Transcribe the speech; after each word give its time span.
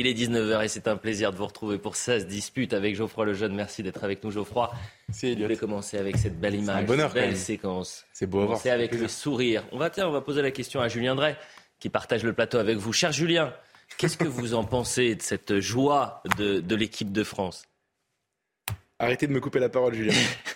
Il 0.00 0.06
est 0.06 0.14
19h 0.14 0.64
et 0.64 0.68
c'est 0.68 0.88
un 0.88 0.96
plaisir 0.96 1.30
de 1.30 1.36
vous 1.36 1.44
retrouver 1.44 1.76
pour 1.76 1.94
16 1.94 2.26
disputes 2.26 2.72
avec 2.72 2.96
Geoffroy 2.96 3.26
Lejeune. 3.26 3.54
Merci 3.54 3.82
d'être 3.82 4.02
avec 4.02 4.24
nous, 4.24 4.30
Geoffroy. 4.30 4.72
C'est 5.12 5.38
Je 5.38 5.44
vais 5.44 5.56
commencer 5.58 5.98
avec 5.98 6.16
cette 6.16 6.40
belle 6.40 6.54
image, 6.54 6.84
un 6.84 6.86
bonheur, 6.86 7.12
cette 7.12 7.20
belle 7.20 7.36
séquence. 7.36 8.06
C'est 8.14 8.26
beau 8.26 8.40
à 8.40 8.46
voir. 8.46 8.58
C'est 8.58 8.70
avec 8.70 8.94
le 8.94 9.08
sourire. 9.08 9.62
On 9.72 9.76
va, 9.76 9.90
tiens, 9.90 10.08
on 10.08 10.10
va 10.10 10.22
poser 10.22 10.40
la 10.40 10.52
question 10.52 10.80
à 10.80 10.88
Julien 10.88 11.14
Drey, 11.16 11.36
qui 11.78 11.90
partage 11.90 12.24
le 12.24 12.32
plateau 12.32 12.56
avec 12.56 12.78
vous. 12.78 12.94
Cher 12.94 13.12
Julien, 13.12 13.52
qu'est-ce 13.98 14.16
que 14.16 14.24
vous 14.24 14.54
en 14.54 14.64
pensez 14.64 15.16
de 15.16 15.20
cette 15.20 15.60
joie 15.60 16.22
de, 16.38 16.60
de 16.60 16.74
l'équipe 16.74 17.12
de 17.12 17.22
France? 17.22 17.66
Arrêtez 18.98 19.26
de 19.26 19.32
me 19.32 19.40
couper 19.40 19.58
la 19.58 19.68
parole, 19.68 19.92
Julien. 19.92 20.14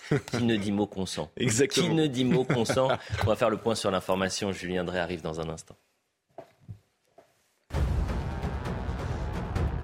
Qui 0.31 0.43
ne 0.43 0.55
dit 0.55 0.71
mot 0.71 0.87
consent 0.87 1.29
Exactement. 1.37 1.87
Qui 1.87 1.93
ne 1.93 2.07
dit 2.07 2.25
mot 2.25 2.45
consent 2.45 2.87
On 3.21 3.27
va 3.27 3.35
faire 3.35 3.51
le 3.51 3.57
point 3.57 3.75
sur 3.75 3.91
l'information. 3.91 4.51
Julien 4.51 4.83
Drey 4.83 4.97
arrive 4.97 5.21
dans 5.21 5.39
un 5.39 5.49
instant. 5.49 5.75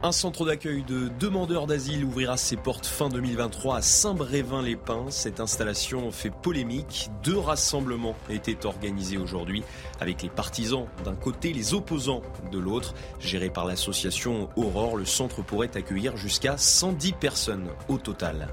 Un 0.03 0.11
centre 0.11 0.47
d'accueil 0.47 0.81
de 0.81 1.11
demandeurs 1.19 1.67
d'asile 1.67 2.03
ouvrira 2.03 2.35
ses 2.35 2.55
portes 2.55 2.87
fin 2.87 3.07
2023 3.07 3.75
à 3.75 3.81
Saint-Brévin-les-Pins. 3.83 5.11
Cette 5.11 5.39
installation 5.39 6.11
fait 6.11 6.31
polémique. 6.31 7.11
Deux 7.23 7.37
rassemblements 7.37 8.15
étaient 8.27 8.65
organisés 8.65 9.19
aujourd'hui 9.19 9.61
avec 9.99 10.23
les 10.23 10.29
partisans 10.29 10.87
d'un 11.05 11.13
côté, 11.13 11.53
les 11.53 11.75
opposants 11.75 12.23
de 12.51 12.57
l'autre. 12.57 12.95
Géré 13.19 13.51
par 13.51 13.67
l'association 13.67 14.49
Aurore, 14.55 14.97
le 14.97 15.05
centre 15.05 15.43
pourrait 15.43 15.77
accueillir 15.77 16.17
jusqu'à 16.17 16.57
110 16.57 17.13
personnes 17.13 17.67
au 17.87 17.99
total. 17.99 18.47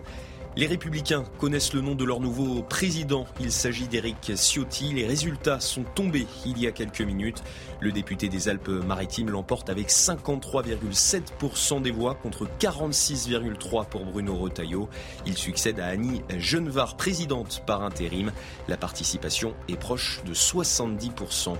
Les 0.58 0.66
Républicains 0.66 1.22
connaissent 1.38 1.72
le 1.72 1.80
nom 1.82 1.94
de 1.94 2.04
leur 2.04 2.18
nouveau 2.18 2.64
président. 2.64 3.26
Il 3.38 3.52
s'agit 3.52 3.86
d'Éric 3.86 4.34
Ciotti. 4.34 4.92
Les 4.92 5.06
résultats 5.06 5.60
sont 5.60 5.84
tombés 5.84 6.26
il 6.44 6.58
y 6.58 6.66
a 6.66 6.72
quelques 6.72 7.02
minutes. 7.02 7.44
Le 7.78 7.92
député 7.92 8.28
des 8.28 8.48
Alpes-Maritimes 8.48 9.30
l'emporte 9.30 9.70
avec 9.70 9.88
53,7% 9.88 11.80
des 11.80 11.92
voix 11.92 12.16
contre 12.16 12.48
46,3% 12.58 13.88
pour 13.88 14.04
Bruno 14.04 14.36
Retailleau. 14.36 14.88
Il 15.26 15.38
succède 15.38 15.78
à 15.78 15.86
Annie 15.86 16.22
Genevard, 16.38 16.96
présidente 16.96 17.62
par 17.64 17.84
intérim. 17.84 18.32
La 18.66 18.76
participation 18.76 19.54
est 19.68 19.78
proche 19.78 20.22
de 20.24 20.34
70%. 20.34 21.56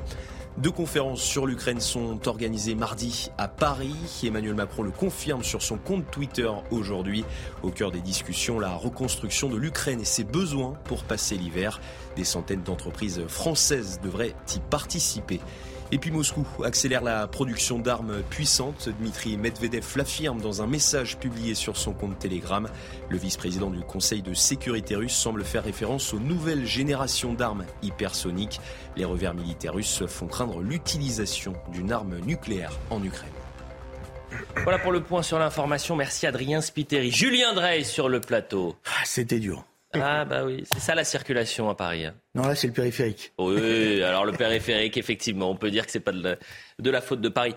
Deux 0.59 0.73
conférences 0.73 1.23
sur 1.23 1.47
l'Ukraine 1.47 1.79
sont 1.79 2.27
organisées 2.27 2.75
mardi 2.75 3.31
à 3.39 3.47
Paris. 3.47 3.95
Emmanuel 4.25 4.55
Macron 4.55 4.83
le 4.83 4.91
confirme 4.91 5.45
sur 5.45 5.63
son 5.63 5.77
compte 5.77 6.11
Twitter 6.11 6.51
aujourd'hui. 6.73 7.25
Au 7.63 7.71
cœur 7.71 7.93
des 7.93 8.01
discussions, 8.01 8.59
la 8.59 8.75
reconstruction 8.75 9.49
de 9.49 9.57
l'Ukraine 9.57 10.01
et 10.01 10.05
ses 10.05 10.25
besoins 10.25 10.75
pour 10.83 11.05
passer 11.05 11.37
l'hiver. 11.37 11.81
Des 12.17 12.25
centaines 12.25 12.65
d'entreprises 12.65 13.25
françaises 13.29 14.01
devraient 14.03 14.35
y 14.53 14.59
participer. 14.59 15.39
Et 15.91 15.99
puis 15.99 16.11
Moscou 16.11 16.47
accélère 16.65 17.03
la 17.03 17.27
production 17.27 17.79
d'armes 17.79 18.23
puissantes. 18.29 18.91
Dmitri 19.01 19.39
Medvedev 19.39 19.87
l'affirme 19.97 20.41
dans 20.41 20.61
un 20.61 20.67
message 20.67 21.17
publié 21.19 21.55
sur 21.55 21.79
son 21.79 21.93
compte 21.93 22.19
Telegram. 22.19 22.69
Le 23.09 23.17
vice-président 23.17 23.71
du 23.71 23.81
Conseil 23.81 24.21
de 24.21 24.35
sécurité 24.35 24.97
russe 24.97 25.15
semble 25.15 25.45
faire 25.45 25.65
référence 25.65 26.13
aux 26.13 26.19
nouvelles 26.21 26.67
générations 26.67 27.33
d'armes 27.33 27.65
hypersoniques. 27.83 28.61
Les 28.97 29.07
revers 29.07 29.33
militaires 29.33 29.75
russes 29.75 30.05
font 30.07 30.27
craindre 30.27 30.61
l'utilisation 30.61 31.55
d'une 31.73 31.91
arme 31.91 32.19
nucléaire 32.19 32.73
en 32.91 33.03
Ukraine. 33.03 33.31
Voilà 34.65 34.79
pour 34.79 34.93
le 34.93 35.03
point 35.03 35.23
sur 35.23 35.39
l'information. 35.39 35.97
Merci 35.97 36.27
Adrien 36.27 36.61
Spiteri. 36.61 37.11
Julien 37.11 37.55
Drey 37.55 37.83
sur 37.83 38.11
le 38.11 38.21
plateau. 38.21 38.77
Ah, 38.85 39.05
C'était 39.05 39.41
dur. 39.41 39.65
Ah 39.95 40.25
bah 40.27 40.45
oui, 40.45 40.65
c'est 40.71 40.81
ça 40.81 40.95
la 40.95 41.05
circulation 41.05 41.71
à 41.71 41.75
Paris. 41.75 42.05
hein. 42.07 42.15
Non, 42.35 42.43
là, 42.47 42.55
c'est 42.55 42.67
le 42.67 42.73
périphérique. 42.75 43.33
Oui, 43.39 44.03
alors 44.03 44.25
le 44.27 44.33
périphérique, 44.33 44.97
effectivement, 44.99 45.51
on 45.51 45.57
peut 45.57 45.71
dire 45.71 45.87
que 45.87 45.93
c'est 45.93 46.01
pas 46.01 46.13
de 46.13 46.23
la, 46.23 46.37
de 46.79 46.91
la 46.91 47.01
faute 47.01 47.21
de 47.23 47.29
Paris. 47.31 47.55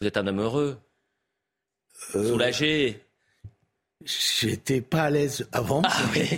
Vous 0.00 0.06
êtes 0.08 0.16
un 0.16 0.26
homme 0.26 0.40
heureux, 0.40 0.78
Euh, 2.16 2.28
soulagé. 2.28 3.00
J'étais 4.04 4.80
pas 4.80 5.02
à 5.04 5.10
l'aise 5.10 5.48
avant. 5.52 5.82
Ah 5.84 6.02
oui. 6.12 6.28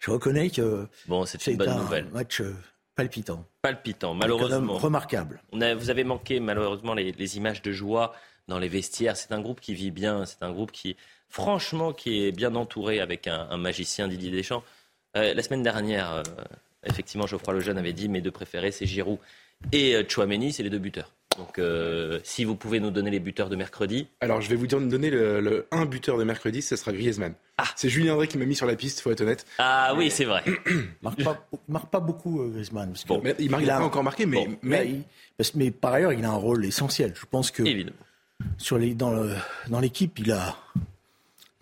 Je 0.00 0.10
reconnais 0.10 0.50
que 0.50 0.86
Bon, 1.06 1.24
c'est 1.24 1.46
une 1.46 1.56
bonne 1.56 1.70
un 1.70 1.78
nouvelle. 1.78 2.04
match 2.10 2.42
euh, 2.42 2.54
palpitant. 2.94 3.46
Palpitant, 3.62 4.12
malheureusement. 4.12 4.76
remarquable. 4.76 5.42
On 5.52 5.62
a- 5.62 5.74
vous 5.74 5.88
avez 5.88 6.04
manqué 6.04 6.38
malheureusement 6.40 6.92
les, 6.92 7.12
les 7.12 7.36
images 7.38 7.62
de 7.62 7.72
joie 7.72 8.14
dans 8.48 8.58
les 8.58 8.68
vestiaires. 8.68 9.16
C'est 9.16 9.32
un 9.32 9.40
groupe 9.40 9.60
qui 9.62 9.72
vit 9.72 9.90
bien, 9.90 10.26
c'est 10.26 10.42
un 10.42 10.52
groupe 10.52 10.70
qui, 10.70 10.96
franchement, 11.28 11.92
qui 11.92 12.24
est 12.26 12.32
bien 12.32 12.54
entouré 12.54 13.00
avec 13.00 13.26
un, 13.26 13.46
un 13.50 13.56
magicien 13.56 14.08
Didier 14.08 14.30
Deschamps. 14.30 14.62
Euh, 15.16 15.34
la 15.34 15.42
semaine 15.42 15.62
dernière, 15.62 16.12
euh, 16.12 16.22
effectivement, 16.84 17.26
Geoffroy 17.26 17.54
Lejeune 17.54 17.78
avait 17.78 17.92
dit 17.92 18.08
mes 18.08 18.20
deux 18.20 18.30
préférés, 18.30 18.72
c'est 18.72 18.86
Giroud 18.86 19.18
et 19.72 19.94
euh, 19.94 20.02
Chouameni, 20.08 20.52
c'est 20.52 20.62
les 20.62 20.70
deux 20.70 20.78
buteurs. 20.78 21.10
Donc, 21.38 21.58
euh, 21.58 22.20
si 22.22 22.44
vous 22.44 22.54
pouvez 22.54 22.78
nous 22.78 22.90
donner 22.92 23.10
les 23.10 23.18
buteurs 23.18 23.48
de 23.48 23.56
mercredi, 23.56 24.06
Alors, 24.20 24.40
je 24.40 24.48
vais 24.48 24.54
vous 24.54 24.68
dire- 24.68 24.80
donner 24.80 25.10
le, 25.10 25.40
le 25.40 25.66
un 25.72 25.84
buteur 25.84 26.16
de 26.16 26.22
mercredi, 26.22 26.62
ce 26.62 26.76
sera 26.76 26.92
Griezmann. 26.92 27.34
Ah. 27.58 27.64
C'est 27.74 27.88
Julien 27.88 28.14
Drey 28.14 28.28
qui 28.28 28.38
m'a 28.38 28.44
mis 28.44 28.54
sur 28.54 28.66
la 28.66 28.76
piste, 28.76 29.00
faut 29.00 29.10
être 29.10 29.20
honnête. 29.20 29.44
ah 29.58 29.94
oui, 29.96 30.10
c'est 30.12 30.26
vrai. 30.26 30.44
Il 30.66 30.86
marque 31.02 31.24
pas, 31.24 31.48
marque 31.68 31.90
pas 31.90 31.98
beaucoup, 31.98 32.40
euh, 32.42 32.50
Griezmann. 32.50 32.90
Parce 32.90 33.02
que 33.02 33.08
Bon, 33.08 33.20
Mais 33.24 33.34
il 33.40 33.50
m'a 33.50 33.60
il 33.60 33.68
a- 33.70 33.78
pas 33.78 33.84
encore 33.84 34.04
marqué, 34.04 34.26
mais, 34.26 34.44
Bon, 34.46 34.56
mais 34.62 34.78
mais, 34.84 34.88
il- 34.90 35.02
parce- 35.36 35.54
mais 35.56 35.72
par 35.72 35.94
ailleurs, 35.94 36.12
il 36.12 36.24
a 36.24 36.30
un 36.30 36.36
rôle 36.36 36.64
essentiel. 36.64 37.12
Je 37.16 37.26
pense 37.28 37.50
que 37.50 37.64
Évidemment. 37.64 37.96
sur 38.58 38.78
les, 38.78 38.94
dans, 38.94 39.10
le- 39.10 39.34
dans 39.68 39.80
l'équipe, 39.80 40.16
il 40.20 40.30
a 40.30 40.56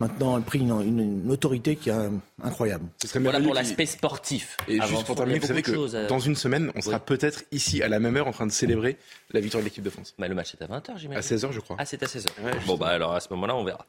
maintenant 0.03 0.39
pris 0.41 0.59
une, 0.59 0.69
une- 0.81 1.23
une 1.25 1.31
autorité 1.31 1.75
qui 1.75 1.89
est 1.89 1.93
euh, 1.93 2.09
incroyable. 2.43 2.85
ce 3.01 3.07
serait 3.07 3.19
Voilà 3.19 3.39
pour 3.39 3.53
l'aspect 3.53 3.85
sportif. 3.85 4.57
Et 4.67 4.79
Avant 4.79 4.87
juste 4.95 5.05
pour 5.05 5.15
terminer, 5.15 5.37
a 5.37 5.41
vous 5.41 5.47
savez 5.47 5.61
que 5.61 5.73
choses 5.73 5.95
à- 5.95 6.05
dans 6.05 6.19
une 6.19 6.35
semaine, 6.35 6.71
on 6.75 6.81
sera 6.81 6.97
Oui. 6.97 7.01
peut-être 7.05 7.43
ici 7.51 7.81
à 7.81 7.87
la 7.87 7.99
même 7.99 8.15
heure 8.17 8.27
en 8.27 8.31
train 8.31 8.45
de 8.47 8.51
célébrer 8.51 8.97
la 9.31 9.39
victoire 9.39 9.61
de 9.61 9.65
l'équipe 9.67 9.83
de 9.83 9.89
France. 9.89 10.13
Bah, 10.19 10.27
le 10.27 10.35
match 10.35 10.53
est 10.53 10.63
à 10.63 10.67
20h, 10.67 10.91
À 10.93 10.97
j'imagine. 10.97 11.21
16h, 11.37 11.51
je 11.51 11.59
crois. 11.59 11.75
Ah, 11.79 11.85
c'est 11.85 12.01
à 12.03 12.05
16h. 12.07 12.27
Ouais, 12.43 12.51
bon, 12.67 12.75
bah 12.77 12.87
alors 12.89 13.13
à 13.13 13.19
ce 13.19 13.27
moment-là, 13.31 13.55
on 13.55 13.63
verra. 13.63 13.85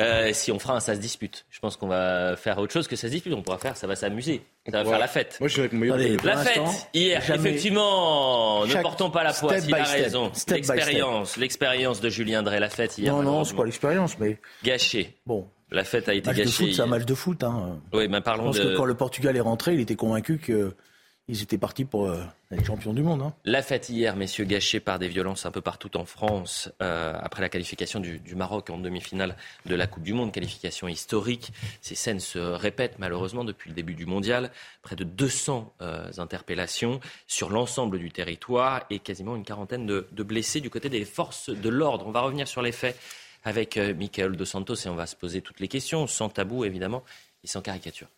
Euh, 0.00 0.30
si 0.32 0.50
on 0.52 0.58
fera 0.58 0.74
un 0.76 0.80
ça 0.80 0.94
se 0.94 1.00
dispute, 1.00 1.44
je 1.50 1.58
pense 1.60 1.76
qu'on 1.76 1.88
va 1.88 2.36
faire 2.36 2.58
autre 2.58 2.72
chose 2.72 2.86
que 2.88 2.96
ça 2.96 3.08
se 3.08 3.12
dispute. 3.12 3.32
On 3.34 3.42
pourra 3.42 3.58
faire, 3.58 3.76
ça 3.76 3.86
va 3.86 3.96
s'amuser. 3.96 4.42
Ça 4.70 4.82
va 4.82 4.88
faire 4.90 4.98
la 4.98 5.06
fête. 5.08 5.36
Moi, 5.40 5.48
je 5.48 5.52
suis 5.52 5.60
avec 5.60 5.72
mon 5.72 5.80
meilleur 5.80 5.96
Allez, 5.96 6.16
La 6.24 6.36
fête, 6.38 6.60
hier, 6.92 7.22
jamais- 7.22 7.50
effectivement, 7.50 8.66
ne 8.66 8.82
portons 8.82 9.10
pas 9.10 9.22
la 9.22 9.32
poisse, 9.32 9.64
il 9.68 9.74
a 9.74 9.84
raison. 9.84 10.32
L'expérience, 10.48 11.36
l'expérience 11.36 12.00
de 12.00 12.08
Julien 12.08 12.42
Drey, 12.42 12.58
la 12.60 12.68
fête 12.68 12.98
hier, 12.98 13.12
non, 13.14 13.22
non, 13.22 13.44
c'est 13.44 13.54
pas 13.54 13.64
l'expérience, 13.64 14.18
mais 14.18 14.38
gâchée. 14.64 15.14
bon, 15.26 15.46
La 15.70 15.84
fête 15.84 16.08
a 16.08 16.14
été 16.14 16.28
match 16.28 16.38
gâchée. 16.38 16.72
c'est 16.72 16.82
un 16.82 16.86
match 16.86 17.04
de 17.04 17.14
foot. 17.14 17.42
Hein. 17.42 17.80
Oui, 17.92 18.06
mais 18.08 18.18
Je 18.18 18.22
parlons 18.22 18.44
pense 18.44 18.56
de 18.56 18.62
que 18.62 18.76
quand 18.76 18.84
le 18.84 18.94
Portugal 18.94 19.36
est 19.36 19.40
rentré, 19.40 19.74
il 19.74 19.80
était 19.80 19.96
convaincu 19.96 20.38
qu'ils 20.38 21.42
étaient 21.42 21.58
partis 21.58 21.84
pour 21.84 22.06
euh, 22.08 22.22
être 22.52 22.64
champions 22.64 22.92
du 22.92 23.02
monde. 23.02 23.20
Hein. 23.20 23.34
la 23.44 23.62
fête 23.62 23.88
hier, 23.88 24.14
messieurs, 24.14 24.44
gâchée 24.44 24.78
par 24.78 25.00
des 25.00 25.08
violences 25.08 25.44
un 25.44 25.50
peu 25.50 25.60
partout 25.60 25.96
en 25.96 26.04
France 26.04 26.70
euh, 26.82 27.14
après 27.20 27.42
la 27.42 27.48
qualification 27.48 27.98
du, 27.98 28.20
du 28.20 28.36
Maroc 28.36 28.70
en 28.70 28.78
demi-finale 28.78 29.36
de 29.66 29.74
la 29.74 29.88
Coupe 29.88 30.04
du 30.04 30.12
Monde, 30.12 30.30
qualification 30.30 30.86
historique. 30.86 31.52
Ces 31.80 31.96
scènes 31.96 32.20
se 32.20 32.38
répètent 32.38 33.00
malheureusement 33.00 33.42
depuis 33.42 33.70
le 33.70 33.74
début 33.74 33.94
du 33.94 34.06
mondial. 34.06 34.52
Près 34.82 34.94
de 34.94 35.02
200 35.02 35.74
euh, 35.82 36.08
interpellations 36.18 37.00
sur 37.26 37.50
l'ensemble 37.50 37.98
du 37.98 38.12
territoire 38.12 38.84
et 38.90 39.00
quasiment 39.00 39.34
une 39.34 39.44
quarantaine 39.44 39.84
de, 39.84 40.06
de 40.12 40.22
blessés 40.22 40.60
du 40.60 40.70
côté 40.70 40.88
des 40.90 41.04
forces 41.04 41.50
de 41.50 41.68
l'ordre. 41.68 42.06
On 42.06 42.12
va 42.12 42.20
revenir 42.20 42.46
sur 42.46 42.62
les 42.62 42.70
faits 42.70 42.96
avec 43.46 43.76
euh, 43.76 43.94
Michael 43.94 44.36
Dos 44.36 44.44
Santos 44.44 44.74
et 44.74 44.88
on 44.88 44.96
va 44.96 45.06
se 45.06 45.16
poser 45.16 45.40
toutes 45.40 45.60
les 45.60 45.68
questions, 45.68 46.06
sans 46.06 46.28
tabou 46.28 46.64
évidemment 46.64 47.04
et 47.44 47.46
sans 47.46 47.62
caricature. 47.62 48.08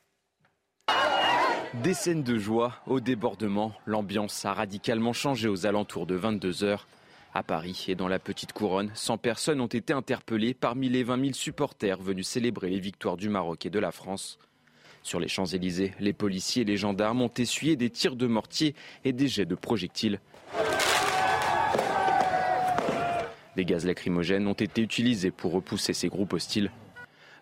Des 1.74 1.92
scènes 1.92 2.22
de 2.22 2.38
joie 2.38 2.76
au 2.86 2.98
débordement. 2.98 3.74
L'ambiance 3.84 4.46
a 4.46 4.54
radicalement 4.54 5.12
changé 5.12 5.46
aux 5.46 5.66
alentours 5.66 6.06
de 6.06 6.14
22 6.14 6.64
heures. 6.64 6.88
À 7.34 7.42
Paris 7.42 7.84
et 7.88 7.94
dans 7.94 8.08
la 8.08 8.18
petite 8.18 8.54
couronne, 8.54 8.90
100 8.94 9.18
personnes 9.18 9.60
ont 9.60 9.66
été 9.66 9.92
interpellées 9.92 10.54
parmi 10.54 10.88
les 10.88 11.04
20 11.04 11.20
000 11.20 11.32
supporters 11.34 12.00
venus 12.00 12.26
célébrer 12.26 12.70
les 12.70 12.80
victoires 12.80 13.18
du 13.18 13.28
Maroc 13.28 13.66
et 13.66 13.70
de 13.70 13.78
la 13.78 13.92
France. 13.92 14.38
Sur 15.02 15.20
les 15.20 15.28
Champs-Élysées, 15.28 15.92
les 16.00 16.14
policiers 16.14 16.62
et 16.62 16.64
les 16.64 16.78
gendarmes 16.78 17.20
ont 17.20 17.32
essuyé 17.36 17.76
des 17.76 17.90
tirs 17.90 18.16
de 18.16 18.26
mortier 18.26 18.74
et 19.04 19.12
des 19.12 19.28
jets 19.28 19.44
de 19.44 19.54
projectiles. 19.54 20.20
Des 23.58 23.64
gaz 23.64 23.84
lacrymogènes 23.84 24.46
ont 24.46 24.52
été 24.52 24.82
utilisés 24.82 25.32
pour 25.32 25.50
repousser 25.50 25.92
ces 25.92 26.06
groupes 26.06 26.32
hostiles. 26.32 26.70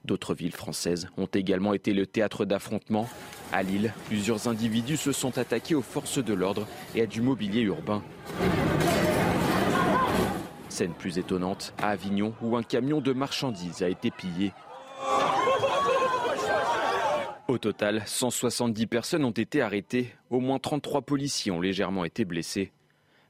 D'autres 0.07 0.35
villes 0.35 0.55
françaises 0.55 1.09
ont 1.19 1.27
également 1.27 1.75
été 1.75 1.93
le 1.93 2.07
théâtre 2.07 2.47
d'affrontements. 2.47 3.07
À 3.53 3.63
Lille, 3.63 3.93
plusieurs 4.07 4.49
individus 4.49 4.97
se 4.97 5.13
sont 5.13 5.37
attaqués 5.37 5.75
aux 5.75 5.83
forces 5.83 6.25
de 6.25 6.33
l'ordre 6.33 6.67
et 6.95 7.03
à 7.03 7.07
du 7.07 7.21
mobilier 7.21 7.61
urbain. 7.61 8.03
Scène 10.71 10.95
plus 10.95 11.19
étonnante, 11.19 11.75
à 11.77 11.91
Avignon, 11.91 12.33
où 12.41 12.57
un 12.57 12.63
camion 12.63 13.03
de 13.03 13.13
marchandises 13.13 13.83
a 13.83 13.91
été 13.91 14.11
pillé. 14.11 14.55
Au 17.47 17.59
total, 17.59 18.03
170 18.07 18.87
personnes 18.87 19.25
ont 19.27 19.33
été 19.33 19.61
arrêtées, 19.61 20.15
au 20.31 20.41
moins 20.41 20.59
33 20.59 21.03
policiers 21.03 21.53
ont 21.53 21.61
légèrement 21.61 22.07
été 22.07 22.25
blessés. 22.25 22.73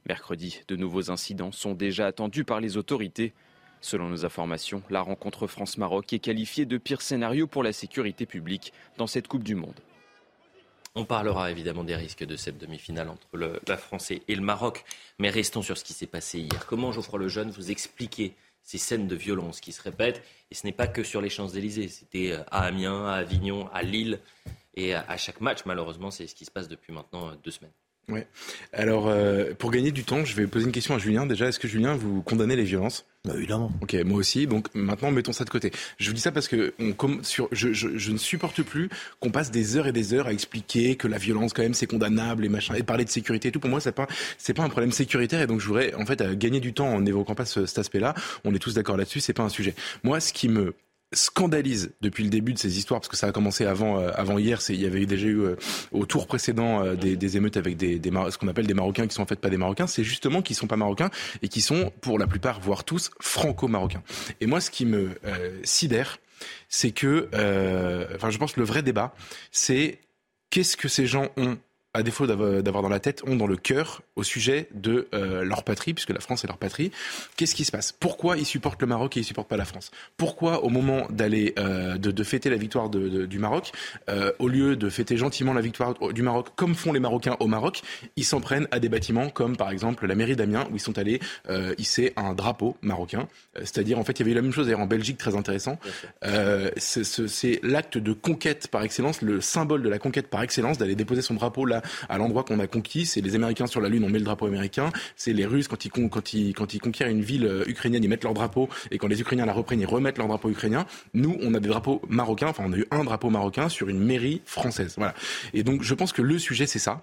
Mercredi, 0.07 0.61
de 0.69 0.77
nouveaux 0.77 1.11
incidents 1.11 1.51
sont 1.51 1.73
déjà 1.73 2.07
attendus 2.07 2.45
par 2.45 2.61
les 2.61 2.77
autorités. 2.77 3.33
Selon 3.81 4.07
nos 4.07 4.25
informations, 4.25 4.81
la 4.89 5.01
rencontre 5.01 5.47
France-Maroc 5.47 6.13
est 6.13 6.19
qualifiée 6.19 6.65
de 6.65 6.77
pire 6.77 7.01
scénario 7.01 7.45
pour 7.45 7.61
la 7.61 7.73
sécurité 7.73 8.25
publique 8.25 8.71
dans 8.97 9.07
cette 9.07 9.27
Coupe 9.27 9.43
du 9.43 9.55
Monde. 9.55 9.79
On 10.95 11.03
parlera 11.03 11.51
évidemment 11.51 11.83
des 11.83 11.95
risques 11.95 12.23
de 12.23 12.37
cette 12.37 12.57
demi-finale 12.57 13.09
entre 13.09 13.59
la 13.67 13.77
France 13.77 14.11
et 14.11 14.23
le 14.33 14.41
Maroc, 14.41 14.85
mais 15.19 15.29
restons 15.29 15.61
sur 15.61 15.77
ce 15.77 15.83
qui 15.83 15.93
s'est 15.93 16.07
passé 16.07 16.39
hier. 16.39 16.65
Comment 16.65 16.93
Geoffroy 16.93 17.19
Lejeune 17.19 17.51
vous 17.51 17.69
expliquer 17.69 18.33
ces 18.63 18.77
scènes 18.77 19.07
de 19.07 19.15
violence 19.15 19.59
qui 19.59 19.71
se 19.71 19.81
répètent. 19.81 20.21
Et 20.51 20.55
ce 20.55 20.65
n'est 20.65 20.73
pas 20.73 20.87
que 20.87 21.03
sur 21.03 21.21
les 21.21 21.29
Champs-Élysées, 21.29 21.87
c'était 21.87 22.31
euh, 22.31 22.43
à 22.51 22.63
Amiens, 22.63 23.07
à 23.07 23.13
Avignon, 23.13 23.69
à 23.73 23.81
Lille. 23.81 24.19
Et 24.75 24.93
à 24.93 25.17
chaque 25.17 25.41
match, 25.41 25.59
malheureusement, 25.65 26.11
c'est 26.11 26.27
ce 26.27 26.35
qui 26.35 26.45
se 26.45 26.51
passe 26.51 26.67
depuis 26.67 26.93
maintenant 26.93 27.29
euh, 27.29 27.35
deux 27.43 27.51
semaines. 27.51 27.71
Ouais. 28.09 28.25
Alors, 28.71 29.09
euh, 29.09 29.53
pour 29.57 29.69
gagner 29.69 29.91
du 29.91 30.05
temps, 30.05 30.23
je 30.23 30.33
vais 30.33 30.47
poser 30.47 30.65
une 30.65 30.71
question 30.71 30.95
à 30.95 30.97
Julien. 30.97 31.25
Déjà, 31.25 31.47
est-ce 31.47 31.59
que 31.59 31.67
Julien, 31.67 31.93
vous 31.95 32.21
condamnez 32.21 32.55
les 32.55 32.63
violences? 32.63 33.05
Bah, 33.25 33.33
Évidemment. 33.35 33.69
Ok, 33.81 33.95
moi 34.05 34.17
aussi. 34.17 34.47
Donc 34.47 34.73
maintenant, 34.73 35.11
mettons 35.11 35.33
ça 35.33 35.43
de 35.43 35.49
côté. 35.49 35.71
Je 35.97 36.07
vous 36.07 36.13
dis 36.13 36.21
ça 36.21 36.31
parce 36.31 36.47
que 36.47 36.73
on, 36.79 36.93
comme, 36.93 37.21
sur, 37.25 37.49
je, 37.51 37.73
je, 37.73 37.97
je, 37.97 38.11
ne 38.13 38.17
supporte 38.17 38.63
plus 38.63 38.89
qu'on 39.19 39.29
passe 39.29 39.51
des 39.51 39.75
heures 39.75 39.87
et 39.87 39.91
des 39.91 40.13
heures 40.13 40.27
à 40.27 40.31
expliquer 40.31 40.95
que 40.95 41.09
la 41.09 41.17
violence, 41.17 41.51
quand 41.51 41.63
même, 41.63 41.73
c'est 41.73 41.85
condamnable 41.85 42.45
et 42.45 42.49
machin, 42.49 42.75
et 42.75 42.83
parler 42.83 43.03
de 43.03 43.09
sécurité 43.09 43.49
et 43.49 43.51
tout. 43.51 43.59
Pour 43.59 43.69
moi, 43.69 43.81
c'est 43.81 43.91
pas, 43.91 44.07
c'est 44.37 44.53
pas 44.53 44.63
un 44.63 44.69
problème 44.69 44.93
sécuritaire. 44.93 45.41
Et 45.41 45.47
donc, 45.47 45.59
je 45.59 45.67
voudrais 45.67 45.93
en 45.95 46.05
fait 46.05 46.23
gagner 46.37 46.61
du 46.61 46.73
temps 46.73 46.87
en 46.87 47.01
n'évoquant 47.01 47.35
pas 47.35 47.45
ce, 47.45 47.65
cet 47.65 47.79
aspect-là. 47.79 48.15
On 48.45 48.55
est 48.55 48.59
tous 48.59 48.73
d'accord 48.73 48.95
là-dessus. 48.95 49.19
C'est 49.19 49.33
pas 49.33 49.43
un 49.43 49.49
sujet. 49.49 49.75
Moi, 50.03 50.21
ce 50.21 50.31
qui 50.31 50.47
me 50.47 50.73
scandalise 51.13 51.93
depuis 52.01 52.23
le 52.23 52.29
début 52.29 52.53
de 52.53 52.59
ces 52.59 52.77
histoires, 52.77 52.99
parce 52.99 53.07
que 53.07 53.15
ça 53.15 53.27
a 53.27 53.31
commencé 53.31 53.65
avant, 53.65 53.99
euh, 53.99 54.11
avant 54.13 54.37
hier. 54.37 54.59
Il 54.69 54.81
y 54.81 54.85
avait 54.85 55.05
déjà 55.05 55.27
eu 55.27 55.39
euh, 55.39 55.55
au 55.91 56.05
tour 56.05 56.27
précédent 56.27 56.83
euh, 56.83 56.95
des, 56.95 57.15
des, 57.15 57.37
émeutes 57.37 57.57
avec 57.57 57.77
des, 57.77 57.97
des 57.97 58.11
ce 58.29 58.37
qu'on 58.37 58.47
appelle 58.47 58.67
des 58.67 58.73
Marocains 58.73 59.07
qui 59.07 59.15
sont 59.15 59.21
en 59.21 59.27
fait 59.27 59.39
pas 59.39 59.49
des 59.49 59.57
Marocains. 59.57 59.87
C'est 59.87 60.03
justement 60.03 60.41
qu'ils 60.41 60.55
sont 60.55 60.67
pas 60.67 60.75
Marocains 60.75 61.09
et 61.41 61.47
qui 61.47 61.61
sont 61.61 61.91
pour 62.01 62.19
la 62.19 62.27
plupart, 62.27 62.59
voire 62.59 62.83
tous, 62.83 63.11
franco-marocains. 63.21 64.03
Et 64.41 64.47
moi, 64.47 64.59
ce 64.59 64.69
qui 64.69 64.85
me 64.85 65.11
sidère, 65.63 66.19
c'est 66.69 66.91
que, 66.91 67.27
enfin, 68.15 68.29
je 68.29 68.37
pense 68.37 68.53
que 68.53 68.59
le 68.59 68.65
vrai 68.65 68.83
débat, 68.83 69.13
c'est 69.51 69.99
qu'est-ce 70.49 70.77
que 70.77 70.87
ces 70.87 71.07
gens 71.07 71.29
ont 71.37 71.57
à 71.97 72.03
défaut 72.03 72.27
d'avoir 72.27 72.83
dans 72.83 72.89
la 72.89 72.99
tête, 72.99 73.23
ont 73.25 73.35
dans 73.35 73.47
le 73.47 73.57
cœur 73.57 74.03
au 74.15 74.23
sujet 74.23 74.69
de 74.73 75.07
euh, 75.15 75.43
leur 75.43 75.63
patrie, 75.63 75.95
puisque 75.95 76.11
la 76.11 76.19
France 76.19 76.43
est 76.43 76.47
leur 76.47 76.57
patrie. 76.57 76.91
Qu'est-ce 77.35 77.55
qui 77.55 77.65
se 77.65 77.71
passe? 77.71 77.91
Pourquoi 77.91 78.37
ils 78.37 78.45
supportent 78.45 78.79
le 78.81 78.87
Maroc 78.87 79.17
et 79.17 79.21
ils 79.21 79.23
supportent 79.23 79.47
pas 79.47 79.57
la 79.57 79.65
France? 79.65 79.89
Pourquoi 80.15 80.63
au 80.63 80.69
moment 80.69 81.07
d'aller 81.09 81.55
euh, 81.57 81.97
de, 81.97 82.11
de, 82.11 82.23
fêter 82.23 82.51
la 82.51 82.57
victoire 82.57 82.89
de, 82.89 83.09
de, 83.09 83.25
du 83.25 83.39
Maroc, 83.39 83.71
euh, 84.09 84.31
au 84.37 84.47
lieu 84.47 84.75
de 84.75 84.89
fêter 84.89 85.17
gentiment 85.17 85.53
la 85.53 85.61
victoire 85.61 85.95
du 86.13 86.21
Maroc, 86.21 86.49
comme 86.55 86.75
font 86.75 86.93
les 86.93 86.99
Marocains 86.99 87.35
au 87.39 87.47
Maroc, 87.47 87.81
ils 88.15 88.25
s'en 88.25 88.41
prennent 88.41 88.67
à 88.69 88.79
des 88.79 88.89
bâtiments 88.89 89.29
comme 89.29 89.57
par 89.57 89.71
exemple 89.71 90.05
la 90.05 90.13
mairie 90.13 90.35
d'Amiens 90.35 90.67
où 90.71 90.75
ils 90.75 90.79
sont 90.79 90.99
allés 90.99 91.19
euh, 91.49 91.73
hisser 91.79 92.13
un 92.15 92.33
drapeau 92.33 92.77
marocain. 92.81 93.27
Euh, 93.57 93.61
c'est-à-dire 93.61 93.97
en 93.97 94.03
fait 94.03 94.19
il 94.19 94.19
y 94.19 94.21
avait 94.23 94.31
eu 94.33 94.35
la 94.35 94.43
même 94.43 94.53
chose 94.53 94.67
d'ailleurs 94.67 94.81
en 94.81 94.87
Belgique, 94.87 95.17
très 95.17 95.35
intéressant. 95.35 95.79
C'est 96.77 97.59
l'acte 97.63 97.97
de 97.97 98.13
conquête 98.13 98.67
par 98.67 98.83
excellence, 98.83 99.23
le 99.23 99.41
symbole 99.41 99.81
de 99.81 99.89
la 99.89 99.97
conquête 99.97 100.27
par 100.27 100.43
excellence 100.43 100.77
d'aller 100.77 100.95
déposer 100.95 101.23
son 101.23 101.33
drapeau 101.33 101.65
là 101.65 101.81
à 102.09 102.17
l'endroit 102.17 102.43
qu'on 102.43 102.59
a 102.59 102.67
conquis. 102.67 103.05
C'est 103.05 103.21
les 103.21 103.35
Américains 103.35 103.67
sur 103.67 103.81
la 103.81 103.89
Lune, 103.89 104.03
on 104.03 104.09
met 104.09 104.19
le 104.19 104.25
drapeau 104.25 104.47
américain. 104.47 104.91
C'est 105.15 105.33
les 105.33 105.45
Russes 105.45 105.67
quand 105.67 105.85
ils, 105.85 105.91
quand 105.91 106.79
conquièrent 106.79 107.09
une 107.09 107.21
ville 107.21 107.45
euh, 107.45 107.63
ukrainienne, 107.67 108.03
ils 108.03 108.09
mettent 108.09 108.23
leur 108.23 108.33
drapeau. 108.33 108.69
Et 108.91 108.97
quand 108.97 109.07
les 109.07 109.21
Ukrainiens 109.21 109.45
la 109.45 109.53
reprennent, 109.53 109.81
ils 109.81 109.85
remettent 109.85 110.17
leur 110.17 110.27
drapeau 110.27 110.49
ukrainien. 110.49 110.85
Nous, 111.13 111.37
on 111.41 111.53
a 111.53 111.59
des 111.59 111.69
drapeaux 111.69 112.01
marocains. 112.07 112.47
Enfin, 112.47 112.63
on 112.65 112.73
a 112.73 112.77
eu 112.77 112.85
un 112.91 113.03
drapeau 113.03 113.29
marocain 113.29 113.69
sur 113.69 113.89
une 113.89 113.99
mairie 113.99 114.41
française. 114.45 114.95
Voilà. 114.97 115.13
Et 115.53 115.63
donc, 115.63 115.83
je 115.83 115.93
pense 115.93 116.13
que 116.13 116.21
le 116.21 116.39
sujet, 116.39 116.67
c'est 116.67 116.79
ça. 116.79 117.01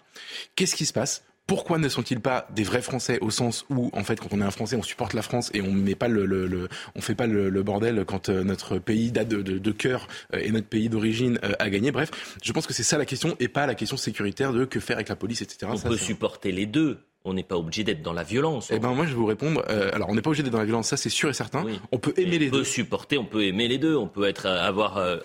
Qu'est-ce 0.57 0.75
qui 0.75 0.87
se 0.87 0.93
passe 0.93 1.25
pourquoi 1.47 1.79
ne 1.79 1.89
sont-ils 1.89 2.21
pas 2.21 2.47
des 2.55 2.63
vrais 2.63 2.83
Français 2.83 3.19
au 3.21 3.31
sens 3.31 3.67
où, 3.69 3.91
en 3.93 4.03
fait, 4.03 4.19
quand 4.19 4.33
on 4.33 4.41
est 4.41 4.45
un 4.45 4.51
Français, 4.51 4.77
on 4.77 4.83
supporte 4.83 5.13
la 5.13 5.23
France 5.23 5.51
et 5.53 5.61
on 5.61 5.73
met 5.73 5.95
pas 5.95 6.09
le, 6.09 6.25
le, 6.25 6.47
le 6.47 6.69
on 6.95 7.01
fait 7.01 7.15
pas 7.15 7.27
le, 7.27 7.63
bordel 7.63 8.05
quand 8.07 8.29
euh, 8.29 8.45
notre 8.45 8.79
pays 8.79 9.11
date 9.11 9.29
de, 9.29 9.43
de, 9.43 9.59
de 9.59 9.73
cœur 9.73 10.09
euh, 10.35 10.41
et 10.43 10.51
notre 10.51 10.67
pays 10.67 10.89
d'origine 10.89 11.39
euh, 11.45 11.53
a 11.59 11.71
gagné. 11.71 11.93
Bref, 11.93 12.37
je 12.43 12.53
pense 12.53 12.67
que 12.67 12.73
c'est 12.73 12.83
ça 12.83 12.99
la 12.99 13.07
question 13.07 13.37
et 13.41 13.49
pas 13.49 13.67
la 13.67 13.75
question 13.75 13.97
sécuritaire 13.97 14.53
de 14.53 14.65
que 14.65 14.81
faire 14.81 14.97
avec 14.97 15.09
la 15.09 15.17
police, 15.17 15.43
etc. 15.43 15.71
On 15.73 15.77
ça, 15.77 15.89
peut 15.89 15.97
supporter 15.97 16.53
les 16.53 16.67
deux 16.67 16.99
on 17.25 17.35
n'est 17.35 17.43
pas 17.43 17.57
obligé 17.57 17.85
d'être 17.85 18.03
dans 18.03 18.13
la 18.13 18.23
violence. 18.23 18.71
Eh 18.71 18.79
ben 18.79 18.93
moi 18.93 19.07
je 19.07 19.11
vais 19.11 19.17
vous 19.17 19.27
répondre. 19.27 19.65
Euh, 19.69 19.91
alors 19.93 20.11
on 20.11 20.15
n'est 20.15 20.23
pas 20.23 20.31
obligé 20.31 20.43
d'être 20.43 20.53
dans 20.53 20.59
la 20.59 20.65
violence, 20.65 20.89
ça 20.89 20.97
c'est 20.97 21.09
sûr 21.09 21.31
et 21.31 21.35
certain. 21.35 21.65
Oui. 21.65 21.81
On 21.91 21.99
peut 21.99 22.13
aimer 22.17 22.39
les 22.39 22.51
deux. 22.51 22.59
On 22.59 22.61
peut 22.61 22.65
supporter, 22.65 23.19
on 23.19 23.25
peut 23.25 23.45
aimer 23.45 23.67
les 23.67 23.79
deux. 23.79 23.97
On 23.97 24.09
peut 24.09 24.29
être 24.29 24.47
euh, 24.47 24.61
avoir 24.61 24.99
euh, 24.99 25.17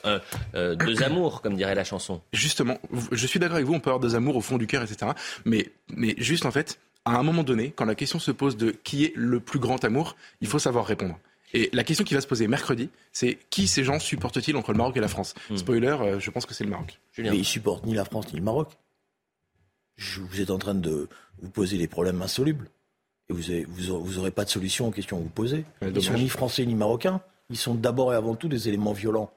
euh, 0.55 0.75
deux 0.75 1.03
amours, 1.03 1.41
comme 1.41 1.55
dirait 1.55 1.75
la 1.75 1.83
chanson. 1.83 2.21
Justement, 2.31 2.79
je 3.11 3.27
suis 3.27 3.39
d'accord 3.39 3.55
avec 3.55 3.67
vous. 3.67 3.73
On 3.73 3.79
peut 3.79 3.89
avoir 3.89 3.99
deux 3.99 4.15
amours 4.15 4.35
au 4.35 4.41
fond 4.41 4.57
du 4.57 4.67
cœur, 4.67 4.83
etc. 4.83 5.11
Mais 5.45 5.71
mais 5.89 6.15
juste 6.17 6.45
en 6.45 6.51
fait, 6.51 6.79
à 7.05 7.17
un 7.17 7.23
moment 7.23 7.43
donné, 7.43 7.71
quand 7.75 7.85
la 7.85 7.95
question 7.95 8.19
se 8.19 8.31
pose 8.31 8.55
de 8.57 8.71
qui 8.71 9.05
est 9.05 9.13
le 9.15 9.39
plus 9.39 9.59
grand 9.59 9.83
amour, 9.83 10.15
il 10.41 10.47
faut 10.47 10.59
savoir 10.59 10.85
répondre. 10.85 11.17
Et 11.53 11.69
la 11.73 11.83
question 11.83 12.03
qui 12.03 12.13
va 12.13 12.21
se 12.21 12.27
poser 12.27 12.47
mercredi, 12.47 12.89
c'est 13.11 13.39
qui 13.49 13.67
ces 13.67 13.83
gens 13.83 13.99
supportent-ils 13.99 14.55
entre 14.55 14.71
le 14.71 14.77
Maroc 14.77 14.95
et 14.97 14.99
la 14.99 15.07
France? 15.07 15.33
Hmm. 15.49 15.57
Spoiler, 15.57 15.95
euh, 15.99 16.19
je 16.19 16.29
pense 16.29 16.45
que 16.45 16.53
c'est 16.53 16.63
le 16.63 16.69
Maroc. 16.69 16.99
Julien. 17.13 17.31
Mais 17.31 17.37
ils 17.37 17.45
supportent 17.45 17.85
ni 17.85 17.95
la 17.95 18.05
France 18.05 18.31
ni 18.31 18.39
le 18.39 18.45
Maroc. 18.45 18.69
Vous 19.99 20.41
êtes 20.41 20.51
en 20.51 20.57
train 20.57 20.75
de 20.75 21.07
vous 21.41 21.49
posez 21.49 21.77
des 21.77 21.87
problèmes 21.87 22.21
insolubles. 22.21 22.69
Et 23.29 23.33
vous 23.33 23.41
n'aurez 23.41 23.65
vous, 23.67 24.03
vous 24.03 24.19
aurez 24.19 24.31
pas 24.31 24.45
de 24.45 24.49
solution 24.49 24.87
aux 24.87 24.91
questions 24.91 25.17
que 25.17 25.23
vous 25.23 25.29
posez. 25.29 25.65
Ils 25.81 26.01
sont 26.01 26.13
ni 26.13 26.29
français 26.29 26.65
ni 26.65 26.75
marocains. 26.75 27.21
Ils 27.49 27.57
sont 27.57 27.75
d'abord 27.75 28.13
et 28.13 28.15
avant 28.15 28.35
tout 28.35 28.47
des 28.47 28.67
éléments 28.67 28.93
violents. 28.93 29.31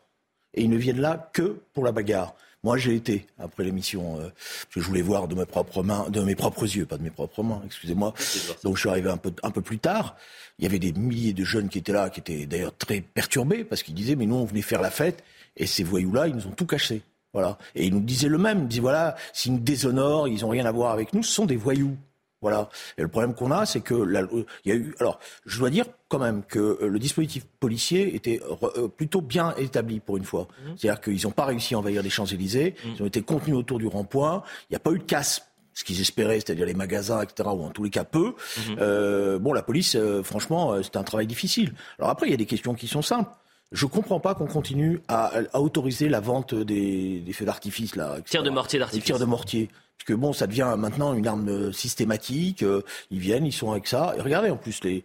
Et 0.55 0.63
ils 0.63 0.71
ne 0.71 0.77
viennent 0.77 1.01
là 1.01 1.31
que 1.33 1.61
pour 1.73 1.85
la 1.85 1.93
bagarre. 1.93 2.35
Moi, 2.65 2.77
j'ai 2.77 2.95
été 2.95 3.27
après 3.39 3.65
l'émission, 3.65 4.21
euh, 4.21 4.29
que 4.73 4.81
je 4.81 4.87
voulais 4.87 5.03
voir 5.03 5.27
de 5.27 5.35
mes 5.35 5.47
propres 5.47 5.83
mains, 5.83 6.09
de 6.11 6.21
mes 6.21 6.37
propres 6.37 6.65
yeux, 6.65 6.87
pas 6.87 6.97
de 6.97 7.03
mes 7.03 7.11
propres 7.11 7.43
mains. 7.43 7.61
Excusez-moi. 7.67 8.15
Donc, 8.63 8.77
je 8.77 8.81
suis 8.81 8.89
arrivé 8.89 9.11
un 9.11 9.17
peu, 9.17 9.33
un 9.43 9.51
peu 9.51 9.63
plus 9.63 9.79
tard. 9.79 10.17
Il 10.59 10.65
y 10.65 10.69
avait 10.69 10.79
des 10.79 10.93
milliers 10.93 11.33
de 11.33 11.43
jeunes 11.43 11.69
qui 11.69 11.79
étaient 11.79 11.93
là, 11.93 12.09
qui 12.09 12.21
étaient 12.21 12.47
d'ailleurs 12.47 12.77
très 12.77 13.01
perturbés 13.01 13.65
parce 13.65 13.83
qu'ils 13.83 13.95
disaient, 13.95 14.15
mais 14.15 14.27
nous, 14.27 14.37
on 14.37 14.45
venait 14.45 14.63
faire 14.63 14.81
la 14.81 14.93
fête 14.93 15.25
et 15.57 15.67
ces 15.67 15.83
voyous-là, 15.83 16.29
ils 16.29 16.37
nous 16.37 16.47
ont 16.47 16.53
tout 16.53 16.67
caché. 16.67 17.03
Voilà. 17.33 17.59
Et 17.75 17.87
ils 17.87 17.95
nous 17.95 18.01
disaient 18.01 18.29
le 18.29 18.39
même. 18.39 18.63
Ils 18.63 18.69
disaient, 18.69 18.81
voilà, 18.81 19.17
s'ils 19.33 19.55
nous 19.55 19.61
déshonorent, 19.61 20.29
ils 20.29 20.43
n'ont 20.43 20.51
rien 20.51 20.67
à 20.67 20.73
voir 20.73 20.93
avec 20.93 21.13
nous, 21.15 21.23
ce 21.23 21.33
sont 21.33 21.47
des 21.47 21.57
voyous. 21.57 21.97
Voilà. 22.41 22.69
Et 22.99 23.03
le 23.03 23.09
problème 23.09 23.35
qu'on 23.35 23.53
a, 23.53 23.67
c'est 23.67 23.81
que 23.81 23.95
la, 23.95 24.23
il 24.65 24.69
y 24.69 24.73
a 24.73 24.75
eu. 24.75 24.95
Alors, 24.99 25.21
je 25.47 25.59
dois 25.61 25.71
dire 25.71 25.87
quand 26.09 26.19
même 26.19 26.43
que 26.43 26.59
euh, 26.59 26.89
le 26.89 26.99
dispositif 26.99 27.47
policier 27.61 28.17
était 28.17 28.41
euh, 28.77 28.89
plutôt 28.89 29.21
bien 29.21 29.55
établi 29.57 30.01
pour 30.01 30.17
une 30.17 30.25
fois. 30.25 30.43
Mmh. 30.43 30.71
C'est-à-dire 30.77 31.01
qu'ils 31.01 31.23
n'ont 31.23 31.31
pas 31.31 31.45
réussi 31.45 31.75
à 31.75 31.79
envahir 31.79 32.03
les 32.03 32.11
Champs-Élysées. 32.11 32.75
Mmh. 32.85 32.89
Ils 32.97 33.03
ont 33.03 33.07
été 33.07 33.23
contenus 33.23 33.57
autour 33.57 33.79
du 33.79 33.87
rond-point. 33.87 34.43
Il 34.69 34.73
n'y 34.73 34.77
a 34.77 34.81
pas 34.81 34.91
eu 34.91 34.99
de 34.99 35.05
casse 35.05 35.43
ce 35.75 35.85
qu'ils 35.85 36.01
espéraient, 36.01 36.41
c'est-à-dire 36.41 36.67
les 36.67 36.75
magasins, 36.75 37.23
etc., 37.23 37.49
ou 37.53 37.65
en 37.65 37.71
tous 37.71 37.85
les 37.85 37.91
cas 37.91 38.05
peu. 38.05 38.29
Mmh. 38.29 38.61
Euh, 38.81 39.39
bon, 39.39 39.53
la 39.53 39.63
police, 39.63 39.97
euh, 39.97 40.23
franchement, 40.23 40.73
euh, 40.73 40.83
c'était 40.83 40.99
un 40.99 41.05
travail 41.05 41.27
difficile. 41.27 41.73
Alors 41.99 42.11
après, 42.11 42.27
il 42.27 42.31
y 42.31 42.35
a 42.35 42.39
des 42.39 42.47
questions 42.47 42.75
qui 42.75 42.89
sont 42.89 43.03
simples. 43.03 43.31
Je 43.73 43.87
comprends 43.87 44.21
pas 44.21 44.35
qu'on 44.35 44.47
continue 44.47 45.01
à, 45.09 45.33
à, 45.53 45.61
autoriser 45.61 46.09
la 46.09 46.21
vente 46.21 46.55
des, 46.55 47.21
des 47.21 47.33
feux 47.33 47.47
d'artifice 47.47 47.97
là. 47.97 48.17
Tirs 48.25 48.43
de 48.43 48.51
mortier 48.51 48.79
d'artifice. 48.79 49.05
Tirs 49.05 49.19
de 49.19 49.25
mortier. 49.25 49.71
Parce 50.03 50.17
que 50.17 50.21
bon, 50.21 50.33
ça 50.33 50.49
devient 50.49 50.75
maintenant 50.77 51.15
une 51.15 51.29
arme 51.29 51.49
euh, 51.49 51.71
systématique. 51.71 52.65
Euh, 52.65 52.83
ils 53.13 53.21
viennent, 53.21 53.47
ils 53.47 53.53
sont 53.53 53.71
avec 53.71 53.87
ça. 53.87 54.15
Et 54.19 54.21
regardez, 54.21 54.51
en 54.51 54.57
plus, 54.57 54.83
les, 54.83 55.05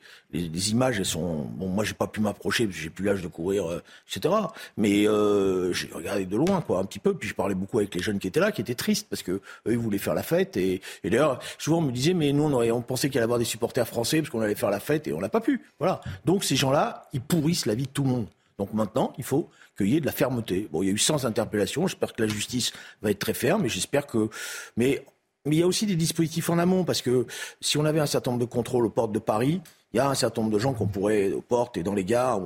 images, 0.71 0.97
elles 0.97 1.05
sont. 1.05 1.43
Bon, 1.51 1.67
moi, 1.67 1.83
j'ai 1.83 1.93
pas 1.93 2.07
pu 2.07 2.19
m'approcher 2.19 2.65
parce 2.65 2.77
que 2.77 2.81
j'ai 2.81 2.89
plus 2.89 3.05
l'âge 3.05 3.21
de 3.21 3.27
courir, 3.27 3.69
euh, 3.69 3.83
etc. 4.09 4.33
Mais 4.75 5.03
j'ai 5.03 5.89
regardé 5.93 6.25
de 6.25 6.35
loin, 6.35 6.61
quoi, 6.61 6.79
un 6.79 6.85
petit 6.85 6.97
peu. 6.97 7.13
Puis 7.13 7.29
je 7.29 7.35
parlais 7.35 7.53
beaucoup 7.53 7.77
avec 7.77 7.93
les 7.93 8.01
jeunes 8.01 8.17
qui 8.17 8.27
étaient 8.27 8.39
là, 8.39 8.51
qui 8.51 8.61
étaient 8.61 8.73
tristes 8.73 9.05
parce 9.07 9.21
que 9.21 9.33
eux, 9.33 9.41
ils 9.67 9.77
voulaient 9.77 9.99
faire 9.99 10.15
la 10.15 10.23
fête. 10.23 10.57
Et, 10.57 10.81
d'ailleurs, 11.03 11.37
souvent, 11.59 11.77
on 11.77 11.81
me 11.81 11.91
disait, 11.91 12.15
mais 12.15 12.33
nous, 12.33 12.45
on, 12.45 12.71
on 12.71 12.81
pensait 12.81 13.09
qu'il 13.09 13.19
allait 13.19 13.25
y 13.25 13.25
avoir 13.25 13.37
des 13.37 13.45
supporters 13.45 13.87
français 13.87 14.17
parce 14.17 14.31
qu'on 14.31 14.41
allait 14.41 14.55
faire 14.55 14.71
la 14.71 14.79
fête 14.79 15.07
et 15.07 15.13
on 15.13 15.19
l'a 15.19 15.29
pas 15.29 15.41
pu. 15.41 15.61
Voilà. 15.77 16.01
Donc 16.25 16.43
ces 16.43 16.55
gens-là, 16.55 17.07
ils 17.13 17.21
pourrissent 17.21 17.67
la 17.67 17.75
vie 17.75 17.85
de 17.85 17.91
tout 17.91 18.03
le 18.03 18.09
monde. 18.09 18.25
Donc 18.57 18.73
maintenant, 18.73 19.13
il 19.19 19.23
faut 19.23 19.51
qu'il 19.77 19.89
y 19.89 19.97
ait 19.97 20.01
de 20.01 20.05
la 20.05 20.11
fermeté. 20.11 20.67
Bon, 20.71 20.81
il 20.81 20.87
y 20.87 20.89
a 20.89 20.93
eu 20.93 20.97
100 20.97 21.25
interpellations. 21.25 21.87
J'espère 21.87 22.13
que 22.13 22.21
la 22.21 22.27
justice 22.27 22.73
va 23.01 23.11
être 23.11 23.19
très 23.19 23.33
ferme. 23.33 23.65
Et 23.65 23.69
j'espère 23.69 24.07
que. 24.07 24.29
Mais 24.75 25.05
il 25.45 25.55
y 25.55 25.63
a 25.63 25.67
aussi 25.67 25.85
des 25.85 25.95
dispositifs 25.95 26.49
en 26.49 26.57
amont, 26.57 26.83
parce 26.83 27.01
que 27.01 27.25
si 27.61 27.77
on 27.77 27.85
avait 27.85 27.99
un 27.99 28.05
certain 28.05 28.31
nombre 28.31 28.45
de 28.45 28.49
contrôles 28.49 28.85
aux 28.85 28.89
portes 28.89 29.13
de 29.13 29.19
Paris, 29.19 29.61
il 29.93 29.97
y 29.97 29.99
a 29.99 30.09
un 30.09 30.15
certain 30.15 30.41
nombre 30.41 30.53
de 30.53 30.59
gens 30.59 30.73
qu'on 30.73 30.87
pourrait, 30.87 31.31
aux 31.31 31.41
portes 31.41 31.77
et 31.77 31.83
dans 31.83 31.93
les 31.93 32.03
gares, 32.03 32.41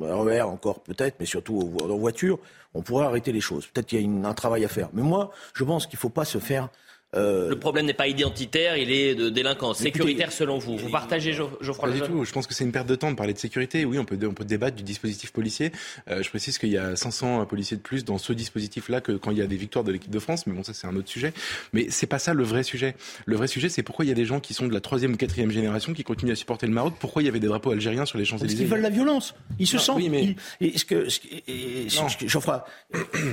RER 0.00 0.42
encore 0.42 0.80
peut-être, 0.80 1.16
mais 1.18 1.26
surtout 1.26 1.74
en 1.82 1.96
voiture, 1.96 2.38
on 2.72 2.82
pourrait 2.82 3.06
arrêter 3.06 3.32
les 3.32 3.40
choses. 3.40 3.66
Peut-être 3.66 3.86
qu'il 3.86 4.00
y 4.00 4.24
a 4.24 4.28
un 4.28 4.34
travail 4.34 4.64
à 4.64 4.68
faire. 4.68 4.88
Mais 4.92 5.02
moi, 5.02 5.30
je 5.54 5.64
pense 5.64 5.86
qu'il 5.86 5.96
ne 5.96 6.00
faut 6.00 6.10
pas 6.10 6.24
se 6.24 6.38
faire 6.38 6.68
euh, 7.16 7.48
le 7.48 7.58
problème 7.58 7.86
n'est 7.86 7.94
pas 7.94 8.08
identitaire, 8.08 8.76
il 8.76 8.90
est 8.90 9.14
de 9.14 9.28
délinquance. 9.28 9.78
Sécuritaire 9.78 10.32
selon 10.32 10.58
vous. 10.58 10.76
Vous 10.76 10.90
partagez 10.90 11.32
Geoffroy 11.32 11.88
Pas 11.88 11.94
du 11.94 12.00
tout. 12.00 12.24
Je 12.24 12.32
pense 12.32 12.46
que 12.46 12.54
c'est 12.54 12.64
une 12.64 12.72
perte 12.72 12.88
de 12.88 12.94
temps 12.94 13.10
de 13.10 13.16
parler 13.16 13.32
de 13.32 13.38
sécurité. 13.38 13.84
Oui, 13.84 13.98
on 13.98 14.04
peut, 14.04 14.18
on 14.26 14.34
peut 14.34 14.44
débattre 14.44 14.76
du 14.76 14.82
dispositif 14.82 15.32
policier. 15.32 15.72
Euh, 16.10 16.22
je 16.22 16.28
précise 16.28 16.58
qu'il 16.58 16.70
y 16.70 16.78
a 16.78 16.96
500 16.96 17.46
policiers 17.46 17.76
de 17.76 17.82
plus 17.82 18.04
dans 18.04 18.18
ce 18.18 18.32
dispositif-là 18.32 19.00
que 19.00 19.12
quand 19.12 19.30
il 19.30 19.38
y 19.38 19.42
a 19.42 19.46
des 19.46 19.56
victoires 19.56 19.84
de 19.84 19.92
l'équipe 19.92 20.10
de 20.10 20.18
France. 20.18 20.46
Mais 20.46 20.54
bon, 20.54 20.62
ça 20.62 20.74
c'est 20.74 20.86
un 20.86 20.96
autre 20.96 21.08
sujet. 21.08 21.32
Mais 21.72 21.86
c'est 21.90 22.06
pas 22.06 22.18
ça 22.18 22.34
le 22.34 22.42
vrai 22.42 22.62
sujet. 22.62 22.96
Le 23.26 23.36
vrai 23.36 23.46
sujet, 23.46 23.68
c'est 23.68 23.82
pourquoi 23.82 24.04
il 24.04 24.08
y 24.08 24.12
a 24.12 24.16
des 24.16 24.24
gens 24.24 24.40
qui 24.40 24.54
sont 24.54 24.66
de 24.66 24.74
la 24.74 24.80
troisième 24.80 25.14
ou 25.14 25.16
quatrième 25.16 25.50
génération 25.50 25.92
qui 25.92 26.04
continuent 26.04 26.32
à 26.32 26.36
supporter 26.36 26.66
le 26.66 26.72
Maroc. 26.72 26.94
Pourquoi 26.98 27.22
il 27.22 27.26
y 27.26 27.28
avait 27.28 27.40
des 27.40 27.48
drapeaux 27.48 27.70
algériens 27.70 28.06
sur 28.06 28.18
les 28.18 28.24
Champs-Élysées 28.24 28.56
Parce 28.56 28.60
qu'ils 28.60 28.70
veulent 28.70 28.82
la 28.82 28.90
violence. 28.90 29.34
Ils 29.58 29.66
se 29.66 29.78
sentent. 29.78 29.96
Oui, 29.96 30.08
mais... 30.08 30.34
ce 30.76 30.84
que, 30.84 31.06
Geoffroy, 32.26 32.64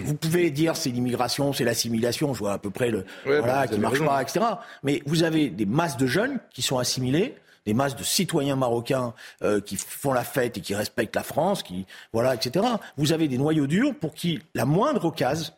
vous 0.03 0.15
pouvez 0.15 0.51
dire 0.51 0.75
c'est 0.75 0.89
l'immigration, 0.89 1.53
c'est 1.53 1.63
l'assimilation. 1.63 2.33
Je 2.33 2.39
vois 2.39 2.53
à 2.53 2.57
peu 2.57 2.69
près 2.69 2.91
le 2.91 3.05
voilà 3.25 3.67
qui 3.71 3.79
marche 3.79 4.03
pas, 4.03 4.21
etc. 4.21 4.45
Mais 4.83 5.01
vous 5.05 5.23
avez 5.23 5.49
des 5.49 5.65
masses 5.65 5.97
de 5.97 6.07
jeunes 6.07 6.39
qui 6.51 6.61
sont 6.61 6.77
assimilés, 6.77 7.35
des 7.65 7.73
masses 7.73 7.95
de 7.95 8.03
citoyens 8.03 8.55
marocains 8.55 9.13
euh, 9.43 9.61
qui 9.61 9.75
font 9.77 10.13
la 10.13 10.23
fête 10.23 10.57
et 10.57 10.61
qui 10.61 10.75
respectent 10.75 11.15
la 11.15 11.23
France, 11.23 11.63
qui 11.63 11.85
voilà, 12.13 12.35
etc. 12.35 12.65
Vous 12.97 13.13
avez 13.13 13.27
des 13.27 13.37
noyaux 13.37 13.67
durs 13.67 13.93
pour 13.95 14.13
qui 14.13 14.39
la 14.55 14.65
moindre 14.65 15.05
occasion, 15.05 15.53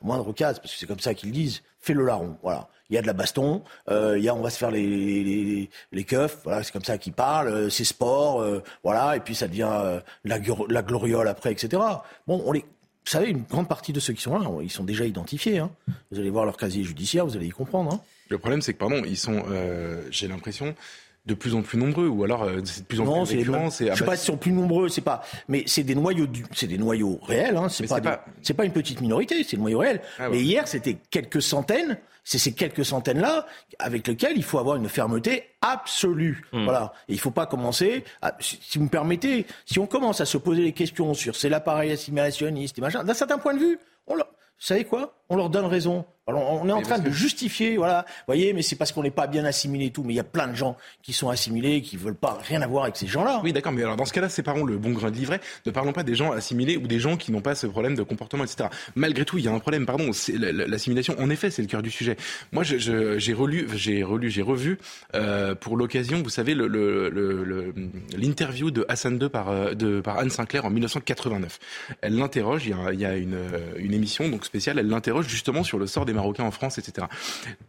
la 0.00 0.06
moindre 0.06 0.28
occasion, 0.28 0.60
parce 0.60 0.74
que 0.74 0.80
c'est 0.80 0.86
comme 0.86 1.00
ça 1.00 1.14
qu'ils 1.14 1.32
disent, 1.32 1.62
fait 1.78 1.94
le 1.94 2.04
larron. 2.04 2.36
Voilà. 2.42 2.68
Il 2.90 2.94
y 2.96 2.98
a 2.98 3.02
de 3.02 3.06
la 3.06 3.14
baston, 3.14 3.62
euh, 3.88 4.18
il 4.18 4.24
y 4.24 4.28
a 4.28 4.34
on 4.34 4.42
va 4.42 4.50
se 4.50 4.58
faire 4.58 4.70
les, 4.70 4.86
les, 4.86 5.70
les, 5.92 6.04
keufs, 6.04 6.40
voilà, 6.44 6.62
c'est 6.62 6.72
comme 6.72 6.84
ça 6.84 6.98
qu'ils 6.98 7.14
parlent, 7.14 7.48
euh, 7.48 7.70
c'est 7.70 7.84
sport, 7.84 8.44
voilà, 8.84 9.16
et 9.16 9.20
puis 9.20 9.34
ça 9.34 9.48
devient 9.48 10.00
la, 10.24 10.38
la 10.68 10.82
gloriole 10.82 11.26
après, 11.28 11.52
etc. 11.52 11.82
Bon, 12.26 12.42
on 12.44 12.52
les 12.52 12.66
vous 13.04 13.10
savez, 13.10 13.30
une 13.30 13.42
grande 13.42 13.68
partie 13.68 13.92
de 13.92 14.00
ceux 14.00 14.12
qui 14.12 14.22
sont 14.22 14.38
là, 14.38 14.48
ils 14.62 14.70
sont 14.70 14.84
déjà 14.84 15.04
identifiés. 15.04 15.58
Hein. 15.58 15.70
Vous 16.10 16.20
allez 16.20 16.30
voir 16.30 16.44
leur 16.44 16.56
casier 16.56 16.84
judiciaire, 16.84 17.26
vous 17.26 17.36
allez 17.36 17.48
y 17.48 17.50
comprendre. 17.50 17.92
Hein. 17.92 18.00
Le 18.28 18.38
problème, 18.38 18.62
c'est 18.62 18.72
que, 18.72 18.78
pardon, 18.78 19.02
ils 19.04 19.16
sont, 19.16 19.44
euh, 19.48 20.02
j'ai 20.10 20.28
l'impression, 20.28 20.74
de 21.24 21.34
plus 21.34 21.54
en 21.54 21.62
plus 21.62 21.78
nombreux, 21.78 22.08
ou 22.08 22.24
alors 22.24 22.42
euh, 22.42 22.60
c'est 22.64 22.82
de 22.82 22.86
plus 22.86 23.00
en 23.00 23.24
plus 23.24 23.36
récurrent. 23.36 23.70
Je 23.70 23.84
ne 23.84 23.94
sais 23.94 24.04
pas 24.04 24.16
si 24.16 24.26
sont 24.26 24.36
plus 24.36 24.52
nombreux, 24.52 24.88
c'est 24.88 25.02
pas, 25.02 25.22
mais 25.48 25.62
c'est 25.66 25.84
des 25.84 25.94
noyaux, 25.94 26.26
c'est 26.52 26.66
des 26.66 26.78
noyaux 26.78 27.20
réels. 27.22 27.56
Hein, 27.56 27.68
c'est 27.68 27.86
pas, 27.86 28.24
c'est 28.42 28.54
pas 28.54 28.64
une 28.64 28.72
petite 28.72 29.00
minorité, 29.00 29.44
c'est 29.44 29.56
des 29.56 29.62
noyaux 29.62 29.78
réels. 29.78 30.00
Ah 30.18 30.28
mais 30.28 30.40
hier, 30.40 30.66
c'était 30.66 30.96
quelques 31.10 31.42
centaines 31.42 31.98
c'est 32.24 32.38
ces 32.38 32.52
quelques 32.52 32.84
centaines-là 32.84 33.46
avec 33.78 34.06
lesquelles 34.06 34.36
il 34.36 34.44
faut 34.44 34.58
avoir 34.58 34.76
une 34.76 34.88
fermeté 34.88 35.44
absolue. 35.60 36.44
Hmm. 36.52 36.64
Voilà. 36.64 36.92
Et 37.08 37.14
il 37.14 37.16
ne 37.16 37.20
faut 37.20 37.30
pas 37.30 37.46
commencer, 37.46 38.04
si 38.38 38.78
vous 38.78 38.84
me 38.84 38.90
permettez, 38.90 39.46
si 39.66 39.78
on 39.78 39.86
commence 39.86 40.20
à 40.20 40.24
se 40.24 40.38
poser 40.38 40.62
des 40.62 40.72
questions 40.72 41.14
sur 41.14 41.34
c'est 41.34 41.48
l'appareil 41.48 41.90
assimilationniste 41.90 42.78
et 42.78 42.80
machin, 42.80 43.02
d'un 43.02 43.14
certain 43.14 43.38
point 43.38 43.54
de 43.54 43.58
vue, 43.58 43.78
on 44.06 44.16
vous 44.62 44.68
savez 44.68 44.84
quoi? 44.84 45.12
On 45.32 45.36
leur 45.36 45.48
donne 45.48 45.64
raison. 45.64 46.04
Alors, 46.28 46.62
on 46.62 46.68
est 46.68 46.72
en 46.72 46.82
train 46.82 47.00
de 47.00 47.10
justifier, 47.10 47.76
voilà. 47.76 48.04
Vous 48.06 48.24
voyez, 48.28 48.52
mais 48.52 48.62
c'est 48.62 48.76
parce 48.76 48.92
qu'on 48.92 49.02
n'est 49.02 49.10
pas 49.10 49.26
bien 49.26 49.44
assimilé 49.44 49.86
et 49.86 49.90
tout. 49.90 50.04
Mais 50.04 50.12
il 50.12 50.16
y 50.16 50.20
a 50.20 50.24
plein 50.24 50.46
de 50.46 50.54
gens 50.54 50.76
qui 51.02 51.12
sont 51.12 51.28
assimilés, 51.30 51.82
qui 51.82 51.96
veulent 51.96 52.14
pas 52.14 52.38
rien 52.40 52.62
avoir 52.62 52.84
avec 52.84 52.96
ces 52.96 53.08
gens-là. 53.08 53.40
Oui, 53.42 53.52
d'accord. 53.52 53.72
Mais 53.72 53.82
alors, 53.82 53.96
dans 53.96 54.04
ce 54.04 54.12
cas-là, 54.12 54.28
séparons 54.28 54.62
le 54.62 54.78
bon 54.78 54.92
grain 54.92 55.10
de 55.10 55.16
livret. 55.16 55.40
Ne 55.66 55.72
parlons 55.72 55.92
pas 55.92 56.04
des 56.04 56.14
gens 56.14 56.30
assimilés 56.30 56.76
ou 56.76 56.86
des 56.86 57.00
gens 57.00 57.16
qui 57.16 57.32
n'ont 57.32 57.40
pas 57.40 57.56
ce 57.56 57.66
problème 57.66 57.96
de 57.96 58.04
comportement, 58.04 58.44
etc. 58.44 58.68
Malgré 58.94 59.24
tout, 59.24 59.38
il 59.38 59.44
y 59.44 59.48
a 59.48 59.52
un 59.52 59.58
problème. 59.58 59.84
Pardon, 59.84 60.12
c'est 60.12 60.38
l'assimilation. 60.38 61.16
En 61.18 61.28
effet, 61.28 61.50
c'est 61.50 61.62
le 61.62 61.66
cœur 61.66 61.82
du 61.82 61.90
sujet. 61.90 62.16
Moi, 62.52 62.62
j'ai 62.62 63.32
relu, 63.32 63.66
j'ai 63.74 64.04
relu, 64.04 64.30
j'ai 64.30 64.42
revu 64.42 64.78
euh, 65.16 65.56
pour 65.56 65.76
l'occasion, 65.76 66.22
vous 66.22 66.30
savez, 66.30 66.54
l'interview 68.14 68.70
de 68.70 68.86
Hassan 68.88 69.18
II 69.20 69.28
par, 69.28 69.48
euh, 69.48 69.74
de, 69.74 70.00
par 70.00 70.20
Anne 70.20 70.30
Sinclair 70.30 70.66
en 70.66 70.70
1989. 70.70 71.58
Elle 72.00 72.14
l'interroge. 72.14 72.64
Il 72.64 72.70
y 72.70 72.74
a, 72.74 72.92
il 72.92 73.00
y 73.00 73.04
a 73.04 73.16
une, 73.16 73.38
une 73.76 73.92
émission 73.92 74.28
donc 74.28 74.44
spéciale. 74.44 74.78
Elle 74.78 74.86
l'interroge 74.88 75.21
justement 75.28 75.64
sur 75.64 75.78
le 75.78 75.86
sort 75.86 76.04
des 76.04 76.12
Marocains 76.12 76.44
en 76.44 76.50
France, 76.50 76.78
etc. 76.78 77.06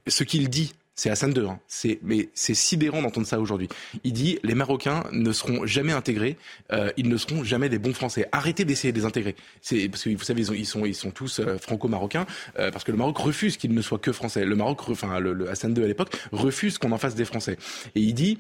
Ce 0.08 0.24
qu'il 0.24 0.50
dit 0.50 0.74
c'est 0.96 1.10
Hassan 1.10 1.34
II, 1.36 1.48
hein. 1.48 1.60
c'est, 1.68 2.00
mais 2.04 2.30
c'est 2.36 2.54
sidérant 2.54 3.02
d'entendre 3.02 3.26
ça 3.26 3.40
aujourd'hui. 3.40 3.68
Il 4.04 4.14
dit 4.14 4.38
les 4.44 4.54
Marocains 4.54 5.04
ne 5.12 5.32
seront 5.32 5.66
jamais 5.66 5.92
intégrés, 5.92 6.38
euh, 6.72 6.92
ils 6.98 7.10
ne 7.10 7.18
seront 7.18 7.44
jamais 7.44 7.68
des 7.68 7.80
bons 7.80 7.94
Français. 7.94 8.28
Arrêtez 8.32 8.64
d'essayer 8.64 8.92
de 8.92 9.00
les 9.00 9.06
intégrer. 9.06 9.36
C'est 9.62 9.90
parce 9.90 10.04
que 10.04 10.10
vous 10.12 10.24
savez 10.24 10.42
ils, 10.42 10.66
sont 10.66 10.86
ils 10.86 10.94
sont 10.94 11.12
tous 11.12 11.40
euh, 11.40 11.58
franco-marocains 11.58 12.26
euh, 12.60 12.70
parce 12.70 12.84
que 12.84 12.92
le 12.92 12.98
Maroc 12.98 13.18
refuse 13.18 13.58
qu'ils 13.58 13.74
ne 13.74 13.82
soient 13.82 13.98
que 13.98 14.12
français. 14.12 14.46
Le 14.46 14.56
Maroc, 14.56 14.88
enfin 14.90 15.20
le, 15.20 15.50
Hassan 15.50 15.76
II 15.76 15.84
à 15.84 15.88
l'époque 15.88 16.16
refuse 16.32 16.78
qu'on 16.78 16.92
en 16.92 16.98
fasse 16.98 17.16
des 17.16 17.26
Français. 17.26 17.58
Et 17.96 18.02
il 18.02 18.14
dit 18.14 18.38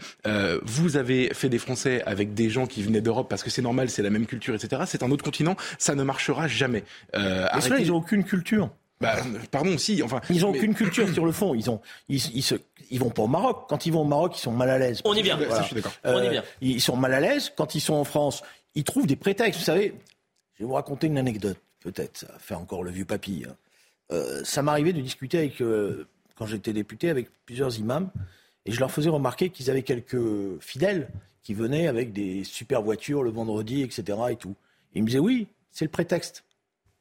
vous 0.63 0.98
avez 0.98 1.34
fait 1.34 1.50
des 1.50 1.58
Français 1.58 2.03
avec 2.05 2.34
des 2.34 2.50
gens 2.50 2.67
qui 2.67 2.84
venaient 2.84 3.01
d'Europe 3.01 3.29
parce 3.29 3.43
que 3.43 3.50
c'est 3.50 3.62
normal, 3.62 3.89
c'est 3.89 4.03
la 4.03 4.10
même 4.10 4.25
culture, 4.25 4.53
etc. 4.53 4.84
C'est 4.86 5.03
un 5.03 5.12
autre 5.12 5.24
continent, 5.24 5.55
ça 5.77 5.96
ne 5.96 6.03
marchera 6.03 6.48
jamais. 6.48 6.84
Euh, 7.15 7.48
ceux 7.62 7.79
ils 7.79 7.88
n'ont 7.88 7.98
aucune 7.98 8.24
culture. 8.24 8.70
Bah, 9.02 9.16
pardon, 9.52 9.78
si. 9.78 10.02
Enfin, 10.02 10.22
ils 10.30 10.42
n'ont 10.42 10.50
aucune 10.50 10.74
culture 10.74 11.12
sur 11.14 11.26
le 11.26 11.32
fond. 11.32 11.54
Ils 11.54 11.70
ont, 11.70 11.82
ils, 12.08 12.20
se, 12.20 12.56
ils 12.90 13.00
vont 13.00 13.10
pas 13.10 13.24
au 13.24 13.28
Maroc. 13.28 13.66
Quand 13.68 13.86
ils 13.86 13.92
vont 13.92 14.02
au 14.02 14.06
Maroc, 14.06 14.38
ils 14.38 14.42
sont 14.42 14.52
mal 14.52 14.70
à 14.70 14.78
l'aise. 14.78 15.02
On 15.04 15.14
y 15.14 15.22
vient. 15.22 15.38
On 16.04 16.22
est 16.22 16.30
bien. 16.30 16.44
Ils 16.62 16.82
sont 16.82 16.96
mal 16.96 17.14
à 17.14 17.20
l'aise. 17.20 17.52
Quand 17.56 17.76
ils 17.76 17.82
sont 17.82 17.96
en 17.96 18.04
France, 18.06 18.44
ils 18.76 18.84
trouvent 18.84 19.08
des 19.08 19.16
prétextes. 19.16 19.60
Vous 19.60 19.66
savez, 19.66 19.94
je 20.54 20.64
vais 20.64 20.68
vous 20.68 20.74
raconter 20.74 21.08
une 21.08 21.18
anecdote. 21.18 21.58
Peut-être, 21.82 22.20
ça 22.20 22.28
fait 22.40 22.56
encore 22.56 22.84
le 22.84 22.92
vieux 22.92 23.06
papy. 23.06 23.44
Hein. 23.48 23.56
Euh, 24.12 24.42
ça 24.44 24.62
m'arrivait 24.62 24.94
de 24.94 25.02
discuter 25.02 25.38
avec, 25.40 25.62
euh, 25.62 26.08
quand 26.36 26.46
j'étais 26.46 26.72
député, 26.72 27.10
avec 27.10 27.28
plusieurs 27.46 27.78
imams, 27.78 28.10
et 28.66 28.72
je 28.72 28.80
leur 28.80 28.92
faisais 28.92 29.10
remarquer 29.10 29.50
qu'ils 29.50 29.70
avaient 29.70 29.84
quelques 29.84 30.62
fidèles 30.62 31.10
qui 31.42 31.54
venaient 31.54 31.88
avec 31.88 32.14
des 32.14 32.46
super 32.46 32.82
voitures 32.82 33.24
le 33.24 33.32
vendredi, 33.32 33.82
etc. 33.82 34.18
Et 34.32 34.36
tout. 34.38 34.56
Et 34.94 35.00
ils 35.00 35.02
me 35.02 35.08
disaient 35.08 35.20
oui, 35.20 35.48
c'est 35.72 35.84
le 35.84 35.92
prétexte. 35.92 36.46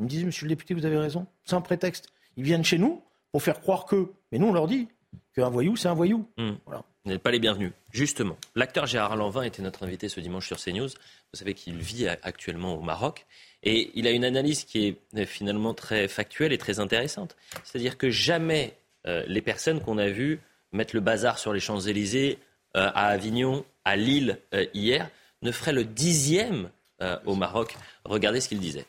Ils 0.00 0.04
me 0.04 0.08
disent, 0.08 0.24
monsieur 0.24 0.46
le 0.46 0.50
député, 0.50 0.74
vous 0.74 0.84
avez 0.84 0.98
raison, 0.98 1.26
c'est 1.44 1.54
un 1.54 1.60
prétexte. 1.60 2.08
Ils 2.36 2.44
viennent 2.44 2.64
chez 2.64 2.78
nous 2.78 3.02
pour 3.30 3.42
faire 3.42 3.60
croire 3.60 3.84
que. 3.84 4.12
Mais 4.30 4.38
nous, 4.38 4.46
on 4.46 4.52
leur 4.52 4.66
dit 4.66 4.88
qu'un 5.34 5.48
voyou, 5.48 5.76
c'est 5.76 5.88
un 5.88 5.94
voyou. 5.94 6.26
Hmm. 6.36 6.52
Voilà. 6.66 6.84
Vous 7.04 7.10
n'êtes 7.10 7.22
pas 7.22 7.32
les 7.32 7.40
bienvenus. 7.40 7.72
Justement, 7.90 8.36
l'acteur 8.54 8.86
Gérard 8.86 9.16
Lanvin 9.16 9.42
était 9.42 9.60
notre 9.62 9.82
invité 9.82 10.08
ce 10.08 10.20
dimanche 10.20 10.46
sur 10.46 10.58
CNews. 10.58 10.88
Vous 10.88 11.38
savez 11.38 11.54
qu'il 11.54 11.78
vit 11.78 12.06
actuellement 12.06 12.76
au 12.76 12.80
Maroc. 12.80 13.26
Et 13.64 13.90
il 13.94 14.06
a 14.06 14.12
une 14.12 14.24
analyse 14.24 14.64
qui 14.64 14.86
est 14.86 14.96
euh, 15.16 15.26
finalement 15.26 15.74
très 15.74 16.06
factuelle 16.06 16.52
et 16.52 16.58
très 16.58 16.78
intéressante. 16.78 17.36
C'est-à-dire 17.64 17.98
que 17.98 18.10
jamais 18.10 18.74
euh, 19.06 19.24
les 19.26 19.42
personnes 19.42 19.80
qu'on 19.80 19.98
a 19.98 20.08
vues 20.08 20.40
mettre 20.70 20.94
le 20.94 21.00
bazar 21.00 21.38
sur 21.38 21.52
les 21.52 21.60
Champs-Élysées, 21.60 22.38
euh, 22.76 22.90
à 22.94 23.08
Avignon, 23.08 23.64
à 23.84 23.96
Lille 23.96 24.38
hier, 24.72 25.10
ne 25.42 25.50
feraient 25.50 25.72
le 25.72 25.84
dixième 25.84 26.70
au 27.26 27.34
Maroc. 27.34 27.74
Regardez 28.04 28.40
ce 28.40 28.48
qu'il 28.48 28.60
disait. 28.60 28.86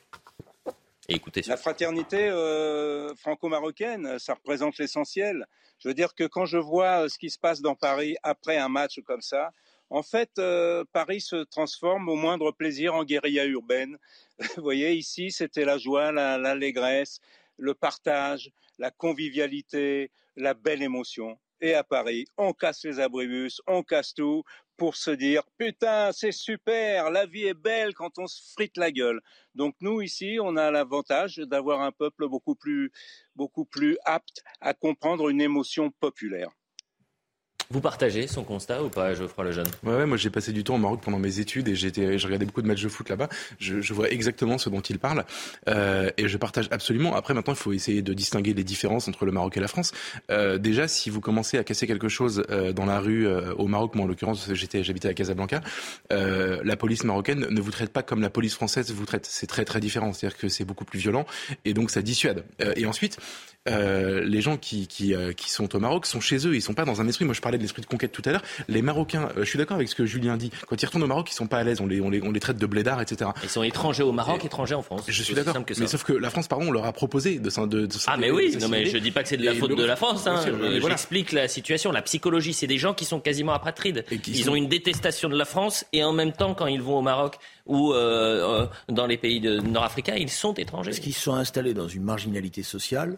La 1.48 1.58
fraternité 1.58 2.30
euh, 2.30 3.14
franco-marocaine, 3.16 4.18
ça 4.20 4.36
représente 4.36 4.78
l'essentiel. 4.78 5.46
Je 5.80 5.90
veux 5.90 5.94
dire 5.94 6.16
que 6.16 6.24
quand 6.24 6.46
je 6.46 6.58
vois 6.58 7.04
euh, 7.04 7.10
ce 7.10 7.18
qui 7.18 7.30
se 7.30 7.38
passe 7.38 7.62
dans 7.62 7.76
Paris 7.76 8.16
après 8.24 8.58
un 8.58 8.70
match 8.70 9.02
comme 9.06 9.22
ça, 9.22 9.52
en 9.90 10.02
fait, 10.02 10.32
euh, 10.40 10.86
Paris 10.94 11.20
se 11.20 11.44
transforme 11.44 12.08
au 12.08 12.16
moindre 12.16 12.52
plaisir 12.52 12.96
en 12.96 13.04
guérilla 13.04 13.46
urbaine. 13.46 13.98
Vous 14.58 14.64
voyez, 14.64 14.94
ici, 14.94 15.32
c'était 15.32 15.66
la 15.66 15.78
joie, 15.78 16.12
l'allégresse, 16.12 17.20
le 17.58 17.74
partage, 17.74 18.52
la 18.80 18.90
convivialité, 18.90 20.10
la 20.38 20.54
belle 20.54 20.82
émotion. 20.82 21.38
Et 21.60 21.74
à 21.76 21.84
Paris, 21.84 22.26
on 22.38 22.54
casse 22.54 22.84
les 22.86 23.00
abribus, 23.00 23.62
on 23.68 23.84
casse 23.84 24.14
tout 24.14 24.44
pour 24.78 24.96
se 24.96 25.12
dire 25.12 25.44
putain, 25.58 26.12
c'est 26.12 26.32
super, 26.32 27.12
la 27.12 27.26
vie 27.26 27.46
est 27.46 27.54
belle 27.54 27.94
quand 27.94 28.18
on 28.18 28.28
se 28.28 28.42
frite 28.54 28.78
la 28.78 28.92
gueule. 28.92 29.22
Donc 29.56 29.76
nous 29.82 30.02
ici, 30.02 30.38
on 30.42 30.56
a 30.58 30.72
l'avantage 30.72 31.38
d'avoir 31.38 31.82
un 31.82 31.92
peuple 31.92 32.28
beaucoup 32.28 32.56
plus 32.56 32.92
beaucoup 33.36 33.66
plus 33.66 33.98
apte 34.06 34.44
à 34.62 34.74
comprendre 34.74 35.30
une 35.30 35.42
émotion 35.42 35.92
populaire. 35.92 36.50
Vous 37.70 37.82
partagez 37.82 38.28
son 38.28 38.44
constat 38.44 38.84
ou 38.84 38.90
pas, 38.90 39.14
Geoffroy 39.14 39.46
Lejeune? 39.46 39.68
Ouais, 39.84 39.96
ouais, 39.96 40.06
moi 40.06 40.18
j'ai 40.18 40.30
passé 40.30 40.52
du 40.52 40.64
temps 40.64 40.76
au 40.76 40.80
Maroc 40.80 41.02
pendant 41.04 41.20
mes 41.20 41.40
études 41.40 41.68
et 41.68 41.76
j'ai 41.76 41.90
regardé 41.90 42.46
beaucoup 42.46 42.62
de 42.62 42.68
matchs 42.68 42.84
de 42.84 42.90
foot 42.90 43.10
là-bas. 43.10 43.30
Je, 43.60 43.82
je, 43.82 43.94
vois 43.94 44.10
exactement 44.10 44.58
ce 44.58 44.70
dont 44.70 44.82
il 44.82 45.00
parle 45.00 45.26
euh, 45.68 46.10
et 46.18 46.28
je 46.28 46.38
partage 46.38 46.68
absolument. 46.72 47.16
Après, 47.16 47.34
maintenant, 47.34 47.54
il 47.54 47.60
faut 47.60 47.74
essayer 47.74 48.02
de 48.02 48.14
distinguer 48.14 48.54
les 48.54 48.64
différences 48.64 49.08
entre 49.08 49.26
le 49.26 49.32
Maroc 49.32 49.58
et 49.58 49.60
la 49.60 49.68
France. 49.68 49.92
Euh, 50.32 50.58
déjà, 50.58 50.88
si 50.88 51.10
vous 51.10 51.22
commencez 51.22 51.58
à 51.58 51.64
casser 51.64 51.88
quelque 51.88 52.10
chose 52.10 52.44
euh, 52.50 52.74
dans 52.74 52.86
la 52.86 53.00
rue 53.00 53.28
au 53.58 53.68
Maroc, 53.68 53.96
moi 53.96 54.06
en 54.06 54.08
l'occurrence, 54.08 54.54
j'étais, 54.54 54.84
j'habitais 54.84 55.10
à 55.10 55.14
Casablanca, 55.14 55.62
la 56.10 56.76
police 56.78 57.04
marocaine 57.04 57.48
ne 57.50 57.62
vous 57.62 57.72
traite 57.72 57.92
pas 57.92 58.04
comme 58.04 58.22
la 58.22 58.30
police 58.30 58.56
française 58.56 58.92
vous 58.92 59.06
traite. 59.06 59.26
C'est 59.26 59.48
très 59.48 59.66
très 59.66 59.80
différent. 59.80 60.14
C'est-à-dire 60.14 60.38
que 60.38 60.48
c'est 60.48 60.66
beaucoup 60.66 60.86
plus 60.86 61.00
violent 61.00 61.26
et 61.66 61.74
donc 61.74 61.90
ça 61.90 62.02
dissuade. 62.02 62.44
et 62.76 62.86
ensuite, 62.86 63.18
les 63.66 64.42
gens 64.42 64.58
qui, 64.58 64.88
sont 65.48 65.76
au 65.76 65.80
Maroc 65.80 66.06
sont 66.06 66.20
chez 66.20 66.48
eux. 66.48 66.56
Ils 66.56 66.62
sont 66.62 66.74
pas 66.74 66.86
dans 66.86 67.02
un 67.02 67.08
esprit. 67.08 67.26
Moi, 67.26 67.34
je 67.34 67.42
parlais 67.42 67.53
parlait 67.54 67.58
de 67.60 67.64
l'esprit 67.64 67.82
de 67.82 67.88
conquête 67.88 68.12
tout 68.12 68.22
à 68.26 68.32
l'heure. 68.32 68.42
Les 68.68 68.82
Marocains, 68.82 69.30
je 69.38 69.44
suis 69.44 69.58
d'accord 69.58 69.76
avec 69.76 69.88
ce 69.88 69.96
que 69.96 70.06
Julien 70.06 70.38
dit. 70.38 70.52
Quand 70.68 70.82
ils 70.82 70.86
retournent 70.86 71.04
au 71.04 71.08
Maroc, 71.08 71.30
ils 71.32 71.36
sont 71.36 71.48
pas 71.48 71.58
à 71.58 71.64
l'aise. 71.64 71.82
On 71.82 71.88
les, 71.88 72.02
on 72.02 72.10
les, 72.10 72.22
on 72.22 72.32
les 72.32 72.40
traite 72.40 72.58
de 72.58 72.66
blédards, 72.66 73.02
etc. 73.02 73.32
Ils 73.44 73.50
sont 73.50 73.64
étrangers 73.64 74.04
au 74.04 74.12
Maroc, 74.12 74.44
étrangers 74.46 74.76
en 74.76 74.82
France. 74.82 75.06
Je 75.08 75.24
suis 75.24 75.36
d'accord. 75.36 75.56
Mais 75.78 75.88
sauf 75.88 76.04
que 76.04 76.14
la 76.14 76.30
France, 76.30 76.48
pardon, 76.48 76.68
on 76.68 76.72
leur 76.72 76.86
a 76.86 76.94
proposé 76.94 77.40
de, 77.40 77.50
de, 77.66 77.86
de 77.86 77.96
Ah 78.08 78.18
mais 78.18 78.32
oui, 78.32 78.58
non 78.60 78.68
mais 78.70 78.86
je 78.86 78.98
dis 78.98 79.12
pas 79.12 79.24
que 79.24 79.30
c'est 79.30 79.38
de 79.38 79.46
la 79.46 79.56
faute 79.56 79.76
de 79.76 79.84
la 79.84 79.96
France. 79.96 80.28
Hein. 80.28 80.42
J'explique 80.82 81.32
la 81.32 81.48
situation. 81.48 81.92
La 81.92 82.02
psychologie, 82.02 82.54
c'est 82.54 82.68
des 82.68 82.78
gens 82.78 82.94
qui 82.94 83.06
sont 83.06 83.20
quasiment 83.20 83.54
apatrides. 83.54 84.06
Ils 84.28 84.50
ont 84.50 84.56
une 84.56 84.68
détestation 84.68 85.30
de 85.30 85.38
la 85.38 85.46
France 85.46 85.86
et 85.94 86.04
en 86.04 86.14
même 86.14 86.34
temps, 86.34 86.54
quand 86.54 86.68
ils 86.68 86.82
vont 86.82 86.98
au 87.00 87.02
Maroc 87.02 87.38
ou 87.66 87.94
euh, 87.94 88.64
euh, 88.64 88.68
dans 88.90 89.06
les 89.06 89.18
pays 89.18 89.40
nord-africains, 89.42 90.16
ils 90.16 90.30
sont 90.30 90.54
étrangers. 90.54 90.92
Parce 90.92 91.00
qu'ils 91.00 91.14
sont 91.14 91.34
installés 91.34 91.74
dans 91.74 91.88
une 91.88 92.04
marginalité 92.04 92.64
sociale 92.64 93.18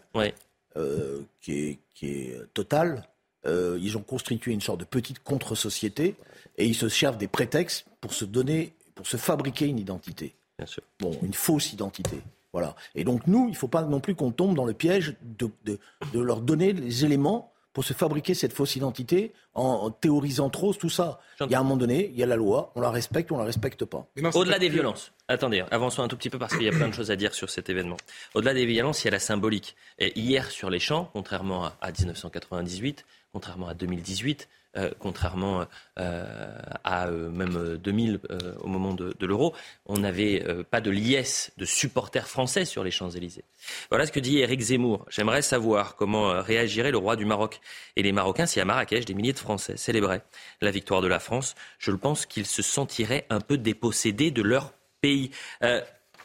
euh, 0.78 1.22
qui, 1.42 1.54
est, 1.54 1.80
qui 1.94 2.08
est 2.08 2.54
totale. 2.54 3.04
Ils 3.46 3.98
ont 3.98 4.02
constitué 4.02 4.52
une 4.52 4.62
sorte 4.62 4.80
de 4.80 4.86
petite 4.86 5.20
contre-société 5.20 6.16
et 6.58 6.66
ils 6.66 6.76
se 6.76 6.90
servent 6.90 7.18
des 7.18 7.28
prétextes 7.28 7.86
pour 8.02 8.14
se 8.14 8.26
donner, 8.26 8.74
pour 8.96 9.08
se 9.08 9.18
fabriquer 9.18 9.68
une 9.68 9.80
identité. 9.80 10.36
Bien 10.58 10.68
sûr. 10.68 10.84
Bon, 11.00 11.18
une 11.22 11.34
fausse 11.34 11.74
identité. 11.74 12.22
Voilà. 12.54 12.76
Et 12.96 13.04
donc 13.04 13.28
nous, 13.28 13.48
il 13.48 13.52
ne 13.52 13.58
faut 13.58 13.68
pas 13.68 13.84
non 13.84 14.00
plus 14.00 14.16
qu'on 14.16 14.32
tombe 14.32 14.56
dans 14.56 14.66
le 14.66 14.74
piège 14.74 15.16
de, 15.22 15.50
de, 15.66 15.78
de 16.14 16.20
leur 16.20 16.40
donner 16.40 16.72
les 16.72 17.04
éléments 17.04 17.52
pour 17.76 17.84
se 17.84 17.92
fabriquer 17.92 18.34
cette 18.34 18.54
fausse 18.54 18.78
identité 18.78 19.34
en, 19.54 19.92
théorisant 19.92 20.50
trop 20.50 20.74
tout 20.74 20.90
ça. 20.90 21.20
Il 21.42 21.52
y 21.52 21.56
a 21.56 21.60
un 21.60 21.64
moment 21.64 21.76
donné, 21.76 22.10
il 22.14 22.18
y 22.18 22.24
a 22.24 22.26
la 22.26 22.38
loi, 22.38 22.72
on 22.76 22.80
la 22.80 22.90
respecte 22.90 23.30
ou 23.32 23.36
on 23.36 23.38
la 23.38 23.44
respecte 23.44 23.84
pas. 23.84 24.08
Au-delà 24.34 24.58
des 24.58 24.70
violences, 24.70 25.12
attendez, 25.28 25.64
avançons 25.72 26.04
un 26.04 26.08
tout 26.08 26.18
petit 26.18 26.30
peu 26.30 26.40
parce 26.40 26.56
qu'il 26.56 26.66
y 26.66 26.70
a 26.70 26.72
plein 26.72 26.88
de 26.88 26.94
choses 26.94 27.12
à 27.12 27.16
dire 27.16 27.34
sur 27.34 27.50
cet 27.50 27.70
événement. 27.70 27.98
Au-delà 28.34 28.54
des 28.54 28.66
violences, 28.66 29.04
il 29.04 29.06
y 29.06 29.08
a 29.10 29.12
la 29.12 29.20
symbolique. 29.20 29.76
Et 30.00 30.18
hier 30.20 30.52
sur 30.52 30.70
les 30.70 30.80
champs, 30.80 31.10
contrairement 31.14 31.72
à 31.82 31.92
1998, 31.92 33.06
contrairement 33.32 33.68
à 33.68 33.74
2018, 33.74 34.48
euh, 34.78 34.92
contrairement 35.00 35.66
euh, 36.00 36.58
à 36.84 37.08
euh, 37.08 37.30
même 37.30 37.78
2000 37.78 38.20
au 38.60 38.68
moment 38.68 38.94
de, 38.94 39.14
l'euro, 39.26 39.54
on 39.86 39.98
n'avait 39.98 40.44
pas 40.70 40.82
de 40.82 40.92
liesse 40.92 41.52
de 41.58 41.66
supporters 41.66 42.28
français 42.28 42.66
sur 42.66 42.84
les 42.84 42.92
Champs-Élysées. 42.92 43.46
Voilà 43.90 44.06
ce 44.06 44.12
que 44.12 44.20
dit 44.20 44.40
Éric 44.40 44.60
Zemmour. 44.62 45.06
J'aimerais 45.10 45.42
savoir 45.42 45.96
comment 45.96 46.42
réagirait 46.42 46.92
le 46.92 46.98
roi 46.98 47.16
du 47.16 47.26
Maroc 47.26 47.62
et 47.96 48.04
les 48.04 48.12
Marocains 48.12 48.46
si 48.46 48.60
à 48.60 48.66
Marrakech 48.66 49.06
des 49.06 49.14
milliers 49.14 49.34
de 49.34 49.40
Français 49.40 49.78
célébraient 49.78 50.22
la 50.62 50.72
victoire 50.72 51.02
de 51.02 51.08
la 51.08 51.20
France. 51.20 51.56
Je 51.80 51.92
pense 51.92 52.26
qu'ils 52.26 52.46
se 52.46 52.62
sentiraient 52.62 53.26
un 53.30 53.40
peu 53.40 53.58
dépossédés 53.58 54.32
de 54.32 54.42
leur 54.42 54.74
pays. 55.06 55.32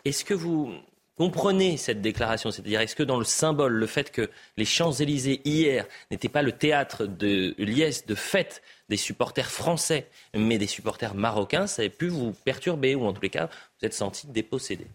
Est-ce 0.05 0.25
que 0.25 0.35
vous 0.35 0.73
comprenez 1.17 1.77
cette 1.77 2.01
déclaration? 2.01 2.51
C'est-à-dire, 2.51 2.81
est-ce 2.81 2.97
que 2.97 3.03
dans 3.03 3.19
le 3.19 3.27
symbole, 3.27 3.75
le 3.75 3.87
fait 3.87 4.11
que 4.11 4.31
les 4.57 4.65
Champs-Élysées 4.65 5.43
hier 5.45 5.85
n'étaient 6.11 6.31
pas 6.31 6.43
le 6.43 6.53
théâtre 6.53 7.05
de 7.05 7.55
liesse, 7.59 8.07
de 8.07 8.15
fête 8.15 8.63
des 8.89 8.97
supporters 8.97 9.51
français, 9.51 10.07
mais 10.35 10.57
des 10.57 10.67
supporters 10.67 11.15
marocains, 11.15 11.67
ça 11.67 11.83
a 11.83 11.89
pu 11.89 12.09
vous 12.09 12.33
perturber 12.33 12.95
ou 12.95 13.05
en 13.05 13.13
tous 13.13 13.23
les 13.23 13.31
cas, 13.31 13.51
vous 13.79 13.87
êtes 13.87 13.95
senti 13.95 14.27
dépossédé? 14.29 14.87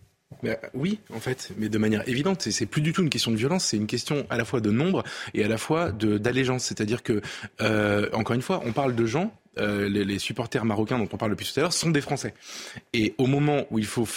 Euh, 0.44 0.56
oui, 0.74 1.00
en 1.14 1.20
fait, 1.20 1.52
mais 1.58 1.70
de 1.70 1.78
manière 1.78 2.08
évidente. 2.10 2.42
C'est 2.42 2.66
plus 2.66 2.82
du 2.82 2.92
tout 2.92 3.04
une 3.04 3.10
question 3.10 3.32
de 3.32 3.38
violence, 3.38 3.66
c'est 3.66 3.78
une 3.78 3.88
question 3.88 4.26
à 4.30 4.38
la 4.38 4.46
fois 4.46 4.60
de 4.62 4.72
nombre 4.72 5.04
et 5.34 5.44
à 5.44 5.48
la 5.48 5.58
fois 5.58 5.92
d'allégeance. 5.92 6.66
C'est-à-dire 6.66 7.04
que, 7.04 7.22
euh, 7.62 8.10
encore 8.14 8.36
une 8.36 8.42
fois, 8.42 8.62
on 8.66 8.74
parle 8.74 8.96
de 8.96 9.06
gens 9.06 9.32
euh, 9.60 9.90
les, 9.90 10.20
supporters 10.20 10.66
marocains 10.66 10.98
dont 10.98 11.10
on 11.12 11.18
parle 11.18 11.32
depuis 11.32 11.46
tout 11.46 11.60
à 11.60 11.62
l'heure 11.62 11.74
sont 11.74 11.90
des 11.90 12.02
Français. 12.02 12.34
Et 12.94 13.14
au 13.18 13.28
moment 13.28 13.66
où 13.72 13.80
il 13.80 13.86
faut 13.86 14.08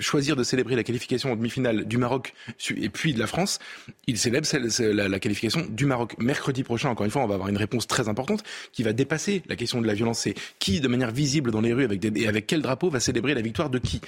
choisir 0.00 0.36
de 0.36 0.42
célébrer 0.42 0.76
la 0.76 0.82
qualification 0.82 1.32
en 1.32 1.36
demi-finale 1.36 1.84
du 1.84 1.98
Maroc 1.98 2.34
et 2.76 2.88
puis 2.88 3.14
de 3.14 3.18
la 3.18 3.26
France, 3.26 3.58
ils 4.06 4.18
célèbrent 4.18 4.48
la, 4.80 5.18
qualification 5.18 5.66
du 5.68 5.86
Maroc. 5.86 6.14
Mercredi 6.18 6.62
prochain, 6.64 6.90
encore 6.90 7.04
une 7.04 7.12
fois, 7.12 7.22
on 7.22 7.26
va 7.26 7.34
avoir 7.34 7.48
une 7.48 7.56
réponse 7.56 7.86
très 7.86 8.08
importante 8.08 8.42
qui 8.72 8.82
va 8.82 8.92
dépasser 8.92 9.42
la 9.48 9.56
question 9.56 9.80
de 9.80 9.86
la 9.86 9.94
violence. 9.94 10.20
C'est 10.20 10.34
qui, 10.58 10.80
de 10.80 10.88
manière 10.88 11.10
visible 11.10 11.50
dans 11.50 11.60
les 11.60 11.72
rues, 11.72 11.84
avec 11.84 12.04
et 12.04 12.28
avec 12.28 12.46
quel 12.46 12.62
drapeau 12.62 12.90
va 12.90 13.00
célébrer 13.00 13.34
la 13.34 13.42
victoire 13.42 13.70
de 13.70 13.78
qui? 13.78 14.00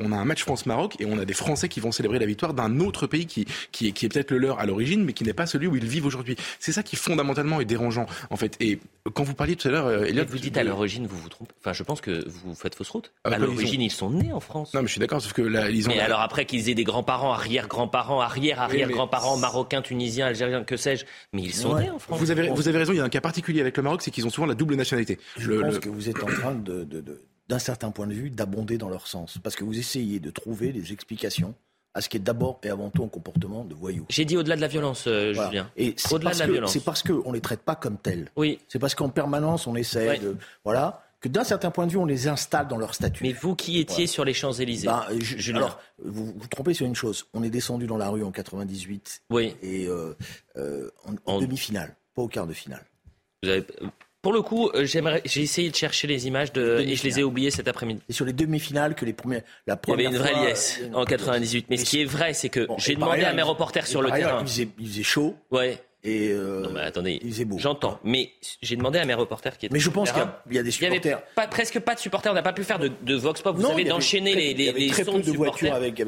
On 0.00 0.12
a 0.12 0.16
un 0.16 0.24
match 0.24 0.42
France-Maroc 0.42 0.96
et 1.00 1.06
on 1.06 1.18
a 1.18 1.24
des 1.24 1.34
Français 1.34 1.68
qui 1.68 1.80
vont 1.80 1.92
célébrer 1.92 2.18
la 2.18 2.26
victoire 2.26 2.54
d'un 2.54 2.80
autre 2.80 3.06
pays 3.06 3.26
qui, 3.26 3.46
qui 3.72 3.92
qui 3.92 4.06
est 4.06 4.08
peut-être 4.08 4.30
le 4.30 4.38
leur 4.38 4.60
à 4.60 4.66
l'origine, 4.66 5.04
mais 5.04 5.12
qui 5.12 5.24
n'est 5.24 5.32
pas 5.32 5.46
celui 5.46 5.66
où 5.66 5.76
ils 5.76 5.86
vivent 5.86 6.06
aujourd'hui. 6.06 6.36
C'est 6.58 6.72
ça 6.72 6.82
qui 6.82 6.96
fondamentalement 6.96 7.60
est 7.60 7.64
dérangeant, 7.64 8.06
en 8.30 8.36
fait. 8.36 8.56
Et 8.60 8.78
quand 9.12 9.22
vous 9.22 9.34
parliez 9.34 9.56
tout 9.56 9.68
à 9.68 9.70
l'heure, 9.70 10.04
vous 10.22 10.38
dites 10.38 10.56
à 10.56 10.64
l'origine, 10.64 11.06
vous 11.06 11.18
vous 11.18 11.28
trompez. 11.28 11.54
Enfin, 11.60 11.72
je 11.72 11.82
pense 11.82 12.00
que 12.00 12.26
vous 12.28 12.54
faites 12.54 12.74
fausse 12.74 12.90
route. 12.90 13.12
Ah, 13.24 13.30
à 13.30 13.38
l'origine, 13.38 13.80
ils, 13.80 13.90
sont 13.90 14.10
nés 14.10 14.32
en 14.32 14.40
France. 14.40 14.74
Non, 14.74 14.80
mais 14.80 14.86
je 14.86 14.92
suis 14.92 15.00
d'accord, 15.00 15.20
sauf 15.20 15.32
que 15.32 15.42
là, 15.42 15.70
ils 15.70 15.88
ont. 15.88 15.92
Mais 15.92 16.00
alors 16.00 16.20
après 16.20 16.46
qu'ils 16.46 16.68
aient 16.68 16.74
des 16.74 16.84
grands-parents, 16.84 17.32
arrière-grands-parents, 17.32 18.20
arrière-arrière-grands-parents, 18.20 19.36
marocains, 19.36 19.82
tunisiens, 19.82 20.26
algériens, 20.26 20.64
que 20.64 20.76
sais-je, 20.76 21.04
mais 21.32 21.42
ils 21.42 21.54
sont 21.54 21.78
nés 21.78 21.90
en 21.90 21.98
France. 21.98 22.18
Vous 22.18 22.30
avez, 22.30 22.48
vous 22.48 22.68
avez 22.68 22.78
raison. 22.78 22.92
Il 22.92 22.96
y 22.96 23.00
a 23.00 23.04
un 23.04 23.08
cas 23.08 23.20
particulier 23.20 23.60
avec 23.60 23.76
le 23.76 23.82
Maroc, 23.82 24.02
c'est 24.02 24.10
qu'ils 24.10 24.26
ont 24.26 24.30
souvent 24.30 24.46
la 24.46 24.54
double 24.54 24.74
nationalité. 24.76 25.18
Je 25.36 25.52
pense 25.52 25.78
que 25.78 25.88
vous 25.88 26.08
êtes 26.08 26.22
en 26.22 26.26
train 26.26 26.54
de, 26.54 26.86
d'un 27.48 27.58
certain 27.58 27.90
point 27.90 28.06
de 28.06 28.14
vue, 28.14 28.30
d'abonder 28.30 28.78
dans 28.78 28.88
leur 28.88 29.06
sens, 29.06 29.38
parce 29.42 29.56
que 29.56 29.64
vous 29.64 29.78
essayez 29.78 30.20
de 30.20 30.30
trouver 30.30 30.72
des 30.72 30.92
explications 30.92 31.54
à 31.94 32.00
ce 32.00 32.08
qui 32.08 32.16
est 32.16 32.20
d'abord 32.20 32.60
et 32.64 32.70
avant 32.70 32.90
tout 32.90 33.04
un 33.04 33.08
comportement 33.08 33.64
de 33.64 33.74
voyou. 33.74 34.04
J'ai 34.08 34.24
dit 34.24 34.36
au-delà 34.36 34.56
de 34.56 34.60
la 34.60 34.68
violence, 34.68 35.04
euh, 35.06 35.32
Julien. 35.32 35.70
Et 35.76 35.94
au-delà 36.10 36.32
de 36.32 36.38
la 36.38 36.46
violence. 36.46 36.72
C'est 36.72 36.84
parce 36.84 37.02
qu'on 37.02 37.28
ne 37.28 37.34
les 37.34 37.40
traite 37.40 37.60
pas 37.60 37.76
comme 37.76 37.96
tels. 37.98 38.30
Oui. 38.36 38.58
C'est 38.68 38.78
parce 38.78 38.94
qu'en 38.94 39.08
permanence, 39.08 39.66
on 39.66 39.76
essaie 39.76 40.18
de. 40.18 40.36
Voilà 40.64 41.04
que 41.24 41.28
d'un 41.30 41.44
certain 41.44 41.70
point 41.70 41.86
de 41.86 41.92
vue, 41.92 41.96
on 41.96 42.04
les 42.04 42.28
installe 42.28 42.68
dans 42.68 42.76
leur 42.76 42.94
statut. 42.94 43.22
Mais 43.22 43.32
vous 43.32 43.56
qui 43.56 43.78
étiez 43.78 44.06
sur 44.06 44.26
les 44.26 44.34
Champs-Élysées 44.34 44.88
ben, 44.88 45.06
Alors, 45.54 45.80
vous 46.04 46.34
vous 46.36 46.48
trompez 46.48 46.74
sur 46.74 46.84
une 46.84 46.94
chose. 46.94 47.24
On 47.32 47.42
est 47.42 47.48
descendu 47.48 47.86
dans 47.86 47.96
la 47.96 48.10
rue 48.10 48.22
en 48.22 48.30
98 48.30 49.22
oui. 49.30 49.56
et 49.62 49.86
euh, 49.86 50.14
euh, 50.58 50.90
en, 51.24 51.40
demi-finale, 51.40 51.96
pas 52.14 52.20
au 52.20 52.28
quart 52.28 52.46
de 52.46 52.52
finale. 52.52 52.84
Vous 53.42 53.48
avez, 53.48 53.64
pour 54.24 54.32
le 54.32 54.40
coup, 54.40 54.70
euh, 54.74 54.86
j'ai 54.86 55.42
essayé 55.42 55.70
de 55.70 55.76
chercher 55.76 56.06
les 56.06 56.26
images 56.26 56.50
de, 56.52 56.80
et 56.80 56.96
je 56.96 57.04
les 57.04 57.20
ai 57.20 57.22
oubliées 57.22 57.50
cet 57.50 57.68
après-midi. 57.68 58.00
Et 58.08 58.14
sur 58.14 58.24
les 58.24 58.32
demi-finales 58.32 58.94
que 58.94 59.04
les 59.04 59.12
premiers, 59.12 59.42
la 59.66 59.76
première 59.76 60.10
Il 60.10 60.14
y 60.14 60.16
avait 60.16 60.16
une 60.16 60.38
vraie 60.38 60.46
liesse 60.48 60.80
en 60.94 61.04
98. 61.04 61.66
Mais, 61.68 61.76
ce 61.76 61.84
qui 61.84 62.00
est 62.00 62.06
vrai, 62.06 62.32
c'est 62.32 62.48
que 62.48 62.66
j'ai 62.78 62.94
demandé 62.94 63.22
à 63.22 63.34
mes 63.34 63.42
reporters 63.42 63.86
sur 63.86 64.00
le 64.00 64.10
terrain. 64.10 64.38
Il 64.40 64.46
faisait, 64.46 64.68
il 64.78 64.88
faisait 64.88 65.02
chaud. 65.02 65.36
Ouais. 65.50 65.78
Et 66.06 66.30
euh, 66.32 66.62
non, 66.62 66.70
mais 66.72 66.80
attendez, 66.80 67.20
j'entends. 67.58 67.98
Mais 68.02 68.30
j'ai 68.62 68.76
demandé 68.76 68.98
à 68.98 69.04
mes 69.04 69.14
reporters 69.14 69.58
qui 69.58 69.66
étaient. 69.66 69.72
Mais 69.74 69.80
je 69.80 69.90
pense 69.90 70.10
qu'il 70.10 70.22
y, 70.52 70.58
a 70.58 70.62
des 70.62 70.70
supporters. 70.70 71.00
Il 71.02 71.06
y 71.06 71.12
avait 71.12 71.22
pas, 71.34 71.46
presque 71.46 71.80
pas 71.80 71.94
de 71.94 72.00
supporters. 72.00 72.32
On 72.32 72.34
n'a 72.34 72.42
pas 72.42 72.52
pu 72.54 72.64
faire 72.64 72.78
de, 72.78 72.90
de 73.02 73.14
vox 73.14 73.42
pop. 73.42 73.56
Vous 73.56 73.62
non, 73.62 73.70
savez, 73.70 73.84
d'enchaîner 73.84 74.34
les, 74.34 74.54
les, 74.54 74.72
les 74.72 74.88
très 74.88 75.04
peu 75.04 75.20
de, 75.20 75.32
voitures 75.32 75.74
avec. 75.74 76.02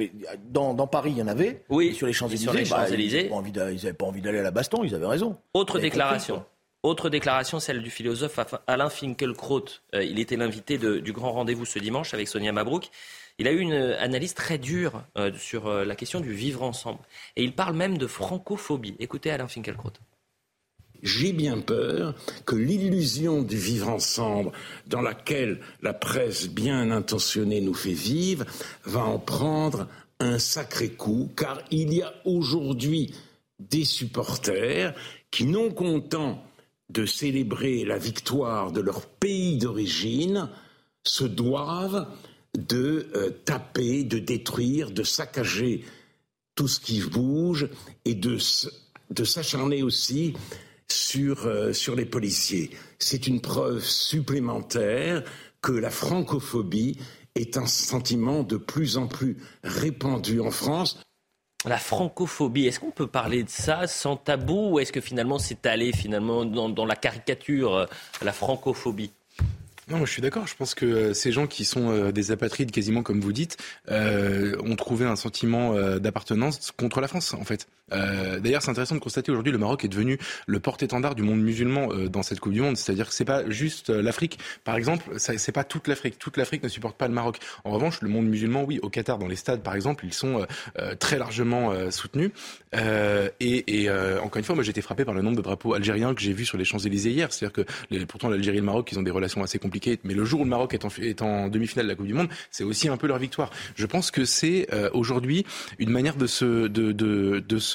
dans, 0.50 0.72
dans, 0.72 0.86
Paris, 0.86 1.12
il 1.12 1.18
y 1.18 1.22
en 1.22 1.28
avait. 1.28 1.64
Oui. 1.68 1.94
sur 1.94 2.06
les 2.06 2.14
Champs-Élysées, 2.14 2.64
bah, 2.70 2.86
ils 2.90 3.76
n'avaient 3.76 3.92
pas 3.92 4.06
envie 4.06 4.22
d'aller 4.22 4.38
à 4.38 4.42
la 4.42 4.50
baston. 4.50 4.84
Ils 4.84 4.94
avaient 4.94 5.06
raison. 5.06 5.36
Autre 5.52 5.78
déclaration. 5.78 6.42
Autre 6.86 7.10
déclaration, 7.10 7.58
celle 7.58 7.82
du 7.82 7.90
philosophe 7.90 8.38
Alain 8.68 8.88
Finkielkraut. 8.88 9.64
Euh, 9.92 10.04
il 10.04 10.20
était 10.20 10.36
l'invité 10.36 10.78
du 10.78 11.12
grand 11.12 11.32
rendez-vous 11.32 11.64
ce 11.64 11.80
dimanche 11.80 12.14
avec 12.14 12.28
Sonia 12.28 12.52
Mabrouk. 12.52 12.90
Il 13.40 13.48
a 13.48 13.50
eu 13.50 13.58
une 13.58 13.72
analyse 13.72 14.34
très 14.34 14.56
dure 14.56 15.02
euh, 15.18 15.32
sur 15.36 15.66
euh, 15.66 15.84
la 15.84 15.96
question 15.96 16.20
du 16.20 16.32
vivre 16.32 16.62
ensemble. 16.62 17.00
Et 17.34 17.42
il 17.42 17.56
parle 17.56 17.74
même 17.74 17.98
de 17.98 18.06
francophobie. 18.06 18.94
Écoutez 19.00 19.32
Alain 19.32 19.48
Finkielkraut. 19.48 19.94
J'ai 21.02 21.32
bien 21.32 21.58
peur 21.58 22.14
que 22.44 22.54
l'illusion 22.54 23.42
du 23.42 23.56
vivre 23.56 23.88
ensemble, 23.88 24.52
dans 24.86 25.02
laquelle 25.02 25.58
la 25.82 25.92
presse 25.92 26.48
bien 26.48 26.92
intentionnée 26.92 27.62
nous 27.62 27.74
fait 27.74 27.94
vivre, 27.94 28.44
va 28.84 29.00
en 29.00 29.18
prendre 29.18 29.88
un 30.20 30.38
sacré 30.38 30.90
coup, 30.90 31.32
car 31.36 31.62
il 31.72 31.92
y 31.92 32.02
a 32.02 32.14
aujourd'hui 32.24 33.12
des 33.58 33.84
supporters 33.84 34.94
qui, 35.32 35.46
non 35.46 35.72
contents 35.72 36.45
de 36.90 37.06
célébrer 37.06 37.84
la 37.84 37.98
victoire 37.98 38.72
de 38.72 38.80
leur 38.80 39.06
pays 39.06 39.58
d'origine 39.58 40.48
se 41.04 41.24
doivent 41.24 42.06
de 42.56 43.08
euh, 43.14 43.30
taper, 43.44 44.04
de 44.04 44.18
détruire, 44.18 44.90
de 44.90 45.02
saccager 45.02 45.84
tout 46.54 46.68
ce 46.68 46.80
qui 46.80 47.00
bouge 47.00 47.68
et 48.04 48.14
de, 48.14 48.38
s'acharner 48.38 49.82
aussi 49.82 50.34
sur, 50.88 51.46
euh, 51.46 51.72
sur 51.72 51.94
les 51.94 52.06
policiers. 52.06 52.70
C'est 52.98 53.26
une 53.26 53.40
preuve 53.40 53.84
supplémentaire 53.84 55.22
que 55.60 55.72
la 55.72 55.90
francophobie 55.90 56.98
est 57.34 57.56
un 57.56 57.66
sentiment 57.66 58.42
de 58.42 58.56
plus 58.56 58.96
en 58.96 59.06
plus 59.06 59.36
répandu 59.62 60.40
en 60.40 60.50
France 60.50 60.98
la 61.68 61.78
francophobie, 61.78 62.66
est-ce 62.66 62.80
qu'on 62.80 62.90
peut 62.90 63.06
parler 63.06 63.42
de 63.42 63.48
ça 63.48 63.86
sans 63.86 64.16
tabou 64.16 64.72
ou 64.72 64.78
est-ce 64.78 64.92
que 64.92 65.00
finalement 65.00 65.38
c'est 65.38 65.66
allé 65.66 65.92
finalement 65.92 66.44
dans, 66.44 66.84
la 66.84 66.96
caricature, 66.96 67.74
euh, 67.74 67.86
la 68.22 68.32
francophobie? 68.32 69.10
Non, 69.88 70.04
je 70.04 70.10
suis 70.10 70.22
d'accord. 70.22 70.48
Je 70.48 70.56
pense 70.56 70.74
que 70.74 70.84
euh, 70.84 71.14
ces 71.14 71.30
gens 71.30 71.46
qui 71.46 71.64
sont 71.64 71.90
euh, 71.90 72.10
des 72.10 72.32
apatrides, 72.32 72.72
quasiment 72.72 73.04
comme 73.04 73.20
vous 73.20 73.32
dites, 73.32 73.56
ont 73.88 74.76
trouvé 74.76 75.06
un 75.06 75.16
sentiment 75.16 75.74
d'appartenance 75.98 76.72
contre 76.72 77.00
la 77.00 77.08
France, 77.08 77.34
en 77.34 77.44
fait. 77.44 77.68
D'ailleurs, 77.90 78.62
c'est 78.62 78.70
intéressant 78.70 78.94
de 78.94 79.00
constater 79.00 79.30
aujourd'hui 79.30 79.52
le 79.52 79.58
Maroc 79.58 79.84
est 79.84 79.88
devenu 79.88 80.18
le 80.46 80.60
porte-étendard 80.60 81.14
du 81.14 81.22
monde 81.22 81.40
musulman 81.40 81.88
dans 82.10 82.22
cette 82.22 82.40
Coupe 82.40 82.52
du 82.52 82.60
Monde. 82.60 82.76
C'est-à-dire 82.76 83.08
que 83.08 83.14
c'est 83.14 83.24
pas 83.24 83.48
juste 83.48 83.90
l'Afrique. 83.90 84.38
Par 84.64 84.76
exemple, 84.76 85.04
c'est 85.18 85.52
pas 85.52 85.64
toute 85.64 85.88
l'Afrique. 85.88 86.18
Toute 86.18 86.36
l'Afrique 86.36 86.62
ne 86.62 86.68
supporte 86.68 86.96
pas 86.96 87.08
le 87.08 87.14
Maroc. 87.14 87.38
En 87.64 87.70
revanche, 87.70 88.00
le 88.02 88.08
monde 88.08 88.26
musulman, 88.26 88.64
oui, 88.64 88.78
au 88.82 88.90
Qatar, 88.90 89.18
dans 89.18 89.28
les 89.28 89.36
stades, 89.36 89.62
par 89.62 89.74
exemple, 89.74 90.04
ils 90.04 90.14
sont 90.14 90.46
très 90.98 91.18
largement 91.18 91.72
soutenus. 91.90 92.30
et, 92.74 93.82
et 93.82 93.90
encore 94.20 94.38
une 94.38 94.44
fois, 94.44 94.54
moi, 94.54 94.64
j'ai 94.64 94.70
été 94.70 94.82
frappé 94.82 95.04
par 95.04 95.14
le 95.14 95.22
nombre 95.22 95.36
de 95.36 95.42
drapeaux 95.42 95.74
algériens 95.74 96.14
que 96.14 96.20
j'ai 96.20 96.32
vus 96.32 96.46
sur 96.46 96.58
les 96.58 96.64
Champs-Élysées 96.64 97.10
hier. 97.10 97.32
C'est-à-dire 97.32 97.64
que 97.64 98.04
pourtant 98.04 98.28
l'Algérie 98.28 98.58
et 98.58 98.60
le 98.60 98.66
Maroc, 98.66 98.90
ils 98.90 98.98
ont 98.98 99.02
des 99.02 99.10
relations 99.10 99.42
assez 99.42 99.58
compliquées 99.58 99.76
mais 100.04 100.14
le 100.14 100.24
jour 100.24 100.40
où 100.40 100.44
le 100.44 100.50
Maroc 100.50 100.74
est 100.74 101.22
en, 101.22 101.48
demi-finale 101.48 101.86
de 101.86 101.90
la 101.90 101.96
Coupe 101.96 102.06
du 102.06 102.14
Monde, 102.14 102.28
c'est 102.50 102.64
aussi 102.64 102.88
un 102.88 102.96
peu 102.96 103.06
leur 103.06 103.18
victoire. 103.18 103.50
Je 103.74 103.86
pense 103.86 104.10
que 104.10 104.24
c'est 104.24 104.66
euh, 104.72 104.90
aujourd'hui 104.92 105.44
une 105.78 105.90
manière 105.90 106.16
de 106.16 106.26
se 106.26 106.66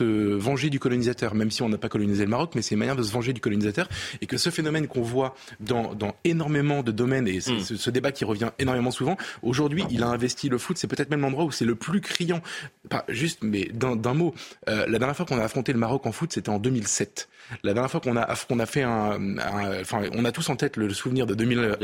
venger 0.05 0.69
du 0.69 0.79
colonisateur, 0.79 1.35
même 1.35 1.51
si 1.51 1.61
on 1.61 1.69
n'a 1.69 1.77
pas 1.77 1.89
colonisé 1.89 2.23
le 2.23 2.29
Maroc, 2.29 2.51
mais 2.55 2.61
c'est 2.61 2.75
une 2.75 2.79
manière 2.79 2.95
de 2.95 3.03
se 3.03 3.11
venger 3.11 3.33
du 3.33 3.41
colonisateur, 3.41 3.87
et 4.21 4.25
que 4.25 4.37
ce 4.37 4.49
phénomène 4.49 4.87
qu'on 4.87 5.01
voit 5.01 5.35
dans, 5.59 5.93
dans 5.93 6.15
énormément 6.23 6.83
de 6.83 6.91
domaines, 6.91 7.27
et 7.27 7.37
mm. 7.37 7.59
ce, 7.59 7.75
ce, 7.77 7.89
débat 7.89 8.11
qui 8.11 8.25
revient 8.25 8.51
énormément 8.59 8.91
souvent, 8.91 9.17
aujourd'hui, 9.41 9.85
il 9.89 10.03
a 10.03 10.07
investi 10.07 10.49
le 10.49 10.57
foot, 10.57 10.77
c'est 10.77 10.87
peut-être 10.87 11.09
même 11.09 11.21
l'endroit 11.21 11.45
où 11.45 11.51
c'est 11.51 11.65
le 11.65 11.75
plus 11.75 12.01
criant, 12.01 12.41
pas 12.89 13.05
juste, 13.09 13.39
mais 13.41 13.69
d'un 13.73 14.13
mot. 14.13 14.33
Euh, 14.67 14.85
la 14.87 14.99
dernière 14.99 15.15
fois 15.15 15.25
qu'on 15.25 15.39
a 15.39 15.43
affronté 15.43 15.73
le 15.73 15.79
Maroc 15.79 16.05
en 16.05 16.11
foot, 16.11 16.31
c'était 16.33 16.49
en 16.49 16.59
2007. 16.59 17.29
La 17.63 17.73
dernière 17.73 17.91
fois 17.91 17.99
qu'on 17.99 18.15
a, 18.15 18.35
qu'on 18.47 18.59
a 18.59 18.65
fait 18.65 18.83
un, 18.83 19.37
enfin, 19.81 20.03
on 20.13 20.25
a 20.25 20.31
tous 20.31 20.49
en 20.49 20.55
tête 20.55 20.77
le 20.77 20.93
souvenir 20.93 21.25
de 21.25 21.33
2001, 21.33 21.77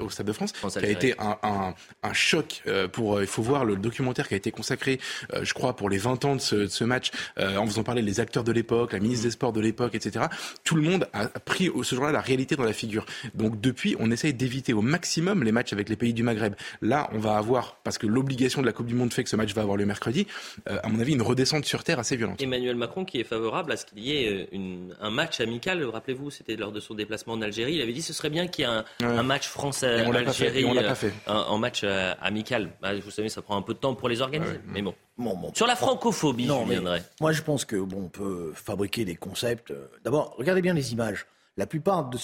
au, 0.00 0.10
stade, 0.10 0.26
de 0.26 0.32
France, 0.32 0.52
qui 0.52 0.78
a 0.78 0.88
été 0.88 1.14
un, 1.18 1.36
un, 1.42 1.74
un 2.02 2.12
choc 2.12 2.62
euh, 2.66 2.88
pour. 2.88 3.16
Euh, 3.16 3.22
il 3.22 3.26
faut 3.26 3.42
voir 3.42 3.64
le 3.64 3.76
documentaire 3.76 4.28
qui 4.28 4.34
a 4.34 4.36
été 4.36 4.50
consacré, 4.50 4.98
je 5.42 5.52
crois, 5.54 5.76
pour 5.76 5.90
les 5.90 5.98
20 5.98 6.24
ans 6.24 6.36
de 6.36 6.40
ce, 6.40 6.56
de 6.56 6.66
ce 6.66 6.84
match, 6.84 7.10
en 7.60 7.66
faisant 7.66 7.82
parler 7.82 8.02
les 8.02 8.20
acteurs 8.20 8.44
de 8.44 8.52
l'époque, 8.52 8.92
la 8.92 9.00
ministre 9.00 9.24
des 9.24 9.30
Sports 9.30 9.52
de 9.52 9.60
l'époque, 9.60 9.94
etc. 9.94 10.26
Tout 10.64 10.76
le 10.76 10.82
monde 10.82 11.08
a 11.12 11.28
pris 11.28 11.70
ce 11.82 11.94
jour-là 11.94 12.12
la 12.12 12.20
réalité 12.20 12.56
dans 12.56 12.64
la 12.64 12.72
figure. 12.72 13.06
Donc 13.34 13.60
depuis, 13.60 13.96
on 13.98 14.10
essaye 14.10 14.34
d'éviter 14.34 14.72
au 14.72 14.82
maximum 14.82 15.42
les 15.42 15.52
matchs 15.52 15.72
avec 15.72 15.88
les 15.88 15.96
pays 15.96 16.14
du 16.14 16.22
Maghreb. 16.22 16.54
Là, 16.82 17.08
on 17.12 17.18
va 17.18 17.36
avoir, 17.36 17.76
parce 17.84 17.98
que 17.98 18.06
l'obligation 18.06 18.60
de 18.60 18.66
la 18.66 18.72
Coupe 18.72 18.86
du 18.86 18.94
Monde 18.94 19.12
fait 19.12 19.24
que 19.24 19.30
ce 19.30 19.36
match 19.36 19.54
va 19.54 19.62
avoir 19.62 19.76
lieu 19.76 19.86
mercredi, 19.86 20.26
à 20.66 20.88
mon 20.88 21.00
avis, 21.00 21.12
une 21.12 21.22
redescente 21.22 21.64
sur 21.64 21.84
terre 21.84 21.98
assez 21.98 22.16
violente. 22.16 22.40
Emmanuel 22.40 22.76
Macron 22.76 23.04
qui 23.04 23.20
est 23.20 23.24
favorable 23.24 23.72
à 23.72 23.76
ce 23.76 23.86
qu'il 23.86 24.00
y 24.00 24.12
ait 24.12 24.48
une, 24.52 24.94
un 25.00 25.10
match 25.10 25.40
amical, 25.40 25.82
rappelez-vous, 25.84 26.30
c'était 26.30 26.56
lors 26.56 26.72
de 26.72 26.80
son 26.80 26.94
déplacement 26.94 27.34
en 27.34 27.42
Algérie, 27.42 27.74
il 27.74 27.82
avait 27.82 27.92
dit 27.92 28.02
ce 28.02 28.12
serait 28.12 28.30
bien 28.30 28.46
qu'il 28.46 28.64
y 28.64 28.68
ait 28.68 28.70
un, 28.70 28.84
un 29.00 29.22
match 29.22 29.48
français 29.48 30.04
on 30.06 30.12
Algérie 30.14 30.64
on 30.64 30.74
l'a 30.74 30.82
pas 30.82 30.94
fait. 30.94 31.12
Euh, 31.28 31.32
en, 31.32 31.58
match 31.58 31.82
euh, 31.84 32.14
amical. 32.20 32.70
Bah, 32.80 32.94
vous 32.98 33.10
savez, 33.10 33.28
ça 33.28 33.42
prend 33.42 33.56
un 33.56 33.62
peu 33.62 33.74
de 33.74 33.78
temps 33.78 33.94
pour 33.94 34.08
les 34.08 34.20
organiser, 34.20 34.60
mais 34.66 34.82
bon. 34.82 34.94
Sur 35.54 35.66
la 35.66 35.76
francophobie, 35.76 36.46
non, 36.46 36.66
je. 36.66 36.80
Moi, 37.20 37.32
je 37.32 37.42
pense 37.42 37.64
que 37.64 37.76
bon, 37.76 38.04
on 38.04 38.08
peut 38.08 38.52
fabriquer 38.54 39.04
des 39.04 39.16
concepts. 39.16 39.70
Euh, 39.70 39.86
d'abord, 40.04 40.34
regardez 40.38 40.62
bien 40.62 40.74
les 40.74 40.92
images. 40.92 41.26
La 41.56 41.66
plupart 41.66 42.08
de 42.08 42.16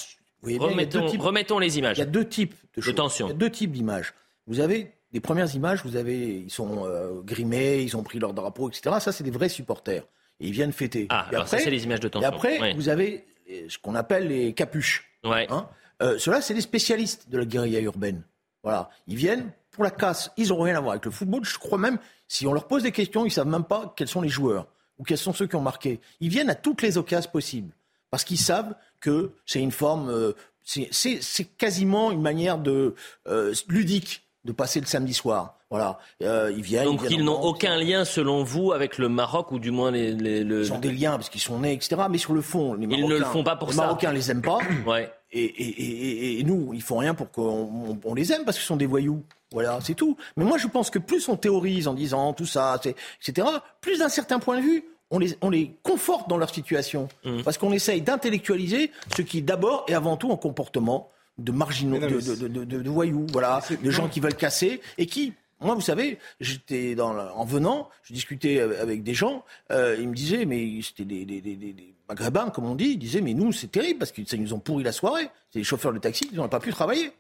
vous 0.43 0.59
remettons, 0.59 1.07
types, 1.07 1.21
remettons, 1.21 1.59
les 1.59 1.79
images. 1.79 1.99
Il 1.99 2.01
y 2.01 2.03
a 2.03 2.07
deux 2.07 2.27
types 2.27 2.55
de, 2.77 2.81
de 2.81 2.93
tension. 2.93 3.27
Il 3.27 3.31
y 3.31 3.33
a 3.33 3.37
deux 3.37 3.51
types 3.51 3.73
d'images. 3.73 4.15
Vous 4.47 4.61
avez 4.61 4.93
les 5.13 5.21
premières 5.21 5.55
images, 5.55 5.83
vous 5.85 5.97
avez, 5.97 6.39
ils 6.41 6.51
sont 6.51 6.87
grimés, 7.25 7.81
ils 7.81 7.97
ont 7.97 8.03
pris 8.03 8.19
leur 8.19 8.33
drapeau, 8.33 8.69
etc. 8.69 8.97
Ça, 9.01 9.13
c'est 9.13 9.25
des 9.25 9.31
vrais 9.31 9.49
supporters. 9.49 10.05
Et 10.41 10.49
ils 10.49 10.53
viennent 10.53 10.73
fêter. 10.73 11.07
Ah, 11.09 11.27
et 11.31 11.35
alors 11.35 11.47
après, 11.47 11.59
ça, 11.59 11.65
c'est 11.65 11.71
les 11.71 11.85
images 11.85 12.01
de 12.01 12.09
tension. 12.09 12.31
Et 12.31 12.33
après, 12.33 12.75
vous 12.75 12.89
avez 12.89 13.25
ce 13.69 13.79
qu'on 13.79 13.95
appelle 13.95 14.29
les 14.29 14.53
capuches. 14.53 15.11
Ouais. 15.25 15.47
Hein 15.51 15.69
euh, 16.03 16.19
Ceux-là, 16.19 16.41
c'est 16.41 16.55
des 16.55 16.61
spécialistes 16.61 17.29
de 17.29 17.39
la 17.39 17.45
guérilla 17.45 17.81
urbaine. 17.81 18.23
Voilà. 18.63 18.91
Ils 19.07 19.17
viennent 19.17 19.51
pour 19.71 19.85
la 19.85 19.91
casse. 19.91 20.31
Ils 20.37 20.49
n'ont 20.49 20.61
rien 20.61 20.77
à 20.77 20.81
voir 20.81 20.93
avec 20.93 21.05
le 21.05 21.11
football. 21.11 21.45
Je 21.45 21.59
crois 21.59 21.79
même, 21.79 21.99
si 22.29 22.47
on 22.47 22.53
leur 22.53 22.67
pose 22.67 22.83
des 22.83 22.93
questions, 22.93 23.25
ils 23.25 23.29
ne 23.29 23.33
savent 23.33 23.47
même 23.47 23.65
pas 23.65 23.93
quels 23.97 24.09
sont 24.09 24.21
les 24.21 24.29
joueurs 24.29 24.67
ou 24.99 25.05
quels 25.05 25.19
sont 25.19 25.33
ceux 25.33 25.47
qui 25.47 25.57
ont 25.57 25.63
marqué. 25.63 26.01
Ils 26.21 26.29
viennent 26.29 26.51
à 26.51 26.55
toutes 26.55 26.83
les 26.83 26.99
occasions 26.99 27.31
possibles. 27.31 27.73
Parce 28.11 28.25
qu'ils 28.25 28.39
savent 28.39 28.75
que 29.01 29.33
c'est 29.45 29.61
une 29.61 29.73
forme. 29.73 30.09
Euh, 30.09 30.33
c'est 30.65 31.45
quasiment 31.59 32.11
une 32.11 32.23
manière 32.23 32.59
de 32.59 32.95
euh, 33.29 33.55
ludique 33.69 34.23
de 34.45 34.53
passer 34.53 34.81
le 34.81 34.87
samedi 34.87 35.15
soir. 35.15 35.55
Voilà, 35.71 35.99
euh, 36.23 36.53
ils 36.57 36.63
viennent. 36.63 36.85
Donc 36.85 37.03
ils, 37.11 37.25
n'ont 37.25 37.41
aucun 37.41 37.77
lien, 37.77 38.05
selon 38.05 38.45
vous, 38.45 38.73
avec 38.73 38.99
le 38.99 39.09
Maroc 39.09 39.51
ou 39.51 39.59
du 39.59 39.73
moins 39.73 39.91
les. 39.91 40.13
les 40.13 40.45
le... 40.45 40.63
Ils 40.63 40.73
ont 40.73 40.79
des 40.79 40.93
liens 40.93 41.17
parce 41.17 41.29
qu'ils 41.29 41.41
sont 41.41 41.59
nés, 41.59 41.73
etc. 41.73 42.03
Mais 42.09 42.19
sur 42.19 42.35
le 42.35 42.41
fond, 42.41 42.75
les 42.75 42.87
Marocains, 42.87 43.07
ils 43.07 43.09
ne 43.11 43.19
le 43.19 43.25
font 43.25 43.43
pas 43.43 43.57
pour 43.57 43.69
les 43.69 43.75
ça. 43.75 43.83
Les 43.83 43.87
Marocains 43.87 44.13
les 44.13 44.31
aiment 44.31 44.43
pas. 44.43 44.59
ouais. 44.87 45.13
Et, 45.33 45.45
et, 45.45 45.69
et, 45.69 46.41
et, 46.41 46.45
nous, 46.45 46.73
ils 46.73 46.83
font 46.83 46.99
rien 46.99 47.15
pour 47.15 47.31
qu'on 47.31 47.99
on 48.05 48.15
les 48.15 48.33
aime 48.33 48.45
parce 48.45 48.57
qu'ils 48.57 48.67
sont 48.67 48.77
des 48.77 48.87
voyous. 48.87 49.23
Voilà, 49.53 49.79
c'est 49.83 49.95
tout. 49.95 50.17
Mais 50.37 50.45
moi, 50.45 50.59
je 50.59 50.67
pense 50.67 50.91
que 50.91 50.99
plus 50.99 51.29
on 51.29 51.37
théorise 51.37 51.89
en 51.89 51.95
disant 51.95 52.33
tout 52.33 52.47
ça, 52.47 52.81
etc., 53.21 53.47
plus 53.81 53.99
d'un 53.99 54.09
certain 54.09 54.39
point 54.39 54.59
de 54.59 54.63
vue, 54.63 54.85
on 55.11 55.19
les, 55.19 55.37
on 55.41 55.51
les 55.51 55.77
conforte 55.83 56.29
dans 56.29 56.37
leur 56.37 56.53
situation. 56.53 57.09
Mmh. 57.25 57.43
Parce 57.43 57.59
qu'on 57.59 57.73
essaye 57.73 58.01
d'intellectualiser 58.03 58.91
ce 59.17 59.23
qui, 59.23 59.43
d'abord 59.43 59.85
et 59.89 59.95
avant 59.95 60.17
tout, 60.17 60.31
en 60.31 60.37
comportement 60.37 61.11
de 61.39 61.53
marginaux, 61.53 61.99
de, 61.99 62.49
de, 62.49 62.65
de, 62.65 62.91
voyous, 62.91 63.27
voilà, 63.31 63.61
de 63.83 63.91
gens 63.91 64.09
qui 64.09 64.21
veulent 64.21 64.35
casser 64.35 64.81
et 64.97 65.07
qui, 65.07 65.35
moi, 65.61 65.75
vous 65.75 65.83
savez, 65.83 66.19
j'étais 66.41 66.95
dans 66.95 67.15
en 67.15 67.45
venant, 67.45 67.91
je 68.03 68.15
discutais 68.15 68.61
avec 68.61 69.03
des 69.03 69.15
gens, 69.15 69.45
euh, 69.71 69.97
ils 69.99 70.09
me 70.09 70.15
disaient, 70.15 70.47
mais 70.47 70.81
c'était 70.83 71.05
des, 71.05 71.25
des, 71.25 71.41
des, 71.41 71.57
des, 71.57 71.95
maghrébins, 72.09 72.51
comme 72.51 72.67
on 72.67 72.75
dit, 72.75 72.91
ils 72.91 72.99
disaient, 72.99 73.21
mais 73.21 73.35
nous, 73.35 73.53
c'est 73.53 73.69
terrible 73.69 73.99
parce 73.99 74.13
ça 74.27 74.37
nous 74.37 74.53
ont 74.53 74.59
pourri 74.59 74.85
la 74.85 74.93
soirée. 74.93 75.29
C'est 75.51 75.59
les 75.59 75.65
chauffeurs 75.65 75.93
de 75.93 75.99
taxi, 75.99 76.29
ils 76.31 76.37
n'ont 76.37 76.49
pas 76.49 76.61
pu 76.61 76.71
travailler. 76.71 77.13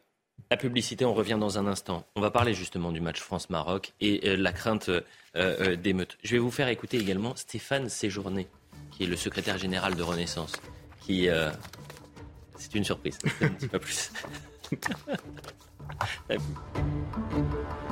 La 0.50 0.56
publicité, 0.56 1.04
on 1.04 1.14
revient 1.14 1.38
dans 1.40 1.58
un 1.58 1.66
instant. 1.66 2.04
On 2.14 2.20
va 2.20 2.30
parler 2.30 2.54
justement 2.54 2.92
du 2.92 3.00
match 3.00 3.20
France-Maroc 3.20 3.94
et 4.00 4.28
euh, 4.28 4.36
la 4.36 4.52
crainte 4.52 4.88
euh, 4.88 5.00
euh, 5.34 5.74
d'émeute. 5.76 6.18
Je 6.22 6.32
vais 6.32 6.38
vous 6.38 6.52
faire 6.52 6.68
écouter 6.68 6.98
également 6.98 7.34
Stéphane 7.34 7.88
Séjourné, 7.88 8.46
qui 8.92 9.04
est 9.04 9.06
le 9.06 9.16
secrétaire 9.16 9.58
général 9.58 9.96
de 9.96 10.02
Renaissance, 10.02 10.52
qui 11.00 11.28
c'est 12.56 12.74
une 12.74 12.84
surprise, 12.84 13.18
je 13.40 13.46
ne 13.46 13.50
dis 13.50 13.68
pas 13.68 13.78
plus. 13.78 14.10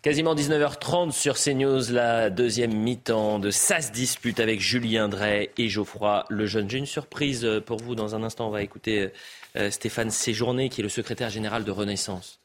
Quasiment 0.00 0.36
19h30 0.36 1.10
sur 1.10 1.34
CNews, 1.34 1.90
la 1.90 2.30
deuxième 2.30 2.72
mi-temps 2.72 3.40
de 3.40 3.50
SAS 3.50 3.90
dispute 3.90 4.38
avec 4.38 4.60
Julien 4.60 5.08
Drey 5.08 5.50
et 5.58 5.68
Geoffroy 5.68 6.24
Lejeune. 6.30 6.70
J'ai 6.70 6.78
une 6.78 6.86
surprise 6.86 7.44
pour 7.66 7.78
vous. 7.78 7.96
Dans 7.96 8.14
un 8.14 8.22
instant, 8.22 8.46
on 8.46 8.50
va 8.50 8.62
écouter 8.62 9.10
euh, 9.56 9.72
Stéphane 9.72 10.10
Séjourné, 10.10 10.68
qui 10.68 10.82
est 10.82 10.84
le 10.84 10.88
secrétaire 10.88 11.30
général 11.30 11.64
de 11.64 11.72
Renaissance, 11.72 12.38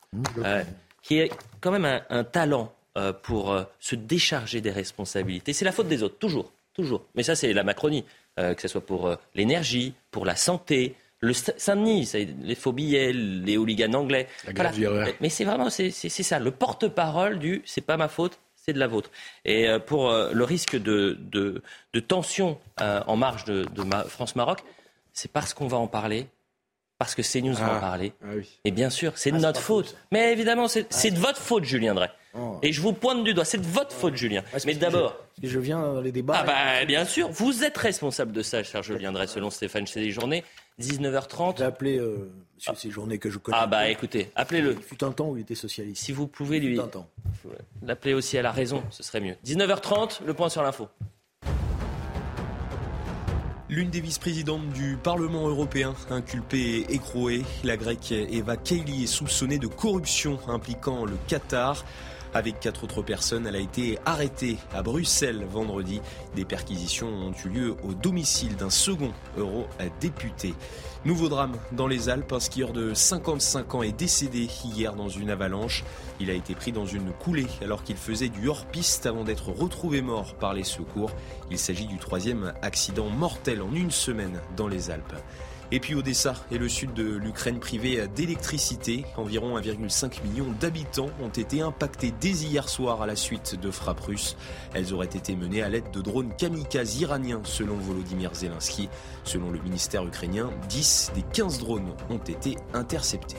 euh, 0.44 0.64
qui 1.04 1.20
est 1.20 1.32
quand 1.62 1.70
même 1.70 1.86
un, 1.86 2.02
un 2.10 2.24
talent 2.24 2.74
euh, 2.98 3.14
pour 3.14 3.56
se 3.80 3.94
décharger 3.94 4.60
des 4.60 4.72
responsabilités. 4.72 5.54
C'est 5.54 5.66
la 5.66 5.72
faute 5.72 5.88
des 5.88 6.02
autres, 6.02 6.18
toujours, 6.18 6.52
toujours. 6.74 7.06
Mais 7.14 7.22
ça, 7.22 7.36
c'est 7.36 7.54
la 7.54 7.64
Macronie. 7.64 8.04
Que 8.36 8.60
ce 8.60 8.68
soit 8.68 8.82
pour 8.84 9.16
l'énergie, 9.36 9.94
pour 10.10 10.26
la 10.26 10.36
santé, 10.36 10.96
le 11.24 11.34
Saint-Denis, 11.34 12.12
les 12.42 12.56
faux 12.56 12.74
billets, 12.74 13.14
les 13.14 13.58
hooligans 13.58 13.94
anglais. 13.94 14.28
Mais 15.22 15.30
c'est 15.30 15.46
vraiment, 15.46 15.70
c'est 15.70 15.92
ça, 15.92 16.40
le 16.40 16.52
porte-parole 16.52 17.40
du 17.40 17.62
c'est 17.66 17.82
pas 17.82 17.98
ma 17.98 18.08
faute, 18.10 18.40
c'est 18.56 18.74
de 18.74 18.80
la 18.80 18.88
vôtre. 18.88 19.10
Et 19.46 19.68
euh, 19.68 19.80
pour 19.80 20.12
le 20.12 20.44
risque 20.44 20.76
de, 20.76 21.18
de, 21.20 21.62
de 21.94 22.00
tension 22.00 22.60
en 22.80 23.16
marge 23.16 23.46
de, 23.46 23.64
de 23.64 23.84
France-Maroc, 24.08 24.60
c'est 25.14 25.32
parce 25.32 25.54
qu'on 25.54 25.68
va 25.68 25.78
en 25.78 25.88
parler, 25.88 26.28
parce 26.98 27.16
que 27.16 27.22
CNews 27.22 27.54
va 27.54 27.74
en 27.74 27.78
ah. 27.78 27.80
parler. 27.80 28.14
Ah 28.24 28.32
Et 28.66 28.72
bien 28.72 28.90
sûr, 28.90 29.14
c'est 29.16 29.32
de 29.32 29.38
ah, 29.38 29.42
notre 29.42 29.62
faute. 29.62 29.96
Mais 30.12 30.34
évidemment, 30.34 30.68
c'est 30.68 31.12
de 31.12 31.20
votre 31.20 31.40
faute, 31.40 31.64
Julien 31.64 31.94
Drey. 31.94 32.10
Oh. 32.36 32.58
Et 32.64 32.74
je 32.74 32.82
vous 32.82 32.94
pointe 32.94 33.24
du 33.24 33.34
doigt. 33.36 33.46
C'est 33.46 33.60
de 33.60 33.68
votre 33.68 33.92
faute, 33.92 34.16
Julien. 34.16 34.44
Mais 34.66 34.74
d'abord. 34.74 35.16
Je, 35.42 35.48
je 35.50 35.60
viens 35.60 35.82
dans 35.82 36.02
les 36.02 36.12
débats. 36.12 36.38
Ah, 36.40 36.44
bah, 36.44 36.86
bien 36.86 37.06
sûr. 37.06 37.30
Vous 37.30 37.64
êtes 37.64 37.78
responsable 37.78 38.32
de 38.32 38.42
ça, 38.42 38.64
cher 38.64 38.82
Julien 38.82 39.12
Drey, 39.12 39.28
selon 39.28 39.52
Stéphane 39.52 39.86
Séjourné. 39.86 40.44
19h30. 40.80 41.58
J'ai 41.58 41.64
appelé 41.64 41.98
euh, 41.98 42.32
Monsieur 42.56 42.76
Séjourné 42.76 43.18
que 43.18 43.30
je 43.30 43.38
connais. 43.38 43.58
Ah, 43.60 43.68
bah 43.68 43.90
écoutez, 43.90 44.32
appelez-le. 44.36 44.74
Il 44.74 44.84
fut 44.84 45.04
un 45.04 45.12
temps 45.12 45.30
où 45.30 45.38
il 45.38 45.42
était 45.42 45.56
socialiste. 45.56 46.04
Si 46.04 46.12
vous 46.12 46.28
pouvez 46.28 46.60
lui. 46.60 46.80
L'appeler 47.82 48.14
aussi 48.14 48.38
à 48.38 48.42
la 48.42 48.52
raison, 48.52 48.84
ce 48.90 49.04
serait 49.04 49.20
mieux. 49.20 49.36
19h30, 49.46 50.26
le 50.26 50.34
point 50.34 50.50
sur 50.50 50.64
l'info. 50.64 50.88
L'une 53.70 53.90
des 53.90 54.02
vice-présidentes 54.02 54.70
du 54.70 54.98
Parlement 55.02 55.48
européen 55.48 55.96
inculpée 56.12 56.86
et 56.88 56.94
écrouée, 56.94 57.44
la 57.64 57.76
grecque 57.76 58.12
Eva 58.12 58.56
Kaili 58.56 59.06
est 59.06 59.08
soupçonnée 59.08 59.58
de 59.58 59.66
corruption 59.66 60.38
impliquant 60.48 61.06
le 61.06 61.18
Qatar. 61.28 61.84
Avec 62.34 62.60
quatre 62.60 62.84
autres 62.84 63.04
personnes, 63.04 63.46
elle 63.46 63.56
a 63.56 63.60
été 63.60 64.00
arrêtée 64.06 64.58
à 64.74 64.82
Bruxelles 64.82 65.46
vendredi. 65.50 66.02
Des 66.36 66.46
perquisitions 66.46 67.08
ont 67.08 67.34
eu 67.46 67.50
lieu 67.50 67.76
au 67.84 67.94
domicile 67.94 68.56
d'un 68.56 68.72
second 68.72 69.12
euro-député. 69.38 70.56
Nouveau 71.06 71.30
drame 71.30 71.58
dans 71.74 71.86
les 71.86 72.10
Alpes, 72.10 72.34
un 72.34 72.40
skieur 72.40 72.74
de 72.74 72.94
55 72.94 73.76
ans 73.76 73.84
est 73.84 73.92
décédé 73.92 74.48
hier 74.66 74.96
dans 74.96 75.10
une 75.10 75.30
avalanche. 75.30 75.84
Il 76.20 76.32
a 76.32 76.34
été 76.34 76.56
pris 76.56 76.72
dans 76.72 76.86
une 76.86 77.12
coulée 77.12 77.48
alors 77.62 77.84
qu'il 77.84 77.98
faisait 77.98 78.30
du 78.30 78.48
hors-piste 78.48 79.06
avant 79.06 79.24
d'être 79.24 79.50
retrouvé 79.50 80.02
mort 80.02 80.34
par 80.36 80.54
les 80.54 80.64
secours. 80.64 81.12
Il 81.52 81.60
s'agit 81.60 81.86
du 81.86 81.98
troisième 81.98 82.54
accident 82.62 83.10
mortel 83.10 83.62
en 83.62 83.74
une 83.74 83.92
semaine 83.92 84.40
dans 84.58 84.68
les 84.68 84.90
Alpes. 84.90 85.16
Et 85.76 85.80
puis 85.80 85.96
Odessa 85.96 86.36
et 86.52 86.60
le 86.60 86.70
sud 86.70 86.94
de 86.94 87.16
l'Ukraine 87.16 87.60
privé 87.60 88.08
d'électricité. 88.16 89.06
Environ 89.18 89.58
1,5 89.58 90.22
million 90.24 90.46
d'habitants 90.60 91.10
ont 91.20 91.30
été 91.30 91.62
impactés 91.62 92.14
dès 92.22 92.30
hier 92.30 92.70
soir 92.70 93.02
à 93.02 93.08
la 93.08 93.16
suite 93.16 93.60
de 93.60 93.72
frappes 93.72 94.02
russes. 94.02 94.38
Elles 94.76 94.94
auraient 94.94 95.08
été 95.08 95.36
menées 95.36 95.64
à 95.64 95.70
l'aide 95.70 95.90
de 95.90 96.02
drones 96.02 96.32
kamikazes 96.36 97.00
iraniens 97.00 97.42
selon 97.44 97.76
Volodymyr 97.78 98.36
Zelensky. 98.36 98.88
Selon 99.24 99.50
le 99.50 99.60
ministère 99.62 100.06
ukrainien, 100.06 100.52
10 100.70 101.14
des 101.16 101.24
15 101.34 101.58
drones 101.58 101.96
ont 102.12 102.20
été 102.20 102.56
interceptés. 102.76 103.38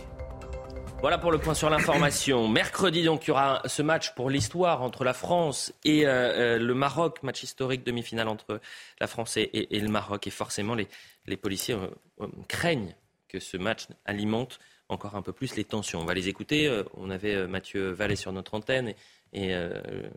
Voilà 1.05 1.19
pour 1.19 1.31
le 1.31 1.39
point 1.39 1.53
sur 1.53 1.69
l'information. 1.69 2.49
Mercredi, 2.49 3.05
donc, 3.05 3.27
il 3.27 3.29
y 3.29 3.31
aura 3.31 3.61
ce 3.67 3.83
match 3.83 4.15
pour 4.15 4.31
l'histoire 4.31 4.81
entre 4.81 5.05
la 5.05 5.13
France 5.13 5.75
et 5.85 6.07
euh, 6.07 6.11
euh, 6.11 6.59
le 6.59 6.75
Maroc, 6.75 7.23
match 7.23 7.43
historique 7.43 7.85
demi-finale 7.85 8.27
entre 8.27 8.59
la 9.01 9.07
France 9.07 9.37
et, 9.37 9.69
le 9.71 9.89
Maroc. 9.89 10.27
Et 10.27 10.31
forcément, 10.31 10.75
les, 10.75 10.89
policiers 11.37 11.75
euh, 11.75 12.29
craignent 12.49 12.95
que 13.29 13.41
ce 13.41 13.57
match 13.57 13.89
alimente 14.05 14.59
encore 14.89 15.17
un 15.17 15.23
peu 15.23 15.33
plus 15.33 15.57
les 15.57 15.65
tensions. 15.65 16.01
On 16.01 16.05
va 16.05 16.15
les 16.15 16.29
écouter. 16.29 16.83
on 16.95 17.09
avait 17.11 17.47
Mathieu 17.47 17.91
Vallée 17.91 18.17
sur 18.17 18.33
notre 18.33 18.55
antenne 18.55 18.93
et, 19.33 19.49
M. 19.51 20.11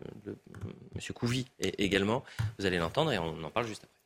Couvi 1.15 1.47
également. 1.59 2.23
Vous 2.59 2.65
allez 2.65 2.77
l'entendre 2.77 3.13
et 3.13 3.17
on 3.17 3.43
en 3.43 3.49
parle 3.49 3.65
juste 3.65 3.85
après. 3.85 3.96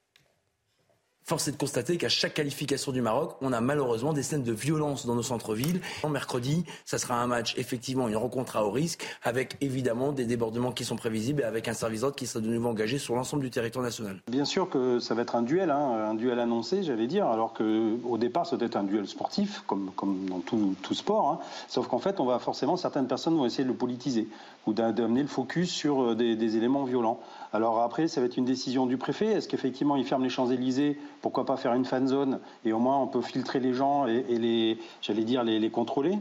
Force 1.24 1.48
est 1.48 1.52
de 1.52 1.58
constater 1.58 1.98
qu'à 1.98 2.10
chaque 2.10 2.34
qualification 2.34 2.92
du 2.92 3.02
Maroc, 3.02 3.36
on 3.42 3.54
a 3.54 3.62
malheureusement 3.62 4.12
des 4.12 4.24
scènes 4.24 4.44
de 4.44 4.52
violence 4.52 5.06
dans 5.06 5.16
nos 5.16 5.24
centres-villes. 5.24 5.80
Mercredi, 6.10 6.66
ça 6.84 6.98
sera 6.98 7.22
un 7.22 7.28
match, 7.28 7.56
effectivement, 7.58 8.08
une 8.08 8.18
rencontre 8.18 8.58
à 8.58 8.66
haut 8.66 8.72
risque, 8.72 9.06
avec 9.24 9.56
évidemment 9.62 10.12
des 10.12 10.26
débordements 10.26 10.72
qui 10.72 10.84
sont 10.84 10.96
prévisibles 10.96 11.42
et 11.42 11.46
avec 11.46 11.68
un 11.68 11.74
service 11.74 12.02
d'ordre 12.02 12.16
qui 12.16 12.28
sera 12.28 12.44
de 12.44 12.50
nouveau 12.50 12.70
engagé 12.70 12.98
sur 12.98 13.16
l'ensemble 13.16 13.44
du 13.44 13.50
territoire 13.50 13.86
national. 13.86 14.20
Bien 14.30 14.46
sûr 14.46 14.70
que 14.70 15.00
ça 15.00 15.14
va 15.14 15.22
être 15.22 15.36
un 15.36 15.42
duel, 15.42 15.70
hein, 15.70 16.10
un 16.10 16.16
duel 16.16 16.40
annoncé, 16.40 16.84
j'allais 16.84 17.08
dire, 17.08 17.28
alors 17.28 17.54
qu'au 17.54 18.18
départ, 18.18 18.46
c'était 18.46 18.76
un 18.76 18.84
duel 18.84 19.08
sportif, 19.08 19.64
comme, 19.68 19.92
dans 20.30 20.40
tout, 20.40 20.94
sport. 20.94 21.30
Hein. 21.30 21.40
Sauf 21.70 21.88
qu'en 21.88 22.00
fait, 22.00 22.20
on 22.20 22.26
va 22.26 22.40
forcément, 22.40 22.76
certaines 22.76 23.08
personnes 23.08 23.38
vont 23.38 23.46
essayer 23.46 23.64
de 23.64 23.70
le 23.70 23.76
politiser 23.76 24.28
ou 24.68 24.74
d'amener 24.74 25.22
le 25.22 25.28
focus 25.28 25.72
sur 25.72 26.02
euh, 26.04 26.16
des 26.16 26.58
éléments 26.58 26.84
violents. 26.84 27.20
Alors 27.54 27.82
après, 27.82 28.08
ça 28.08 28.22
va 28.22 28.28
être 28.28 28.38
une 28.38 28.46
décision 28.46 28.86
du 28.86 28.98
préfet. 28.98 29.26
Est-ce 29.26 29.50
qu'effectivement, 29.50 29.98
il 29.98 30.06
ferme 30.06 30.24
les 30.24 30.30
Champs-Élysées? 30.30 30.98
Pourquoi 31.22 31.46
pas 31.46 31.58
faire 31.58 31.74
une 31.74 31.84
fan 31.84 32.08
zone? 32.08 32.40
Et 32.64 32.72
au 32.72 32.80
moins, 32.80 33.02
on 33.02 33.08
peut 33.08 33.22
filtrer 33.22 33.60
les 33.60 33.74
gens 33.74 34.08
et, 34.08 34.24
les, 34.38 34.78
j'allais 35.02 35.26
dire, 35.26 35.44
les, 35.44 35.70
contrôler. 35.70 36.18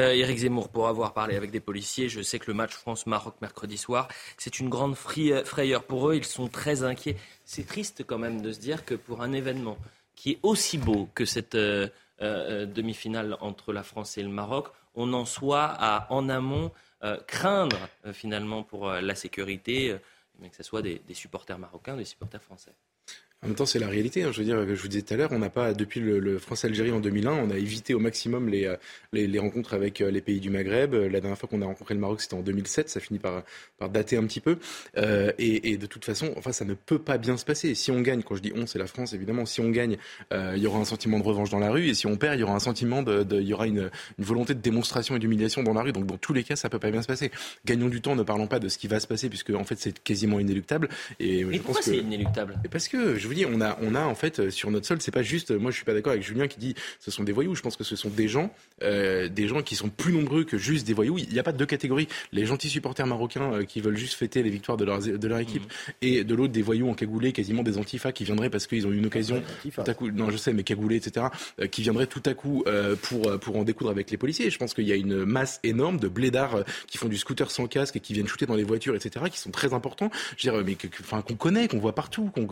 Euh, 0.00 0.12
Éric 0.12 0.38
Zemmour, 0.38 0.70
pour 0.70 0.88
avoir 0.88 1.12
parlé 1.12 1.36
avec 1.36 1.50
des 1.50 1.60
policiers, 1.60 2.08
je 2.08 2.22
sais 2.22 2.38
que 2.38 2.46
le 2.46 2.54
match 2.54 2.72
France-Maroc 2.72 3.34
mercredi 3.42 3.76
soir, 3.76 4.08
c'est 4.38 4.58
une 4.58 4.70
grande 4.70 4.96
euh, 5.18 5.44
frayeur 5.44 5.82
pour 5.82 6.08
eux. 6.08 6.14
Ils 6.14 6.24
sont 6.24 6.48
très 6.48 6.82
inquiets. 6.82 7.16
C'est 7.44 7.66
triste 7.66 8.04
quand 8.06 8.18
même 8.18 8.40
de 8.40 8.52
se 8.52 8.60
dire 8.60 8.86
que 8.86 8.94
pour 8.94 9.20
un 9.20 9.32
événement 9.32 9.76
qui 10.14 10.32
est 10.32 10.38
aussi 10.42 10.78
beau 10.78 11.08
que 11.14 11.26
cette 11.26 11.56
euh, 11.56 11.88
demi-finale 12.20 13.36
entre 13.40 13.72
la 13.72 13.82
France 13.82 14.16
et 14.16 14.22
le 14.22 14.30
Maroc, 14.30 14.68
on 14.94 15.12
en 15.12 15.26
soit 15.26 15.64
à 15.78 16.06
en 16.10 16.28
amont 16.28 16.72
craindre 17.28 17.78
finalement 18.12 18.64
pour 18.64 18.90
la 18.90 19.14
sécurité 19.14 19.96
mais 20.38 20.50
que 20.50 20.56
ce 20.56 20.62
soit 20.62 20.82
des, 20.82 20.98
des 21.00 21.14
supporters 21.14 21.58
marocains, 21.58 21.96
des 21.96 22.04
supporters 22.04 22.42
français. 22.42 22.74
En 23.44 23.46
même 23.46 23.54
temps, 23.54 23.66
c'est 23.66 23.78
la 23.78 23.86
réalité. 23.86 24.24
Hein. 24.24 24.30
Je 24.32 24.38
veux 24.38 24.44
dire, 24.44 24.66
je 24.66 24.82
vous 24.82 24.88
disais 24.88 25.02
tout 25.02 25.14
à 25.14 25.16
l'heure, 25.16 25.30
on 25.30 25.38
n'a 25.38 25.48
pas, 25.48 25.72
depuis 25.72 26.00
le, 26.00 26.38
France-Algérie 26.38 26.90
en 26.90 26.98
2001, 26.98 27.30
on 27.30 27.50
a 27.50 27.56
évité 27.56 27.94
au 27.94 28.00
maximum 28.00 28.48
les, 28.48 28.64
euh, 28.64 28.76
les, 29.12 29.38
rencontres 29.38 29.74
avec 29.74 30.00
euh, 30.00 30.10
les 30.10 30.20
pays 30.20 30.40
du 30.40 30.50
Maghreb. 30.50 30.94
Euh, 30.94 31.08
la 31.08 31.20
dernière 31.20 31.38
fois 31.38 31.48
qu'on 31.48 31.62
a 31.62 31.66
rencontré 31.66 31.94
le 31.94 32.00
Maroc, 32.00 32.20
c'était 32.20 32.34
en 32.34 32.40
2007. 32.40 32.88
Ça 32.88 32.98
finit 32.98 33.20
par, 33.20 33.44
par 33.78 33.90
dater 33.90 34.16
un 34.16 34.24
petit 34.24 34.40
peu. 34.40 34.58
et, 34.96 35.76
de 35.76 35.86
toute 35.86 36.04
façon, 36.04 36.32
enfin, 36.36 36.50
ça 36.50 36.64
ne 36.64 36.74
peut 36.74 36.98
pas 36.98 37.16
bien 37.16 37.36
se 37.36 37.44
passer. 37.44 37.76
Si 37.76 37.92
on 37.92 38.00
gagne, 38.00 38.22
quand 38.22 38.34
je 38.34 38.42
dis 38.42 38.52
on, 38.56 38.66
c'est 38.66 38.78
la 38.78 38.88
France, 38.88 39.12
évidemment. 39.12 39.46
Si 39.46 39.60
on 39.60 39.70
gagne, 39.70 39.98
il 40.32 40.58
y 40.58 40.66
aura 40.66 40.80
un 40.80 40.84
sentiment 40.84 41.20
de 41.20 41.24
revanche 41.24 41.50
dans 41.50 41.60
la 41.60 41.70
rue. 41.70 41.86
Et 41.88 41.94
si 41.94 42.06
on 42.06 42.16
perd, 42.16 42.34
il 42.36 42.40
y 42.40 42.42
aura 42.42 42.54
un 42.54 42.60
sentiment 42.60 43.02
de, 43.02 43.24
il 43.40 43.46
y 43.46 43.54
aura 43.54 43.68
une, 43.68 43.90
une 44.18 44.24
volonté 44.24 44.54
de 44.54 44.60
démonstration 44.60 45.14
et 45.14 45.20
d'humiliation 45.20 45.62
dans 45.62 45.74
la 45.74 45.82
rue. 45.82 45.92
Donc, 45.92 46.06
dans 46.06 46.18
tous 46.18 46.32
les 46.32 46.42
cas, 46.42 46.56
ça 46.56 46.68
peut 46.68 46.80
pas 46.80 46.90
bien 46.90 47.02
se 47.02 47.06
passer. 47.06 47.30
Gagnons 47.64 47.88
du 47.88 48.00
temps, 48.00 48.16
ne 48.16 48.24
parlons 48.24 48.48
pas 48.48 48.58
de 48.58 48.68
ce 48.68 48.78
qui 48.78 48.88
va 48.88 48.98
se 48.98 49.06
passer, 49.06 49.28
puisque 49.28 49.50
en 49.50 49.64
fait, 49.64 49.78
c'est 49.78 49.96
quasiment 50.02 50.40
inéluctable. 50.40 50.88
Et, 51.20 51.44
pourquoi 51.60 51.82
c'est 51.82 51.98
inéluctable? 51.98 52.60
Parce 52.70 52.88
que, 52.88 53.16
je 53.16 53.27
vous 53.28 53.34
dis, 53.34 53.46
on 53.46 53.60
a, 53.60 53.78
on 53.82 53.94
a 53.94 54.04
en 54.04 54.14
fait 54.14 54.40
euh, 54.40 54.50
sur 54.50 54.70
notre 54.70 54.86
sol, 54.86 54.98
c'est 55.00 55.10
pas 55.10 55.22
juste. 55.22 55.50
Moi, 55.50 55.70
je 55.70 55.76
suis 55.76 55.84
pas 55.84 55.94
d'accord 55.94 56.12
avec 56.12 56.24
Julien 56.24 56.48
qui 56.48 56.58
dit 56.58 56.74
ce 57.00 57.10
sont 57.10 57.22
des 57.22 57.32
voyous. 57.32 57.54
Je 57.54 57.62
pense 57.62 57.76
que 57.76 57.84
ce 57.84 57.96
sont 57.96 58.08
des 58.08 58.28
gens, 58.28 58.52
euh, 58.82 59.28
des 59.28 59.48
gens 59.48 59.62
qui 59.62 59.76
sont 59.76 59.88
plus 59.88 60.12
nombreux 60.12 60.44
que 60.44 60.58
juste 60.58 60.86
des 60.86 60.94
voyous. 60.94 61.18
Il 61.18 61.28
n'y 61.28 61.38
a 61.38 61.42
pas 61.42 61.52
de 61.52 61.58
deux 61.58 61.66
catégories. 61.66 62.08
Les 62.32 62.46
gentils 62.46 62.68
supporters 62.68 63.06
marocains 63.06 63.52
euh, 63.52 63.64
qui 63.64 63.80
veulent 63.80 63.96
juste 63.96 64.14
fêter 64.14 64.42
les 64.42 64.50
victoires 64.50 64.76
de 64.76 64.84
leur 64.84 64.98
de 65.00 65.28
leur 65.28 65.38
équipe, 65.38 65.64
mmh. 65.64 65.92
et 66.02 66.24
de 66.24 66.34
l'autre 66.34 66.52
des 66.52 66.62
voyous 66.62 66.88
en 66.88 66.94
cagoulé, 66.94 67.32
quasiment 67.32 67.62
des 67.62 67.78
antifas 67.78 68.12
qui 68.12 68.24
viendraient 68.24 68.50
parce 68.50 68.66
qu'ils 68.66 68.86
ont 68.86 68.90
eu 68.90 68.98
une 68.98 69.06
occasion 69.06 69.42
tout 69.62 69.82
à 69.86 69.94
coup. 69.94 70.10
Non, 70.10 70.30
je 70.30 70.36
sais, 70.36 70.52
mais 70.52 70.64
cagoulés, 70.64 70.96
etc. 70.96 71.26
qui 71.70 71.82
viendraient 71.82 72.06
tout 72.06 72.22
à 72.26 72.34
coup 72.34 72.64
pour 73.02 73.38
pour 73.40 73.56
en 73.56 73.64
découdre 73.64 73.90
avec 73.90 74.10
les 74.10 74.16
policiers. 74.16 74.50
je 74.50 74.58
pense 74.58 74.74
qu'il 74.74 74.86
y 74.86 74.92
a 74.92 74.96
une 74.96 75.24
masse 75.24 75.60
énorme 75.62 75.98
de 75.98 76.08
blédards 76.08 76.64
qui 76.86 76.98
font 76.98 77.08
du 77.08 77.16
scooter 77.16 77.50
sans 77.50 77.66
casque 77.66 77.96
et 77.96 78.00
qui 78.00 78.12
viennent 78.12 78.26
shooter 78.26 78.46
dans 78.46 78.54
les 78.54 78.64
voitures, 78.64 78.94
etc. 78.94 79.26
qui 79.30 79.38
sont 79.38 79.50
très 79.50 79.72
importants. 79.72 80.10
Je 80.36 80.50
veux 80.50 80.64
dire, 80.64 80.64
mais 80.64 81.22
qu'on 81.22 81.34
connaît, 81.34 81.68
qu'on 81.68 81.78
voit 81.78 81.94
partout. 81.94 82.30
Qu'on, 82.34 82.46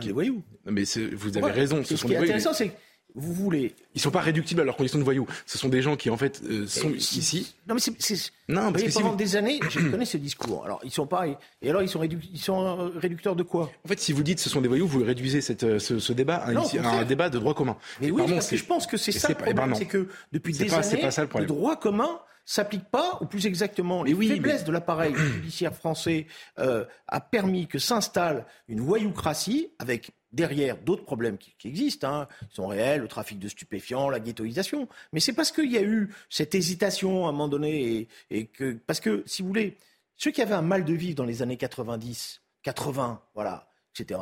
c'est 0.00 0.08
des 0.08 0.12
voyous. 0.12 0.42
Mais 0.66 0.84
vous 1.12 1.36
avez 1.38 1.52
raison. 1.52 1.84
Ce, 1.84 1.96
sont 1.96 2.08
qui 2.08 2.14
est 2.14 2.18
intéressant, 2.18 2.52
c'est 2.52 2.72
vous 3.14 3.32
voulez. 3.32 3.74
Ils 3.94 4.00
sont 4.00 4.10
pas 4.10 4.20
réductibles 4.20 4.60
à 4.60 4.64
leurs 4.64 4.76
conditions 4.76 4.98
de 4.98 5.04
voyous. 5.04 5.26
Ce 5.46 5.58
sont 5.58 5.68
des 5.68 5.82
gens 5.82 5.96
qui, 5.96 6.10
en 6.10 6.16
fait, 6.16 6.42
euh, 6.44 6.66
sont 6.66 6.90
ici. 6.90 7.54
Non, 7.68 7.74
mais 7.74 7.80
c'est. 7.80 8.32
Non, 8.48 8.72
parce 8.72 8.84
que 8.84 8.92
pendant 8.92 9.14
des 9.14 9.36
années, 9.36 9.60
je 9.68 9.80
connais 9.90 10.04
ce 10.04 10.16
discours. 10.16 10.64
Alors, 10.64 10.80
ils 10.84 10.90
sont 10.90 11.06
pas. 11.06 11.26
Et 11.26 11.70
alors, 11.70 11.82
ils 11.82 11.88
sont, 11.88 12.02
ils 12.02 12.38
sont 12.38 12.64
euh, 12.64 12.90
réducteurs 12.96 13.36
de 13.36 13.42
quoi? 13.42 13.70
En 13.84 13.88
fait, 13.88 14.00
si 14.00 14.12
vous 14.12 14.22
dites 14.22 14.38
ce 14.38 14.48
sont 14.48 14.60
des 14.60 14.68
voyous, 14.68 14.86
vous 14.86 15.02
réduisez 15.04 15.40
cette, 15.40 15.64
euh, 15.64 15.78
ce, 15.78 16.12
débat 16.12 16.36
à, 16.36 16.50
un, 16.50 17.04
débat 17.04 17.30
de 17.30 17.38
droit 17.38 17.54
commun. 17.54 17.76
Mais 18.00 18.10
oui, 18.10 18.22
parce 18.28 18.48
que 18.48 18.56
je 18.56 18.64
pense 18.64 18.86
que 18.86 18.96
c'est 18.96 19.12
ça 19.12 19.28
le 19.28 19.34
problème. 19.34 19.74
C'est 19.74 19.86
que 19.86 20.08
depuis 20.32 20.52
des 20.52 20.72
années, 20.72 21.02
le, 21.38 21.46
droit 21.46 21.76
commun 21.76 22.20
s'applique 22.52 22.88
pas, 22.90 23.18
ou 23.20 23.26
plus 23.26 23.46
exactement, 23.46 24.02
les 24.02 24.14
faiblesses 24.14 24.64
de 24.64 24.72
l'appareil 24.72 25.14
judiciaire 25.16 25.74
français 25.74 26.26
a 26.56 27.20
permis 27.20 27.66
que 27.66 27.78
s'installe 27.78 28.44
une 28.68 28.80
voyoucratie 28.80 29.70
avec 29.78 30.12
derrière 30.32 30.76
d'autres 30.78 31.04
problèmes 31.04 31.38
qui, 31.38 31.54
existent, 31.64 32.08
hein, 32.08 32.28
ils 32.42 32.54
sont 32.54 32.66
réels, 32.66 33.00
le 33.00 33.08
trafic 33.08 33.38
de 33.38 33.48
stupéfiants, 33.48 34.08
la 34.08 34.20
ghettoisation. 34.20 34.88
Mais 35.12 35.20
c'est 35.20 35.32
parce 35.32 35.52
qu'il 35.52 35.70
y 35.70 35.78
a 35.78 35.82
eu 35.82 36.12
cette 36.28 36.54
hésitation 36.54 37.26
à 37.26 37.30
un 37.30 37.32
moment 37.32 37.48
donné 37.48 38.08
et, 38.30 38.46
que 38.46 38.72
parce 38.86 39.00
que 39.00 39.22
si 39.26 39.42
vous 39.42 39.48
voulez, 39.48 39.76
ceux 40.16 40.30
qui 40.30 40.42
avaient 40.42 40.54
un 40.54 40.62
mal 40.62 40.84
de 40.84 40.94
vivre 40.94 41.16
dans 41.16 41.24
les 41.24 41.42
années 41.42 41.56
90, 41.56 42.42
80, 42.62 43.22
voilà, 43.34 43.68
etc. 43.94 44.20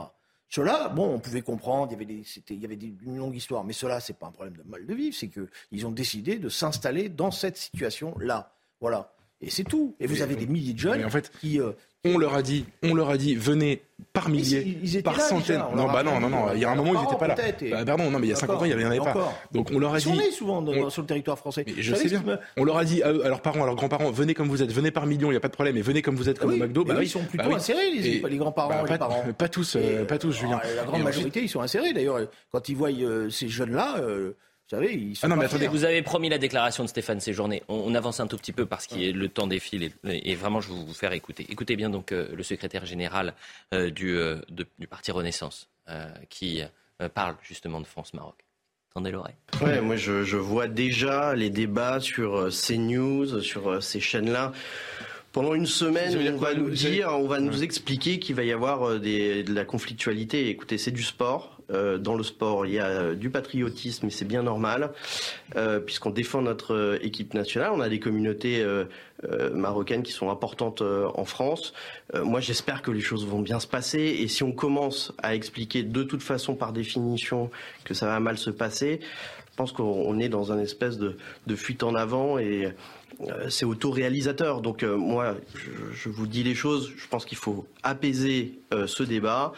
Ceux-là, 0.51 0.89
bon, 0.89 1.15
on 1.15 1.19
pouvait 1.19 1.43
comprendre, 1.43 1.93
il 1.93 1.93
y 1.93 1.97
avait, 1.97 2.05
des, 2.07 2.25
il 2.51 2.61
y 2.61 2.65
avait 2.65 2.75
une 2.75 3.19
longue 3.19 3.37
histoire, 3.37 3.65
mais 3.65 3.75
cela, 3.75 4.01
c'est 4.01 4.19
pas 4.19 4.27
un 4.27 4.33
problème 4.33 4.57
de 4.57 4.63
mal 4.63 4.87
de 4.87 4.95
vivre, 4.95 5.15
c'est 5.15 5.29
qu'ils 5.29 5.87
ont 5.87 5.91
décidé 5.91 6.39
de 6.39 6.49
s'installer 6.49 7.09
dans 7.09 7.31
cette 7.31 7.59
situation-là. 7.59 8.55
Voilà. 8.81 9.13
Et 9.41 9.51
c'est 9.51 9.65
tout. 9.65 9.95
Et 10.01 10.07
vous 10.07 10.23
avez 10.23 10.37
des 10.37 10.47
milliers 10.47 10.73
de 10.73 10.79
jeunes 10.79 11.05
en 11.05 11.11
fait, 11.11 11.31
qui, 11.39 11.61
euh, 11.61 11.73
on 12.05 12.19
leur 12.19 12.35
a 12.35 12.43
dit, 12.43 12.65
on 12.83 12.95
leur 12.95 13.11
a 13.11 13.17
dit, 13.17 13.35
venez 13.35 13.83
par 14.13 14.29
milliers, 14.29 15.03
par 15.03 15.21
centaines. 15.21 15.63
Non, 15.75 15.87
bah 15.87 16.03
non, 16.03 16.21
non, 16.21 16.29
non. 16.29 16.53
Il 16.55 16.61
y 16.61 16.65
a 16.65 16.71
un 16.71 16.75
moment, 16.75 16.95
ils 16.95 17.01
n'étaient 17.03 17.19
pas 17.19 17.27
là. 17.27 17.35
Bah, 17.71 17.85
pardon, 17.85 18.11
non, 18.11 18.19
mais 18.19 18.29
il 18.29 18.31
y 18.31 18.33
a 18.33 18.37
50 18.37 18.63
ans, 18.63 18.65
il 18.65 18.77
n'y 18.77 18.85
en 18.85 18.87
avait 18.87 18.99
pas. 18.99 19.33
Donc 19.53 19.71
on 19.73 19.79
leur 19.79 19.95
a 19.95 19.99
dit. 19.99 20.09
Ils 20.09 20.33
sont 20.33 20.39
souvent 20.39 20.91
sur 20.91 21.03
le 21.03 21.09
territoire 21.09 21.39
français. 21.39 21.65
je 21.77 21.95
sais 21.95 22.09
bien. 22.09 22.39
On 22.57 22.65
leur 22.65 22.79
a 22.79 22.85
dit 22.85 23.03
à, 23.03 23.13
leurs 23.13 23.43
parents, 23.43 23.63
à 23.63 23.67
leurs 23.67 23.77
grands-parents, 23.77 24.11
venez 24.11 24.35
comme 24.35 24.49
vous 24.49 24.63
êtes, 24.63 24.73
venez 24.73 24.91
par 24.91 25.07
millions, 25.07 25.29
il 25.29 25.33
n'y 25.33 25.37
a 25.37 25.41
pas 25.41 25.49
de 25.49 25.55
problème, 25.55 25.77
et 25.77 25.83
venez 25.83 26.03
comme 26.03 26.17
vous 26.17 26.29
êtes 26.29 26.39
comme 26.39 26.53
au 26.53 26.57
McDo. 26.57 26.85
Bah, 26.85 26.97
ils 27.01 27.09
sont 27.09 27.25
plutôt 27.25 27.55
insérés, 27.55 27.91
les, 27.91 28.37
grands-parents, 28.37 28.85
les 28.85 28.99
parents. 28.99 29.25
Pas 29.37 29.49
tous, 29.49 29.77
euh, 29.77 30.05
pas 30.05 30.19
tous, 30.19 30.33
Julien. 30.33 30.61
La 30.77 30.85
grande 30.85 31.03
majorité, 31.03 31.43
ils 31.43 31.49
sont 31.49 31.61
insérés. 31.61 31.93
D'ailleurs, 31.93 32.21
quand 32.51 32.69
ils 32.69 32.77
voient 32.77 32.91
euh, 32.91 33.31
ces 33.31 33.49
jeunes-là. 33.49 34.01
Vous 34.71 34.77
savez, 34.77 34.93
ils 34.93 35.17
sont 35.17 35.31
ah 35.31 35.47
vous 35.71 35.85
avez 35.85 36.03
promis 36.03 36.29
la 36.29 36.37
déclaration 36.37 36.85
de 36.85 36.91
Stéphane 36.91 37.21
Séjourné. 37.21 37.63
On, 37.69 37.85
on 37.87 37.95
avance 37.95 38.21
un 38.21 38.27
tout 38.27 38.37
petit 38.37 38.53
peu 38.53 38.67
parce 38.67 38.87
que 38.87 38.97
le 38.97 39.29
temps 39.31 39.47
défile 39.47 39.93
et, 40.05 40.35
vraiment 40.35 40.61
je 40.61 40.69
vais 40.69 40.75
vous 40.75 40.93
faire 40.93 41.13
écouter. 41.13 41.47
Écoutez 41.49 41.75
bien 41.75 41.89
donc 41.89 42.13
euh, 42.13 42.29
le 42.37 42.43
secrétaire 42.43 42.85
général 42.85 43.33
euh, 43.73 43.91
du, 43.91 44.11
euh, 44.11 44.37
du, 44.51 44.87
Parti 44.87 45.11
Renaissance 45.11 45.71
qui 46.29 46.61
parle 47.15 47.37
justement 47.43 47.81
de 47.81 47.87
France-Maroc. 47.87 48.35
Tendez 48.93 49.11
l'oreille. 49.11 49.37
Ouais, 49.63 49.81
moi 49.81 49.97
je, 49.97 50.23
je, 50.23 50.37
vois 50.37 50.69
déjà 50.69 51.35
les 51.35 51.49
débats 51.49 51.99
sur 51.99 52.51
CNews, 52.51 53.41
sur 53.41 53.83
ces 53.83 54.01
chaînes-là. 54.01 54.53
Pendant 55.33 55.55
une 55.55 55.65
semaine, 55.65 56.15
on 56.35 56.37
va 56.37 56.53
nous 56.53 56.69
dire, 56.69 57.09
on 57.13 57.27
va 57.27 57.41
nous 57.41 57.63
expliquer 57.63 58.19
qu'il 58.19 58.35
va 58.35 58.45
y 58.45 58.53
avoir 58.53 59.01
des, 59.01 59.45
de 59.45 59.55
la 59.55 59.65
conflictualité. 59.65 60.51
Écoutez, 60.51 60.77
c'est 60.77 60.91
du 60.91 61.03
sport. 61.03 61.58
Euh, 61.71 61.99
dans 61.99 62.15
le 62.15 62.23
sport, 62.23 62.67
il 62.67 62.73
y 62.73 62.79
a 62.79 62.87
euh, 62.87 63.15
du 63.15 63.31
patriotisme 63.31 64.07
et 64.07 64.11
c'est 64.11 64.25
bien 64.25 64.43
normal, 64.43 64.93
euh, 65.57 65.81
puisqu'on 65.81 66.11
défend 66.11 66.41
notre 66.41 66.99
équipe 67.03 67.35
nationale. 67.35 67.73
On 67.75 67.81
a 67.81 67.89
des 67.89 68.01
communautés 68.01 68.65
marocaines 69.53 70.03
qui 70.03 70.13
sont 70.13 70.31
importantes 70.31 70.83
en 70.83 71.25
France. 71.25 71.73
moi, 72.15 72.41
j'espère 72.41 72.83
que 72.83 72.91
les 72.91 73.01
choses 73.01 73.27
vont 73.27 73.41
bien 73.41 73.61
se 73.61 73.67
passer. 73.67 73.99
Et 73.99 74.29
si 74.29 74.43
on 74.43 74.53
commence 74.53 75.13
à 75.23 75.35
expliquer 75.35 75.83
de 75.83 76.03
toute 76.03 76.23
façon, 76.23 76.55
par 76.55 76.73
définition, 76.73 77.51
que 77.85 77.95
ça 77.95 78.07
va 78.07 78.21
mal 78.21 78.39
se 78.39 78.51
passer, 78.51 79.01
je 79.51 79.57
pense 79.57 79.73
qu'on 79.73 80.19
est 80.21 80.29
dans 80.29 80.53
un 80.53 80.59
espèce 80.61 80.99
de, 80.99 81.17
fuite 81.57 81.83
en 81.83 81.95
avant 81.95 82.39
et 82.39 82.73
c'est 83.49 83.65
autoréalisateur. 83.65 84.61
Donc 84.61 84.85
moi, 84.85 85.37
je, 85.93 86.09
vous 86.09 86.27
dis 86.27 86.45
les 86.45 86.55
choses. 86.55 86.93
Je 86.97 87.09
pense 87.09 87.25
qu'il 87.25 87.39
faut 87.39 87.67
apaiser 87.83 88.61
ce 88.87 89.03
débat 89.03 89.53
euh, 89.53 89.55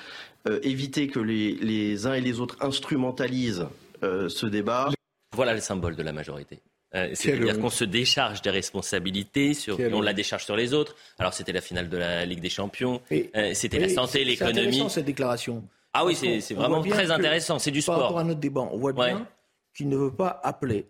éviter 0.63 1.09
que 1.09 1.21
les, 1.21 2.07
uns 2.07 2.15
et 2.15 2.21
les 2.21 2.41
autres 2.41 2.57
instrumentalisent 2.61 3.67
ce 4.03 4.47
débat. 4.47 4.91
Voilà 5.35 5.55
le 5.55 5.61
symbole 5.61 5.97
de 5.97 6.03
la 6.03 6.13
majorité. 6.13 6.61
Euh, 6.95 7.11
c'est-à-dire 7.15 7.61
qu'on 7.61 7.71
se 7.71 7.85
décharge 7.85 8.43
des 8.43 8.51
responsabilités, 8.51 9.55
sur, 9.55 9.79
on 9.93 10.01
la 10.01 10.13
décharge 10.13 10.45
sur 10.45 10.57
les 10.57 10.75
autres. 10.75 10.97
Alors 11.19 11.33
c'était 11.35 11.53
la 11.53 11.61
finale 11.61 11.89
de 11.89 11.97
la 11.97 12.27
Ligue 12.27 12.41
des 12.41 12.51
Champions, 12.51 13.01
euh, 13.13 13.55
c'était 13.55 13.79
la 13.79 13.89
santé, 13.89 14.25
l'économie. 14.25 14.55
C'est 14.55 14.61
intéressant 14.61 14.89
cette 14.89 15.05
déclaration. 15.05 15.65
Ah 15.93 16.05
oui, 16.05 16.15
c'est 16.15 16.55
vraiment 16.55 16.83
très 16.83 17.11
intéressant, 17.11 17.59
c'est 17.59 17.71
du 17.71 17.83
sport. 17.83 17.97
Par 17.97 18.05
rapport 18.05 18.19
à 18.19 18.25
notre 18.25 18.41
débat, 18.41 18.63
on 18.73 18.79
voit 18.79 18.93
bien 18.93 19.27
qu'il 19.75 19.89
ne 19.89 19.97
veut 19.97 20.15
pas 20.15 20.41
appeler 20.43 20.89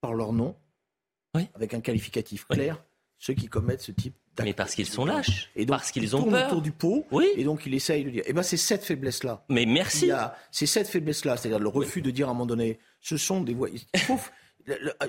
par 0.00 0.14
leur 0.14 0.32
nom, 0.32 0.56
avec 1.54 1.74
un 1.74 1.80
qualificatif 1.80 2.46
clair, 2.48 2.82
ceux 3.18 3.34
qui 3.34 3.46
commettent 3.46 3.82
ce 3.82 3.92
type 3.92 4.16
mais 4.42 4.52
parce 4.52 4.74
qu'ils 4.74 4.86
sont 4.86 5.04
lâches, 5.04 5.50
et 5.54 5.66
parce 5.66 5.90
qu'ils 5.90 6.16
ont 6.16 6.24
peur. 6.24 6.46
autour 6.46 6.62
du 6.62 6.72
pot, 6.72 7.06
oui. 7.12 7.28
et 7.36 7.44
donc 7.44 7.66
il 7.66 7.74
essaye 7.74 8.04
de 8.04 8.10
dire. 8.10 8.22
Eh 8.26 8.32
ben 8.32 8.42
c'est 8.42 8.56
cette 8.56 8.84
faiblesse-là. 8.84 9.44
Mais 9.48 9.66
merci. 9.66 10.10
C'est 10.50 10.66
cette 10.66 10.88
faiblesse-là, 10.88 11.36
c'est-à-dire 11.36 11.60
le 11.60 11.68
refus 11.68 12.02
de 12.02 12.10
dire 12.10 12.28
à 12.28 12.30
un 12.30 12.34
moment 12.34 12.46
donné, 12.46 12.78
ce 13.00 13.16
sont 13.16 13.42
des 13.42 13.54
voix. 13.54 13.68
Euh, 14.68 14.92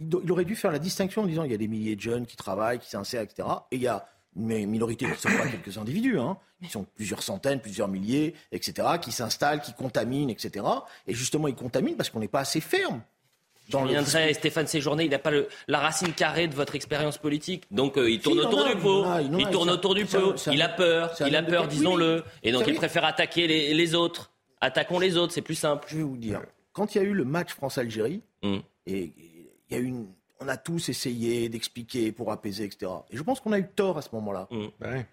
il 0.00 0.32
aurait 0.32 0.44
dû 0.44 0.56
faire 0.56 0.72
la 0.72 0.78
distinction 0.78 1.22
en 1.22 1.26
disant 1.26 1.44
il 1.44 1.52
y 1.52 1.54
a 1.54 1.58
des 1.58 1.68
milliers 1.68 1.96
de 1.96 2.00
jeunes 2.00 2.26
qui 2.26 2.36
travaillent, 2.36 2.78
qui 2.78 2.88
s'insèrent, 2.88 3.22
etc. 3.22 3.48
Et 3.70 3.76
il 3.76 3.82
y 3.82 3.86
a 3.86 4.06
une 4.36 4.66
minorité 4.66 5.04
qui 5.04 5.12
ne 5.12 5.16
sont 5.16 5.28
pas 5.28 5.46
quelques 5.46 5.78
individus, 5.78 6.18
hein. 6.18 6.36
ils 6.60 6.68
sont 6.68 6.84
plusieurs 6.96 7.22
centaines, 7.22 7.60
plusieurs 7.60 7.88
milliers, 7.88 8.34
etc., 8.50 8.88
qui 9.00 9.12
s'installent, 9.12 9.60
qui 9.60 9.72
contaminent, 9.74 10.30
etc. 10.30 10.66
Et 11.06 11.14
justement, 11.14 11.46
ils 11.46 11.54
contaminent 11.54 11.96
parce 11.96 12.10
qu'on 12.10 12.20
n'est 12.20 12.28
pas 12.28 12.40
assez 12.40 12.60
ferme. 12.60 13.02
Dans 13.70 13.84
viendrait, 13.84 14.34
Stéphane 14.34 14.66
Séjourné, 14.66 15.04
il 15.04 15.10
n'a 15.10 15.18
pas 15.18 15.30
le, 15.30 15.48
la 15.68 15.78
racine 15.78 16.12
carrée 16.12 16.48
de 16.48 16.54
votre 16.54 16.74
expérience 16.74 17.18
politique. 17.18 17.64
Donc 17.70 17.96
euh, 17.96 18.10
il 18.10 18.20
tourne 18.20 18.40
autour 18.40 18.66
du 18.66 18.76
pot. 18.76 19.04
Il, 19.38 19.48
tourne 19.48 19.70
autour 19.70 19.94
du 19.94 20.04
pot. 20.04 20.34
Il 20.52 20.60
a 20.62 20.68
peur. 20.68 21.14
Il 21.26 21.34
a 21.34 21.42
peur, 21.42 21.66
disons-le. 21.68 22.24
Et 22.42 22.52
donc 22.52 22.66
il 22.66 22.74
préfère 22.74 23.04
attaquer 23.04 23.46
les, 23.46 23.74
les, 23.74 23.94
autres. 23.94 24.32
Attaquons 24.60 24.98
les 24.98 25.16
autres, 25.16 25.32
c'est 25.32 25.42
plus 25.42 25.54
simple. 25.54 25.86
Je 25.88 25.96
vais 25.96 26.02
vous 26.02 26.16
dire. 26.16 26.42
Quand 26.72 26.94
il 26.94 26.98
y 26.98 27.00
a 27.00 27.04
eu 27.04 27.14
le 27.14 27.24
match 27.24 27.52
France-Algérie. 27.52 28.22
Et 28.86 29.12
il 29.70 29.74
y 29.74 29.74
a 29.74 29.78
une, 29.78 30.08
on 30.40 30.48
a 30.48 30.56
tous 30.56 30.88
essayé 30.88 31.48
d'expliquer 31.48 32.12
pour 32.12 32.32
apaiser, 32.32 32.64
etc. 32.64 32.90
Et 33.10 33.16
je 33.16 33.22
pense 33.22 33.40
qu'on 33.40 33.52
a 33.52 33.58
eu 33.58 33.66
tort 33.66 33.98
à 33.98 34.02
ce 34.02 34.08
moment-là. 34.12 34.48
Mm. 34.50 34.66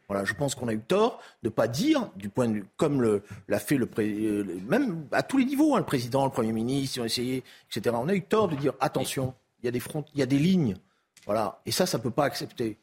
Voilà, 0.07 0.25
je 0.25 0.33
pense 0.33 0.55
qu'on 0.55 0.67
a 0.67 0.73
eu 0.73 0.79
tort 0.79 1.21
de 1.43 1.49
pas 1.49 1.67
dire, 1.67 2.09
du 2.15 2.29
point 2.29 2.47
de 2.47 2.53
vue, 2.53 2.65
comme 2.77 3.21
l'a 3.47 3.59
fait 3.59 3.77
le, 3.77 3.89
euh, 3.99 4.59
même 4.67 5.07
à 5.11 5.23
tous 5.23 5.37
les 5.37 5.45
niveaux, 5.45 5.75
hein, 5.75 5.79
le 5.79 5.85
président, 5.85 6.25
le 6.25 6.31
premier 6.31 6.51
ministre, 6.51 6.97
ils 6.97 7.01
ont 7.01 7.05
essayé, 7.05 7.43
etc. 7.69 7.95
On 7.99 8.07
a 8.07 8.15
eu 8.15 8.23
tort 8.23 8.47
de 8.47 8.55
dire 8.55 8.73
attention, 8.79 9.33
il 9.61 9.65
y 9.65 9.69
a 9.69 9.71
des 9.71 9.79
fronts, 9.79 10.05
il 10.13 10.19
y 10.19 10.23
a 10.23 10.27
des 10.27 10.39
lignes, 10.39 10.75
voilà. 11.25 11.61
Et 11.65 11.71
ça, 11.71 11.85
ça 11.85 11.99
peut 11.99 12.11
pas 12.11 12.25
accepter. 12.25 12.77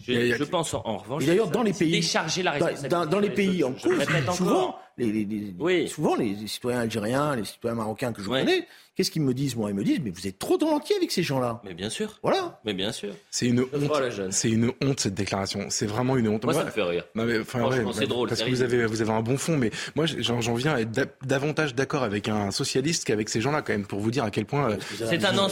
Je, 0.00 0.44
pense 0.44 0.72
en, 0.72 0.96
revanche. 0.96 1.22
Et 1.22 1.26
d'ailleurs, 1.26 1.50
dans 1.50 1.62
les 1.62 1.74
pays, 1.74 1.90
décharger 1.90 2.42
la 2.42 2.58
dans, 2.88 3.04
dans, 3.04 3.20
les 3.20 3.28
pays 3.28 3.62
en 3.62 3.72
cours, 3.72 3.92
souvent, 4.34 4.78
les, 4.96 5.86
souvent 5.86 6.14
les 6.14 6.46
citoyens 6.46 6.80
algériens, 6.80 7.36
les 7.36 7.44
citoyens 7.44 7.76
marocains 7.76 8.12
que 8.12 8.22
je 8.22 8.28
connais, 8.28 8.66
Qu'est-ce 8.94 9.10
qu'ils 9.10 9.22
me 9.22 9.32
disent, 9.32 9.56
moi? 9.56 9.70
Ils 9.70 9.74
me 9.74 9.84
disent, 9.84 10.00
mais 10.04 10.10
vous 10.10 10.26
êtes 10.26 10.38
trop 10.38 10.58
dans 10.58 10.70
l'entier 10.70 10.96
avec 10.96 11.10
ces 11.10 11.22
gens-là. 11.22 11.62
Mais 11.64 11.72
bien 11.72 11.88
sûr. 11.88 12.18
Voilà. 12.22 12.60
Mais 12.66 12.74
bien 12.74 12.92
sûr. 12.92 13.14
C'est 13.30 13.46
une 13.46 13.60
honte. 13.60 14.30
C'est 14.30 14.50
une 14.50 14.70
honte 14.82 15.00
cette 15.00 15.14
déclaration. 15.14 15.66
C'est 15.70 15.86
vraiment 15.86 16.16
une 16.18 16.28
honte. 16.28 16.44
Moi, 16.44 16.52
ça 16.52 16.64
me 16.64 16.70
fait 16.70 16.82
rire. 16.82 17.04
Non 17.14 17.24
mais 17.24 17.38
enfin, 17.38 17.66
ouais, 17.66 17.82
c'est 17.94 18.06
drôle. 18.06 18.28
Parce 18.28 18.42
que 18.42 18.50
vous 18.50 18.60
avez 18.60 18.84
vous 18.84 19.00
avez 19.00 19.12
un 19.12 19.22
bon 19.22 19.38
fond, 19.38 19.56
mais 19.56 19.70
moi 19.96 20.04
j'en 20.06 20.54
viens 20.54 20.74
à 20.74 20.80
être 20.80 20.90
davantage 21.24 21.74
d'accord 21.74 22.02
avec 22.02 22.28
un 22.28 22.50
socialiste 22.50 23.04
qu'avec 23.04 23.28
ces 23.28 23.40
gens-là 23.40 23.62
quand 23.62 23.72
même 23.72 23.86
pour 23.86 24.00
vous 24.00 24.10
dire 24.10 24.24
à 24.24 24.30
quel 24.30 24.44
point. 24.44 24.72
Euh, 24.72 24.76
c'est 24.94 25.24
un 25.24 25.32
non. 25.32 25.48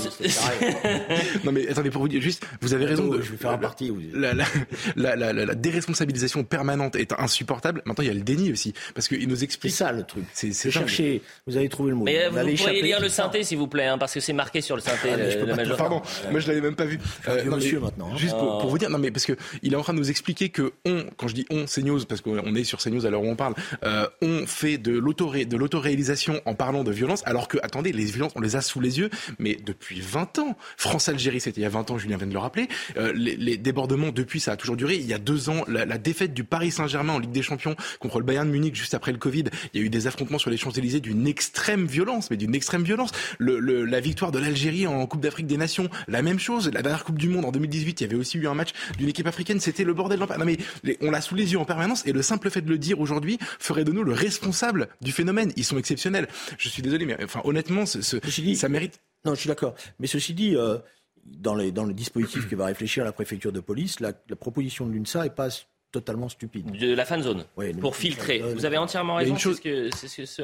non 1.45 1.53
mais 1.53 1.69
attendez 1.69 1.91
pour 1.91 2.03
vous 2.03 2.09
dire 2.09 2.21
juste, 2.21 2.47
vous 2.61 2.75
avez 2.75 2.85
raison. 2.85 3.09
De, 3.09 3.23
je 3.23 3.31
vais 3.33 3.39
faire 3.39 3.53
un 3.53 3.59
parti. 3.59 3.91
La, 4.13 4.35
la, 4.35 5.17
la, 5.17 5.33
la, 5.33 5.55
déresponsabilisation 5.55 6.45
permanente 6.45 6.97
est 6.97 7.13
insupportable. 7.19 7.83
Maintenant 7.87 8.05
il 8.05 8.09
y 8.09 8.11
a 8.11 8.15
le 8.15 8.21
déni 8.21 8.53
aussi 8.53 8.75
parce 8.95 9.09
qu'il 9.09 9.29
nous 9.29 9.43
explique. 9.43 9.73
C'est 9.73 9.85
ça 9.85 9.93
le 9.93 10.05
truc. 10.05 10.25
C'est 10.35 10.53
chercher. 10.71 11.23
Vous 11.47 11.57
avez 11.57 11.71
trouvé 11.71 11.91
le 11.91 11.97
mot. 11.97 12.05
Mais 12.05 12.29
vous, 12.29 12.39
vous 12.39 12.57
pourriez 12.57 12.83
lire 12.83 13.01
le 13.01 13.09
synthé 13.31 13.45
s'il 13.45 13.59
vous 13.59 13.69
plaît, 13.69 13.87
hein, 13.87 13.99
parce 13.99 14.15
que 14.15 14.21
c'est 14.21 14.33
marqué 14.33 14.61
sur 14.61 14.77
le 14.77 14.83
synthé. 14.83 15.11
Ah, 15.13 15.77
Pardon, 15.77 16.03
moi 16.31 16.41
je 16.41 16.49
l'avais 16.49 16.61
même 16.61 16.75
pas 16.75 16.85
vu. 16.85 16.99
Euh, 17.29 17.45
monsieur 17.45 17.81
maintenant. 17.81 18.11
Hein. 18.13 18.17
Juste 18.17 18.37
pour, 18.37 18.67
vous 18.67 18.79
dire, 18.79 18.91
non 18.91 18.99
mais 18.99 19.11
parce 19.11 19.27
que 19.27 19.37
il 19.63 19.73
est 19.73 19.77
en 19.77 19.83
train 19.83 19.95
de 19.95 19.99
nous 19.99 20.11
expliquer 20.11 20.49
que 20.49 20.73
on, 20.85 21.05
quand 21.17 21.29
je 21.29 21.35
dis 21.35 21.47
on, 21.51 21.67
c'est 21.67 21.83
news, 21.83 22.05
parce 22.05 22.21
qu'on 22.21 22.55
est 22.55 22.65
sur 22.65 22.79
CNews 22.79 23.07
à 23.07 23.11
l'heure 23.11 23.23
où 23.23 23.29
on 23.29 23.37
parle, 23.37 23.55
euh, 23.85 24.07
on 24.23 24.47
fait 24.47 24.79
de 24.79 24.99
l'autoréalisation 24.99 26.41
en 26.45 26.55
parlant 26.55 26.85
de 26.85 26.93
violence, 26.93 27.23
alors 27.27 27.49
que 27.49 27.59
attendez, 27.63 27.93
les 27.93 28.05
violences, 28.05 28.33
on 28.37 28.41
les 28.41 28.57
a 28.57 28.61
sous 28.61 28.81
les 28.81 28.99
yeux, 28.99 29.11
mais 29.39 29.57
depuis 29.65 30.01
20 30.01 30.39
ans. 30.39 30.57
France-Algérie, 30.77 31.41
c'était 31.41 31.61
il 31.61 31.65
y 31.65 31.67
a 31.67 31.71
20 31.71 31.91
ans, 31.91 31.99
Julien 31.99 32.17
vient 32.17 32.27
de 32.27 32.33
le 32.33 32.39
rappeler. 32.39 32.69
Euh, 32.97 33.13
les, 33.15 33.37
les, 33.37 33.57
débordements 33.57 34.11
depuis, 34.11 34.41
ça 34.41 34.53
a 34.53 34.57
toujours 34.57 34.77
duré. 34.77 34.97
Il 34.97 35.07
y 35.07 35.15
a 35.15 35.19
deux 35.19 35.51
ans, 35.51 35.65
la, 35.69 35.85
la 35.85 35.99
défaite 35.99 36.35
du 36.35 36.45
Paris 36.45 36.71
Saint-Germain 36.71 37.15
en 37.15 37.19
Ligue 37.19 37.33
des 37.33 37.43
Champions 37.43 37.77
contre 37.99 38.19
le 38.19 38.25
Bayern 38.25 38.47
de 38.47 38.53
Munich 38.53 38.75
juste 38.75 38.95
après 38.95 39.13
le 39.13 39.19
Covid, 39.19 39.45
il 39.73 39.81
y 39.81 39.83
a 39.83 39.87
eu 39.87 39.91
des 39.91 40.07
affrontements 40.07 40.39
sur 40.39 40.51
les 40.51 40.57
Champs-Élysées 40.57 41.01
d'une 41.01 41.27
extrême 41.27 41.87
violence, 41.87 42.31
mais 42.31 42.37
d'une 42.37 42.55
extrême 42.55 42.83
violence. 42.83 43.11
Le, 43.39 43.59
le, 43.59 43.85
la 43.85 44.01
victoire 44.01 44.33
de 44.33 44.39
l'Algérie 44.39 44.87
en 44.87 45.07
Coupe 45.07 45.21
d'Afrique 45.21 45.47
des 45.47 45.57
Nations, 45.57 45.89
la 46.09 46.23
même 46.23 46.39
chose. 46.39 46.71
La 46.73 46.83
dernière 46.83 47.05
Coupe 47.05 47.19
du 47.19 47.29
Monde 47.29 47.45
en 47.45 47.53
2018, 47.53 48.01
il 48.01 48.05
y 48.05 48.07
avait 48.07 48.17
aussi 48.17 48.39
eu 48.39 48.47
un 48.47 48.55
match 48.55 48.71
d'une 48.99 49.09
équipe 49.09 49.27
africaine. 49.27 49.61
C'était 49.61 49.85
le 49.85 49.95
bordel. 49.95 50.19
Non 50.19 50.45
mais 50.45 50.59
on 51.01 51.11
l'a 51.11 51.21
sous 51.21 51.35
les 51.35 51.53
yeux 51.53 51.59
en 51.59 51.65
permanence 51.65 52.07
et 52.07 52.13
le 52.13 52.23
simple 52.23 52.51
fait 52.51 52.63
de 52.63 52.69
le 52.69 52.79
dire 52.79 53.01
aujourd'hui 53.01 53.39
ferait 53.59 53.85
de 53.85 53.93
nous 53.93 54.05
le 54.05 54.13
responsable 54.13 54.89
du 55.01 55.13
phénomène. 55.13 55.53
Ils 55.57 55.65
sont 55.65 55.79
exceptionnels. 55.79 56.29
Je 56.59 56.69
suis 56.69 56.83
désolé, 56.83 57.07
mais 57.07 57.17
enfin 57.23 57.41
honnêtement, 57.45 57.87
ce, 57.87 58.01
ça 58.01 58.69
mérite. 58.69 59.01
Non, 59.25 59.35
je 59.35 59.41
suis 59.41 59.49
d'accord. 59.49 59.75
Mais 59.99 60.07
ceci 60.07 60.35
dit. 60.35 60.57
Euh, 60.57 60.79
dans, 61.25 61.55
les, 61.55 61.73
dans 61.73 61.85
le 61.85 61.93
dispositif 61.93 62.49
que 62.49 62.57
va 62.57 62.67
réfléchir 62.67 63.05
la 63.05 63.13
préfecture 63.13 63.53
de 63.53 63.61
police, 63.61 64.01
la, 64.01 64.13
proposition 64.37 64.87
de 64.87 64.93
l'UNSA 64.93 65.27
est 65.27 65.35
pas 65.35 65.49
totalement 65.93 66.29
stupide. 66.29 66.71
De 66.71 66.95
la 66.95 67.05
fan 67.05 67.23
zone. 67.23 67.45
pour 67.81 67.97
filtrer. 67.97 68.39
Vous 68.39 68.65
avez 68.65 68.79
entièrement 68.79 69.17
raison. 69.17 69.37
Chose... 69.37 69.61
Que, 69.61 69.91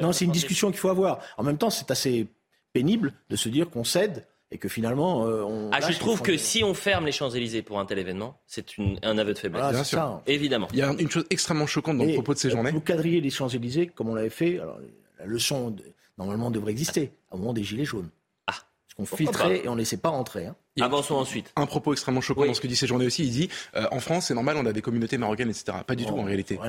non, 0.01 0.11
c'est 0.11 0.25
une 0.25 0.31
discussion 0.31 0.71
qu'il 0.71 0.79
faut 0.79 0.89
avoir. 0.89 1.19
En 1.37 1.43
même 1.43 1.57
temps, 1.57 1.69
c'est 1.69 1.89
assez 1.91 2.27
pénible 2.77 3.13
de 3.29 3.35
se 3.35 3.49
dire 3.49 3.69
qu'on 3.69 3.83
cède 3.83 4.25
et 4.51 4.57
que 4.57 4.69
finalement 4.69 5.25
euh, 5.25 5.43
on. 5.43 5.69
Ah, 5.73 5.81
je 5.81 5.97
trouve 5.97 6.21
que 6.21 6.37
si 6.37 6.63
on 6.63 6.73
ferme 6.73 7.05
les 7.05 7.11
Champs-Élysées 7.11 7.63
pour 7.63 7.79
un 7.79 7.85
tel 7.85 7.97
événement, 7.97 8.39
c'est 8.45 8.67
un 9.03 9.17
aveu 9.17 9.33
de 9.33 9.39
faiblesse. 9.39 9.71
Bien 9.71 9.83
sûr. 9.83 10.21
Évidemment. 10.27 10.67
Il 10.73 10.79
y 10.79 10.81
a 10.83 10.93
une 10.97 11.09
chose 11.09 11.25
extrêmement 11.29 11.67
choquante 11.67 11.97
dans 11.97 12.05
le 12.05 12.13
propos 12.13 12.33
de 12.33 12.39
ces 12.39 12.49
journées. 12.49 12.71
Vous 12.71 12.81
quadrillez 12.81 13.19
les 13.19 13.29
Champs-Élysées 13.29 13.87
comme 13.87 14.09
on 14.09 14.15
l'avait 14.15 14.29
fait. 14.29 14.59
Alors, 14.59 14.79
la 15.19 15.25
leçon, 15.25 15.75
normalement, 16.17 16.51
devrait 16.51 16.71
exister 16.71 17.11
au 17.31 17.37
moment 17.37 17.53
des 17.53 17.63
Gilets 17.63 17.85
jaunes. 17.85 18.09
Qu'on 18.97 19.05
filtrait 19.05 19.61
et 19.63 19.67
on 19.69 19.73
ne 19.73 19.79
laissait 19.79 19.97
pas 19.97 20.09
rentrer. 20.09 20.47
Hein. 20.47 20.55
Avançons 20.81 21.15
ensuite. 21.15 21.51
Un 21.55 21.65
propos 21.65 21.93
extrêmement 21.93 22.21
choquant 22.21 22.45
dans 22.45 22.53
ce 22.53 22.61
que 22.61 22.67
dit 22.67 22.75
ces 22.75 22.87
journées 22.87 23.05
aussi. 23.05 23.23
Il 23.23 23.31
dit 23.31 23.49
euh, 23.75 23.85
en 23.91 23.99
France, 23.99 24.25
c'est 24.27 24.33
normal, 24.33 24.57
on 24.57 24.65
a 24.65 24.73
des 24.73 24.81
communautés 24.81 25.17
marocaines, 25.17 25.49
etc. 25.49 25.79
Pas 25.85 25.95
du 25.95 26.05
tout 26.05 26.17
en 26.17 26.23
réalité. 26.23 26.59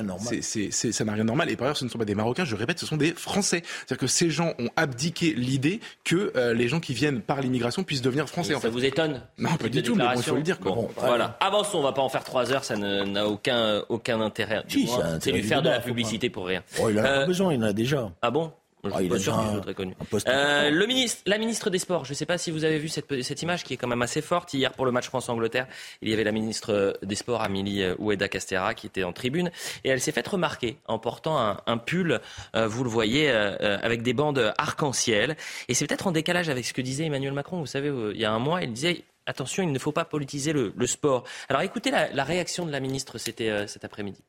c'est, 0.41 0.71
c'est, 0.71 0.91
ça 0.91 1.05
n'a 1.05 1.13
rien 1.13 1.23
de 1.23 1.27
normal. 1.27 1.49
Et 1.49 1.55
par 1.55 1.65
ailleurs, 1.65 1.77
ce 1.77 1.85
ne 1.85 1.89
sont 1.89 1.97
pas 1.97 2.05
des 2.05 2.15
Marocains. 2.15 2.45
Je 2.45 2.55
répète, 2.55 2.79
ce 2.79 2.85
sont 2.85 2.97
des 2.97 3.13
Français. 3.13 3.63
C'est-à-dire 3.63 3.97
que 3.97 4.07
ces 4.07 4.29
gens 4.29 4.53
ont 4.59 4.69
abdiqué 4.75 5.33
l'idée 5.33 5.79
que 6.03 6.31
euh, 6.35 6.53
les 6.53 6.67
gens 6.67 6.79
qui 6.79 6.93
viennent 6.93 7.21
par 7.21 7.41
l'immigration 7.41 7.83
puissent 7.83 8.01
devenir 8.01 8.27
français. 8.27 8.55
ça 8.59 8.69
vous 8.69 8.83
étonne 8.85 9.21
Non, 9.37 9.55
pas 9.55 9.69
du 9.69 9.83
tout. 9.83 9.95
Mais 9.95 10.05
il 10.15 10.23
faut 10.23 10.35
le 10.35 10.41
dire. 10.41 10.59
Quoi. 10.59 10.75
voilà. 10.97 11.37
Avançons. 11.39 11.79
On 11.79 11.83
va 11.83 11.93
pas 11.93 12.01
en 12.01 12.09
faire 12.09 12.23
trois 12.23 12.51
heures. 12.51 12.63
Ça 12.63 12.75
n'a 12.75 13.27
aucun 13.27 13.83
aucun 13.89 14.21
intérêt. 14.21 14.63
c'est 15.19 15.31
lui 15.31 15.43
faire 15.43 15.61
de 15.61 15.69
la 15.69 15.79
publicité 15.79 16.29
pour 16.29 16.45
rien. 16.45 16.63
Oh, 16.81 16.89
il 16.89 16.99
en 16.99 17.03
a 17.03 17.07
euh, 17.07 17.25
besoin. 17.25 17.53
Il 17.53 17.59
en 17.63 17.67
a 17.67 17.73
déjà. 17.73 18.11
Ah 18.21 18.31
bon? 18.31 18.51
Ah, 18.83 19.01
il 19.01 19.09
très 19.09 19.73
connu. 19.73 19.93
Euh, 20.27 20.69
le 20.69 20.85
ministre, 20.87 21.21
la 21.25 21.37
ministre 21.37 21.69
des 21.69 21.79
Sports, 21.79 22.05
je 22.05 22.11
ne 22.11 22.15
sais 22.15 22.25
pas 22.25 22.37
si 22.37 22.49
vous 22.49 22.63
avez 22.63 22.79
vu 22.79 22.87
cette, 22.87 23.21
cette, 23.23 23.41
image 23.41 23.63
qui 23.63 23.73
est 23.73 23.77
quand 23.77 23.87
même 23.87 24.01
assez 24.01 24.21
forte. 24.21 24.53
Hier, 24.53 24.71
pour 24.71 24.85
le 24.85 24.91
match 24.91 25.07
France-Angleterre, 25.07 25.67
il 26.01 26.09
y 26.09 26.13
avait 26.13 26.23
la 26.23 26.31
ministre 26.31 26.97
des 27.03 27.15
Sports, 27.15 27.41
Amélie 27.41 27.85
Oueda 27.97 28.29
Castera, 28.29 28.73
qui 28.73 28.87
était 28.87 29.03
en 29.03 29.11
tribune. 29.11 29.51
Et 29.83 29.89
elle 29.89 29.99
s'est 29.99 30.13
faite 30.13 30.27
remarquer 30.27 30.77
en 30.87 30.97
portant 30.97 31.39
un, 31.39 31.57
un 31.65 31.77
pull, 31.77 32.21
euh, 32.55 32.67
vous 32.67 32.83
le 32.83 32.89
voyez, 32.89 33.29
euh, 33.29 33.77
avec 33.81 34.01
des 34.01 34.13
bandes 34.13 34.53
arc-en-ciel. 34.57 35.35
Et 35.67 35.73
c'est 35.73 35.85
peut-être 35.85 36.07
en 36.07 36.11
décalage 36.11 36.49
avec 36.49 36.65
ce 36.65 36.73
que 36.73 36.81
disait 36.81 37.05
Emmanuel 37.05 37.33
Macron. 37.33 37.59
Vous 37.59 37.65
savez, 37.65 37.91
il 38.13 38.19
y 38.19 38.25
a 38.25 38.31
un 38.31 38.39
mois, 38.39 38.61
il 38.63 38.71
disait 38.71 39.03
attention, 39.25 39.61
il 39.61 39.71
ne 39.71 39.79
faut 39.79 39.91
pas 39.91 40.05
politiser 40.05 40.53
le, 40.53 40.73
le 40.75 40.87
sport. 40.87 41.25
Alors 41.49 41.61
écoutez 41.61 41.91
la, 41.91 42.11
la 42.13 42.23
réaction 42.23 42.65
de 42.65 42.71
la 42.71 42.79
ministre, 42.79 43.17
c'était 43.17 43.67
cet 43.67 43.83
après-midi. 43.83 44.23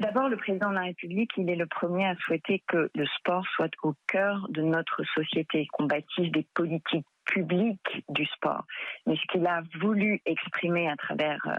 D'abord, 0.00 0.28
le 0.28 0.36
président 0.36 0.70
de 0.70 0.76
la 0.76 0.82
République, 0.82 1.32
il 1.36 1.50
est 1.50 1.56
le 1.56 1.66
premier 1.66 2.06
à 2.06 2.14
souhaiter 2.16 2.62
que 2.68 2.88
le 2.94 3.06
sport 3.18 3.44
soit 3.56 3.70
au 3.82 3.94
cœur 4.06 4.46
de 4.50 4.62
notre 4.62 5.02
société, 5.14 5.66
qu'on 5.72 5.86
bâtisse 5.86 6.30
des 6.30 6.46
politiques 6.54 7.06
publiques 7.24 8.04
du 8.08 8.24
sport. 8.26 8.64
Mais 9.06 9.16
ce 9.16 9.26
qu'il 9.30 9.46
a 9.46 9.62
voulu 9.80 10.22
exprimer 10.24 10.88
à 10.88 10.96
travers 10.96 11.40
euh, 11.46 11.56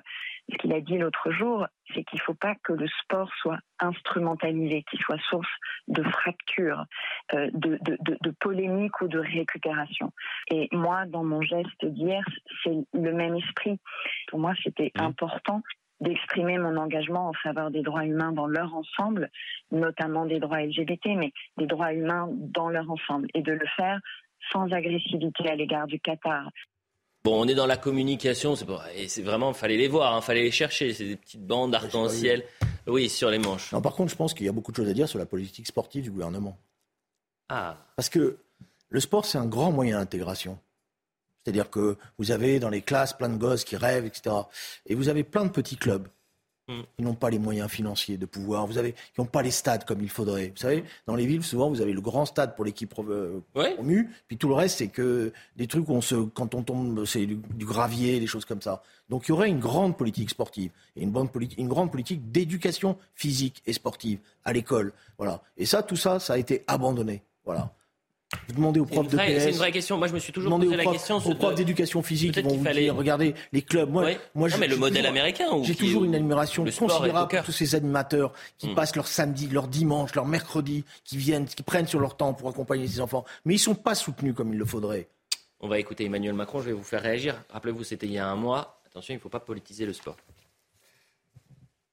ce 0.51 0.57
qu'il 0.57 0.73
a 0.73 0.81
dit 0.81 0.97
l'autre 0.97 1.31
jour, 1.31 1.67
c'est 1.93 2.03
qu'il 2.03 2.17
ne 2.17 2.23
faut 2.23 2.33
pas 2.33 2.55
que 2.63 2.73
le 2.73 2.87
sport 3.03 3.29
soit 3.41 3.59
instrumentalisé, 3.79 4.83
qu'il 4.89 4.99
soit 4.99 5.19
source 5.29 5.49
de 5.87 6.01
fractures, 6.01 6.85
euh, 7.33 7.49
de, 7.53 7.77
de, 7.81 7.97
de, 7.99 8.17
de 8.21 8.31
polémiques 8.39 8.99
ou 9.01 9.07
de 9.07 9.19
récupération. 9.19 10.11
Et 10.49 10.69
moi, 10.71 11.05
dans 11.05 11.23
mon 11.23 11.41
geste 11.41 11.85
d'hier, 11.85 12.23
c'est 12.63 12.77
le 12.93 13.13
même 13.13 13.35
esprit. 13.35 13.79
Pour 14.29 14.39
moi, 14.39 14.53
c'était 14.63 14.91
mmh. 14.95 15.01
important 15.01 15.61
d'exprimer 16.01 16.57
mon 16.57 16.77
engagement 16.77 17.29
en 17.29 17.33
faveur 17.33 17.71
des 17.71 17.81
droits 17.81 18.05
humains 18.05 18.31
dans 18.31 18.47
leur 18.47 18.73
ensemble, 18.73 19.29
notamment 19.71 20.25
des 20.25 20.39
droits 20.39 20.61
LGBT, 20.61 21.07
mais 21.17 21.31
des 21.57 21.67
droits 21.67 21.93
humains 21.93 22.29
dans 22.31 22.69
leur 22.69 22.89
ensemble, 22.89 23.27
et 23.33 23.41
de 23.41 23.51
le 23.51 23.65
faire 23.75 23.99
sans 24.51 24.71
agressivité 24.71 25.49
à 25.49 25.55
l'égard 25.55 25.87
du 25.87 25.99
Qatar. 25.99 26.49
Bon, 27.25 27.43
on 27.43 27.47
est 27.47 27.55
dans 27.55 27.65
la 27.65 27.75
communication, 27.75 28.55
c'est 28.55 28.65
et 28.95 29.09
c'est 29.09 29.21
vraiment, 29.21 29.51
fallait 29.53 29.75
les 29.75 29.89
voir, 29.89 30.13
il 30.13 30.17
hein, 30.17 30.21
fallait 30.21 30.43
les 30.43 30.51
chercher, 30.51 30.93
c'est 30.93 31.05
des 31.05 31.17
petites 31.17 31.45
bandes 31.45 31.75
arc-en-ciel, 31.75 32.45
oui, 32.87 33.09
sur 33.09 33.29
les 33.29 33.39
manches. 33.39 33.73
Non, 33.73 33.81
par 33.81 33.93
contre, 33.93 34.11
je 34.11 34.15
pense 34.15 34.33
qu'il 34.33 34.45
y 34.45 34.49
a 34.49 34.53
beaucoup 34.53 34.71
de 34.71 34.77
choses 34.77 34.89
à 34.89 34.93
dire 34.93 35.09
sur 35.09 35.19
la 35.19 35.25
politique 35.25 35.67
sportive 35.67 36.03
du 36.03 36.11
gouvernement. 36.11 36.57
Ah. 37.49 37.75
Parce 37.97 38.09
que 38.09 38.37
le 38.87 38.99
sport, 39.01 39.25
c'est 39.25 39.37
un 39.37 39.45
grand 39.45 39.71
moyen 39.71 39.99
d'intégration. 39.99 40.57
C'est-à-dire 41.49 41.69
que 41.69 41.97
vous 42.17 42.31
avez 42.31 42.59
dans 42.59 42.69
les 42.69 42.81
classes 42.81 43.13
plein 43.13 43.29
de 43.29 43.37
gosses 43.37 43.63
qui 43.63 43.75
rêvent, 43.75 44.05
etc. 44.05 44.35
Et 44.85 44.95
vous 44.95 45.09
avez 45.09 45.23
plein 45.23 45.45
de 45.45 45.49
petits 45.49 45.77
clubs 45.77 46.07
Mm. 46.69 46.81
Ils 46.99 47.05
n'ont 47.05 47.15
pas 47.15 47.29
les 47.29 47.39
moyens 47.39 47.69
financiers 47.69 48.17
de 48.17 48.25
pouvoir. 48.25 48.67
Vous 48.67 48.77
avez, 48.77 48.93
qui 48.93 49.19
n'ont 49.19 49.25
pas 49.25 49.41
les 49.41 49.51
stades 49.51 49.85
comme 49.85 50.01
il 50.01 50.09
faudrait. 50.09 50.49
Vous 50.49 50.61
savez, 50.61 50.83
dans 51.07 51.15
les 51.15 51.25
villes, 51.25 51.43
souvent, 51.43 51.69
vous 51.69 51.81
avez 51.81 51.93
le 51.93 52.01
grand 52.01 52.25
stade 52.25 52.55
pour 52.55 52.63
l'équipe 52.63 52.93
euh, 52.99 53.41
promue, 53.53 54.09
puis 54.27 54.37
tout 54.37 54.47
le 54.47 54.53
reste, 54.53 54.77
c'est 54.77 54.87
que 54.87 55.33
des 55.55 55.67
trucs 55.67 55.89
où 55.89 55.93
on 55.93 56.01
se, 56.01 56.15
quand 56.15 56.53
on 56.53 56.63
tombe, 56.63 57.05
c'est 57.05 57.25
du, 57.25 57.65
gravier, 57.65 58.19
des 58.19 58.27
choses 58.27 58.45
comme 58.45 58.61
ça. 58.61 58.83
Donc, 59.09 59.27
il 59.27 59.29
y 59.29 59.31
aurait 59.31 59.49
une 59.49 59.59
grande 59.59 59.97
politique 59.97 60.29
sportive 60.29 60.71
et 60.95 61.01
une, 61.01 61.11
bonne 61.11 61.29
politique, 61.29 61.57
une 61.57 61.67
grande 61.67 61.91
politique 61.91 62.31
d'éducation 62.31 62.97
physique 63.15 63.63
et 63.65 63.73
sportive 63.73 64.19
à 64.45 64.53
l'école. 64.53 64.93
Voilà. 65.17 65.41
Et 65.57 65.65
ça, 65.65 65.81
tout 65.81 65.95
ça, 65.95 66.19
ça 66.19 66.33
a 66.33 66.37
été 66.37 66.63
abandonné. 66.67 67.23
Voilà. 67.45 67.73
Vous 68.47 68.53
demandez 68.53 68.79
aux 68.79 68.85
profs 68.85 69.07
de 69.07 69.17
PS. 69.17 69.43
C'est 69.43 69.49
une 69.51 69.57
vraie 69.57 69.71
question. 69.71 69.97
Moi, 69.97 70.07
je 70.07 70.13
me 70.13 70.19
suis 70.19 70.31
toujours 70.31 70.59
posé 70.59 70.75
la 70.75 70.85
question. 70.85 71.17
Aux 71.17 71.35
profs 71.35 71.55
d'éducation 71.55 72.03
physique, 72.03 72.37
ils 72.37 72.43
vont 72.43 72.55
vous 72.55 72.63
fallait... 72.63 72.81
dire, 72.81 72.95
regardez, 72.95 73.33
les 73.51 73.61
clubs. 73.61 73.89
Moi, 73.89 74.11
moi 74.35 74.49
non, 74.49 74.57
mais 74.59 74.67
le 74.67 74.75
modèle 74.75 75.05
américain. 75.05 75.47
J'ai 75.63 75.75
toujours 75.75 76.05
une 76.05 76.15
admiration 76.15 76.63
considérable 76.63 77.29
pour 77.29 77.43
tous 77.43 77.51
ces 77.51 77.75
animateurs 77.75 78.33
qui 78.57 78.69
hmm. 78.69 78.75
passent 78.75 78.95
leur 78.95 79.07
samedi, 79.07 79.47
leur 79.47 79.67
dimanche, 79.67 80.13
leur 80.13 80.25
mercredi, 80.25 80.83
qui 81.03 81.17
viennent, 81.17 81.45
qui 81.45 81.63
prennent 81.63 81.87
sur 81.87 81.99
leur 81.99 82.17
temps 82.17 82.33
pour 82.33 82.49
accompagner 82.49 82.87
ces 82.87 83.01
enfants. 83.01 83.25
Mais 83.45 83.53
ils 83.53 83.57
ne 83.57 83.61
sont 83.61 83.75
pas 83.75 83.95
soutenus 83.95 84.35
comme 84.35 84.53
il 84.53 84.59
le 84.59 84.65
faudrait. 84.65 85.07
On 85.59 85.67
va 85.67 85.79
écouter 85.79 86.05
Emmanuel 86.05 86.33
Macron. 86.33 86.61
Je 86.61 86.67
vais 86.67 86.73
vous 86.73 86.83
faire 86.83 87.01
réagir. 87.01 87.41
Rappelez-vous, 87.49 87.83
c'était 87.83 88.05
il 88.05 88.13
y 88.13 88.19
a 88.19 88.27
un 88.27 88.35
mois. 88.35 88.79
Attention, 88.85 89.13
il 89.13 89.17
ne 89.17 89.21
faut 89.21 89.29
pas 89.29 89.39
politiser 89.39 89.85
le 89.85 89.93
sport. 89.93 90.15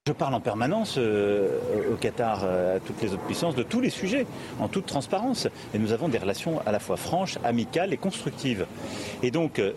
Je 0.08 0.12
parle 0.12 0.34
en 0.34 0.40
permanence 0.40 0.98
euh, 0.98 1.58
au 1.92 1.96
Qatar, 1.96 2.42
euh, 2.44 2.76
à 2.76 2.78
toutes 2.78 3.02
les 3.02 3.12
autres 3.12 3.24
puissances, 3.24 3.56
de 3.56 3.64
tous 3.64 3.80
les 3.80 3.90
sujets, 3.90 4.24
en 4.60 4.68
toute 4.68 4.86
transparence. 4.86 5.48
Et 5.74 5.80
nous 5.80 5.90
avons 5.90 6.08
des 6.08 6.18
relations 6.18 6.62
à 6.64 6.70
la 6.70 6.78
fois 6.78 6.96
franches, 6.96 7.38
amicales 7.42 7.92
et 7.92 7.96
constructives. 7.96 8.66
Et 9.24 9.32
donc, 9.32 9.58
euh, 9.58 9.72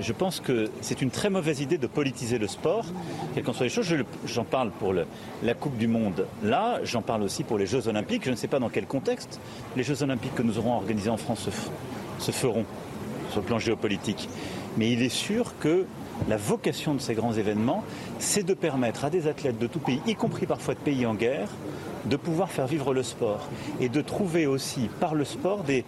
je 0.00 0.12
pense 0.14 0.40
que 0.40 0.70
c'est 0.80 1.02
une 1.02 1.10
très 1.10 1.28
mauvaise 1.28 1.60
idée 1.60 1.76
de 1.76 1.86
politiser 1.86 2.38
le 2.38 2.46
sport, 2.46 2.86
quelles 3.34 3.44
qu'en 3.44 3.52
soient 3.52 3.66
les 3.66 3.70
choses. 3.70 3.94
J'en 4.24 4.44
parle 4.44 4.70
pour 4.70 4.94
la 4.94 5.54
Coupe 5.54 5.76
du 5.76 5.88
Monde 5.88 6.26
là, 6.42 6.80
j'en 6.82 7.02
parle 7.02 7.22
aussi 7.22 7.44
pour 7.44 7.58
les 7.58 7.66
Jeux 7.66 7.86
Olympiques. 7.86 8.24
Je 8.24 8.30
ne 8.30 8.36
sais 8.36 8.48
pas 8.48 8.58
dans 8.58 8.70
quel 8.70 8.86
contexte 8.86 9.40
les 9.76 9.82
Jeux 9.82 10.02
Olympiques 10.02 10.34
que 10.34 10.42
nous 10.42 10.56
aurons 10.56 10.72
organisés 10.72 11.10
en 11.10 11.18
France 11.18 11.50
se 12.18 12.30
feront 12.30 12.64
sur 13.36 13.42
le 13.42 13.46
plan 13.46 13.58
géopolitique. 13.58 14.30
Mais 14.78 14.90
il 14.90 15.02
est 15.02 15.10
sûr 15.10 15.58
que 15.58 15.84
la 16.26 16.38
vocation 16.38 16.94
de 16.94 17.00
ces 17.00 17.14
grands 17.14 17.34
événements, 17.34 17.84
c'est 18.18 18.42
de 18.42 18.54
permettre 18.54 19.04
à 19.04 19.10
des 19.10 19.28
athlètes 19.28 19.58
de 19.58 19.66
tout 19.66 19.78
pays, 19.78 20.00
y 20.06 20.14
compris 20.14 20.46
parfois 20.46 20.72
de 20.72 20.78
pays 20.78 21.04
en 21.04 21.14
guerre, 21.14 21.48
de 22.06 22.16
pouvoir 22.16 22.50
faire 22.50 22.66
vivre 22.66 22.94
le 22.94 23.02
sport 23.02 23.46
et 23.78 23.90
de 23.90 24.00
trouver 24.00 24.46
aussi 24.46 24.88
par 25.00 25.14
le 25.14 25.26
sport 25.26 25.64
des, 25.64 25.84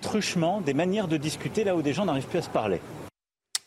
truchements, 0.00 0.60
des 0.60 0.74
manières 0.74 1.08
de 1.08 1.16
discuter 1.16 1.64
là 1.64 1.74
où 1.76 1.80
des 1.80 1.94
gens 1.94 2.04
n'arrivent 2.04 2.26
plus 2.26 2.40
à 2.40 2.42
se 2.42 2.50
parler. 2.50 2.80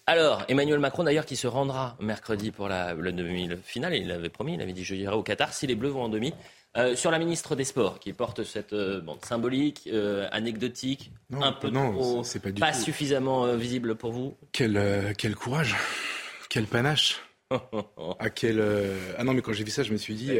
Alors, 0.05 0.43
Emmanuel 0.47 0.77
Macron, 0.77 1.03
d'ailleurs, 1.03 1.25
qui 1.25 1.35
se 1.35 1.47
rendra 1.47 1.95
mercredi 1.99 2.51
pour 2.51 2.67
la, 2.67 2.93
demi-finale, 2.93 3.95
il 3.95 4.11
avait 4.11 4.29
promis, 4.29 4.53
il 4.53 4.61
avait 4.61 4.73
dit 4.73 4.83
je 4.83 4.93
dirai 4.93 5.15
au 5.15 5.23
Qatar 5.23 5.51
si 5.51 5.65
les 5.65 5.73
Bleus 5.73 5.89
vont 5.89 6.03
en 6.03 6.09
demi. 6.09 6.31
Euh, 6.77 6.95
sur 6.95 7.09
la 7.09 7.19
ministre 7.19 7.55
des 7.55 7.63
Sports, 7.63 7.99
qui 7.99 8.11
porte 8.11 8.43
cette 8.43 8.73
euh, 8.73 9.01
symbolique, 9.23 9.87
euh, 9.87 10.27
anecdotique, 10.31 11.11
un 11.31 11.53
peu 11.53 11.69
non, 11.69 12.21
pas, 12.59 12.73
suffisamment 12.73 13.55
visible 13.55 13.95
pour 13.95 14.11
vous. 14.11 14.35
Quel, 14.51 15.13
quel 15.17 15.35
courage, 15.35 15.75
quel 16.49 16.65
panache. 16.65 17.21
à 18.19 18.29
quel, 18.29 18.61
Ah 19.17 19.23
non, 19.23 19.33
mais 19.33 19.41
quand 19.41 19.53
j'ai 19.53 19.63
vu 19.63 19.71
ça, 19.71 19.83
je 19.83 19.93
me 19.93 19.97
suis 19.97 20.15
dit, 20.15 20.31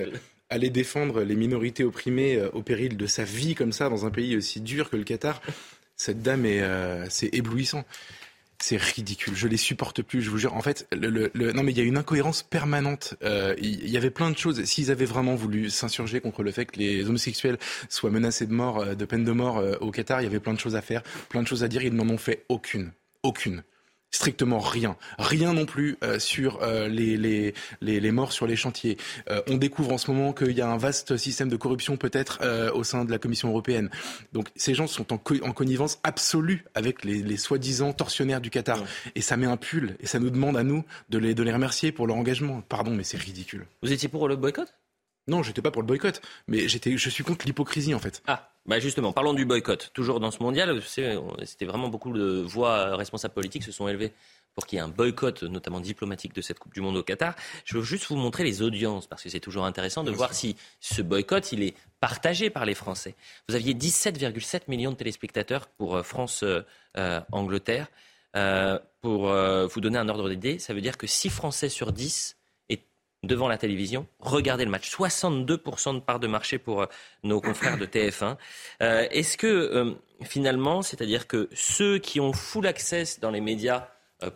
aller 0.49 0.69
défendre 0.69 1.21
les 1.21 1.35
minorités 1.35 1.85
opprimées 1.85 2.41
au 2.51 2.61
péril 2.63 2.97
de 2.97 3.07
sa 3.07 3.23
vie 3.23 3.55
comme 3.55 3.71
ça 3.71 3.87
dans 3.87 4.05
un 4.05 4.11
pays 4.11 4.35
aussi 4.35 4.59
dur 4.59 4.89
que 4.89 4.97
le 4.97 5.03
Qatar, 5.03 5.41
cette 5.95 6.21
dame 6.21 6.45
est, 6.45 6.63
c'est 7.09 7.33
éblouissant. 7.33 7.85
C'est 8.59 8.77
ridicule. 8.77 9.35
Je 9.35 9.47
les 9.47 9.57
supporte 9.57 10.01
plus. 10.01 10.21
Je 10.21 10.29
vous 10.29 10.37
jure. 10.37 10.53
En 10.53 10.61
fait, 10.61 10.87
le, 10.91 11.29
non 11.51 11.63
mais 11.63 11.71
il 11.71 11.77
y 11.77 11.81
a 11.81 11.83
une 11.83 11.97
incohérence 11.97 12.43
permanente. 12.43 13.15
Euh, 13.23 13.55
il 13.59 13.89
y 13.89 13.97
avait 13.97 14.09
plein 14.09 14.31
de 14.31 14.37
choses. 14.37 14.63
S'ils 14.63 14.91
avaient 14.91 15.05
vraiment 15.05 15.35
voulu 15.35 15.69
s'insurger 15.69 16.21
contre 16.21 16.43
le 16.43 16.51
fait 16.51 16.65
que 16.65 16.79
les 16.79 17.07
homosexuels 17.07 17.57
soient 17.89 18.11
menacés 18.11 18.45
de 18.45 18.53
mort, 18.53 18.79
euh, 18.79 18.95
de 18.95 19.05
peine 19.05 19.23
de 19.23 19.31
mort 19.31 19.57
euh, 19.57 19.75
au 19.81 19.91
Qatar, 19.91 20.21
il 20.21 20.23
y 20.23 20.27
avait 20.27 20.39
plein 20.39 20.53
de 20.53 20.59
choses 20.59 20.75
à 20.75 20.81
faire, 20.81 21.03
plein 21.29 21.41
de 21.41 21.47
choses 21.47 21.63
à 21.63 21.67
dire. 21.67 21.83
Ils 21.83 21.93
n'en 21.93 22.09
ont 22.09 22.17
fait 22.17 22.45
aucune, 22.49 22.91
aucune 23.23 23.63
strictement 24.15 24.59
rien. 24.59 24.95
Rien 25.19 25.53
non 25.53 25.65
plus 25.65 25.97
euh, 26.03 26.19
sur 26.19 26.61
euh, 26.63 26.87
les, 26.87 27.17
les, 27.17 27.53
les, 27.81 28.11
morts 28.11 28.31
sur 28.31 28.47
les 28.47 28.55
chantiers. 28.55 28.97
Euh, 29.29 29.41
on 29.47 29.57
découvre 29.57 29.91
en 29.91 29.97
ce 29.97 30.09
moment 30.09 30.33
qu'il 30.33 30.51
y 30.51 30.61
a 30.61 30.67
un 30.67 30.77
vaste 30.77 31.17
système 31.17 31.49
de 31.49 31.57
corruption 31.57 31.97
peut-être 31.97 32.39
au 32.73 32.83
sein 32.83 33.05
de 33.05 33.11
la 33.11 33.17
Commission 33.19 33.49
européenne. 33.49 33.89
Donc 34.33 34.47
ces 34.55 34.73
gens 34.73 34.87
sont 34.87 35.13
en, 35.13 35.21
en 35.41 35.51
connivence 35.51 35.99
absolue 36.03 36.65
avec 36.73 37.03
les, 37.03 37.21
les 37.21 37.37
soi-disant 37.37 37.93
tortionnaires 37.93 38.41
du 38.41 38.49
Qatar. 38.49 38.83
Et 39.15 39.21
ça 39.21 39.37
met 39.37 39.45
un 39.45 39.57
pull 39.57 39.97
et 39.99 40.07
ça 40.07 40.19
nous 40.19 40.29
demande 40.29 40.57
à 40.57 40.63
nous 40.63 40.83
de 41.09 41.17
les, 41.17 41.33
de 41.35 41.43
les 41.43 41.51
remercier 41.51 41.91
pour 41.91 42.07
leur 42.07 42.15
engagement. 42.15 42.61
Pardon, 42.61 42.91
mais 42.91 43.03
c'est 43.03 43.17
ridicule. 43.17 43.65
Vous 43.83 43.91
étiez 43.91 44.09
pour 44.09 44.27
le 44.27 44.35
boycott? 44.35 44.73
Non, 45.27 45.41
j'étais 45.41 45.61
pas 45.61 45.71
pour 45.71 45.81
le 45.81 45.87
boycott, 45.87 46.21
mais 46.47 46.67
j'étais, 46.67 46.97
je 46.97 47.09
suis 47.09 47.23
contre 47.23 47.45
l'hypocrisie 47.47 47.95
en 47.95 47.99
fait. 47.99 48.21
Ah, 48.27 48.51
bah 48.65 48.79
justement, 48.79 49.13
parlons 49.13 49.33
du 49.33 49.45
boycott. 49.45 49.91
Toujours 49.93 50.19
dans 50.19 50.31
ce 50.31 50.41
mondial, 50.41 50.81
c'était 50.81 51.65
vraiment 51.65 51.87
beaucoup 51.87 52.11
de 52.11 52.41
voix 52.41 52.95
responsables 52.95 53.33
politiques 53.33 53.63
se 53.63 53.71
sont 53.71 53.87
élevées 53.87 54.11
pour 54.55 54.65
qu'il 54.65 54.77
y 54.77 54.79
ait 54.79 54.83
un 54.83 54.87
boycott, 54.87 55.43
notamment 55.43 55.81
diplomatique, 55.81 56.33
de 56.33 56.41
cette 56.41 56.59
Coupe 56.59 56.73
du 56.73 56.81
Monde 56.81 56.95
au 56.95 57.03
Qatar. 57.03 57.35
Je 57.65 57.77
veux 57.77 57.83
juste 57.83 58.07
vous 58.07 58.15
montrer 58.15 58.43
les 58.43 58.61
audiences, 58.61 59.05
parce 59.05 59.21
que 59.21 59.29
c'est 59.29 59.41
toujours 59.41 59.65
intéressant 59.65 60.03
de 60.03 60.11
voir 60.11 60.33
si 60.33 60.55
ce 60.79 61.01
boycott, 61.01 61.51
il 61.51 61.61
est 61.61 61.75
partagé 61.99 62.49
par 62.49 62.65
les 62.65 62.73
Français. 62.73 63.15
Vous 63.49 63.55
aviez 63.55 63.73
17,7 63.73 64.61
millions 64.69 64.91
de 64.91 64.95
téléspectateurs 64.95 65.67
pour 65.67 65.97
euh, 65.97 66.03
France-Angleterre. 66.03 67.87
Euh, 68.35 68.79
pour 69.01 69.29
euh, 69.29 69.67
vous 69.67 69.79
donner 69.79 69.97
un 69.97 70.09
ordre 70.09 70.29
d'idée, 70.29 70.59
ça 70.59 70.73
veut 70.73 70.81
dire 70.81 70.97
que 70.97 71.07
6 71.07 71.29
Français 71.29 71.69
sur 71.69 71.93
10 71.93 72.35
devant 73.25 73.47
la 73.47 73.57
télévision, 73.57 74.07
regardez 74.19 74.65
le 74.65 74.71
match. 74.71 74.89
62% 74.89 75.95
de 75.95 75.99
part 75.99 76.19
de 76.19 76.27
marché 76.27 76.57
pour 76.57 76.83
euh, 76.83 76.85
nos 77.23 77.41
confrères 77.41 77.77
de 77.77 77.85
TF1. 77.85 78.37
Euh, 78.81 79.07
est-ce 79.11 79.37
que 79.37 79.47
euh, 79.47 79.93
finalement, 80.23 80.81
c'est-à-dire 80.81 81.27
que 81.27 81.49
ceux 81.53 81.97
qui 81.97 82.19
ont 82.19 82.33
full 82.33 82.67
access 82.67 83.19
dans 83.19 83.31
les 83.31 83.41
médias 83.41 83.87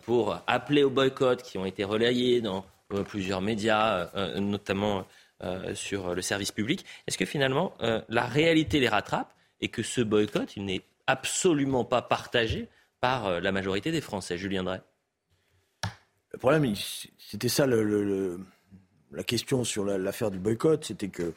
pour 0.02 0.38
appeler 0.46 0.82
au 0.82 0.90
boycott, 0.90 1.42
qui 1.42 1.56
ont 1.56 1.64
été 1.64 1.84
relayés 1.84 2.42
dans 2.42 2.66
plusieurs 3.06 3.40
médias, 3.40 4.10
notamment 4.38 5.06
sur 5.72 6.14
le 6.14 6.20
service 6.20 6.52
public, 6.52 6.84
est-ce 7.06 7.16
que 7.16 7.24
finalement 7.24 7.72
la 7.80 8.26
réalité 8.26 8.78
les 8.78 8.90
rattrape 8.90 9.32
et 9.62 9.68
que 9.68 9.82
ce 9.82 10.02
boycott, 10.02 10.54
n'est 10.58 10.82
absolument 11.06 11.86
pas 11.86 12.02
partagé 12.02 12.68
par 13.00 13.40
la 13.40 13.52
majorité 13.52 13.90
des 13.90 14.02
Français? 14.02 14.36
Julien 14.36 14.64
Drey 14.64 14.82
Le 16.32 16.38
problème, 16.38 16.74
c'était 17.18 17.48
ça 17.48 17.64
le 17.64 18.38
la 19.12 19.24
question 19.24 19.64
sur 19.64 19.84
l'affaire 19.84 20.30
du 20.30 20.38
boycott, 20.38 20.84
c'était 20.84 21.08
que 21.08 21.32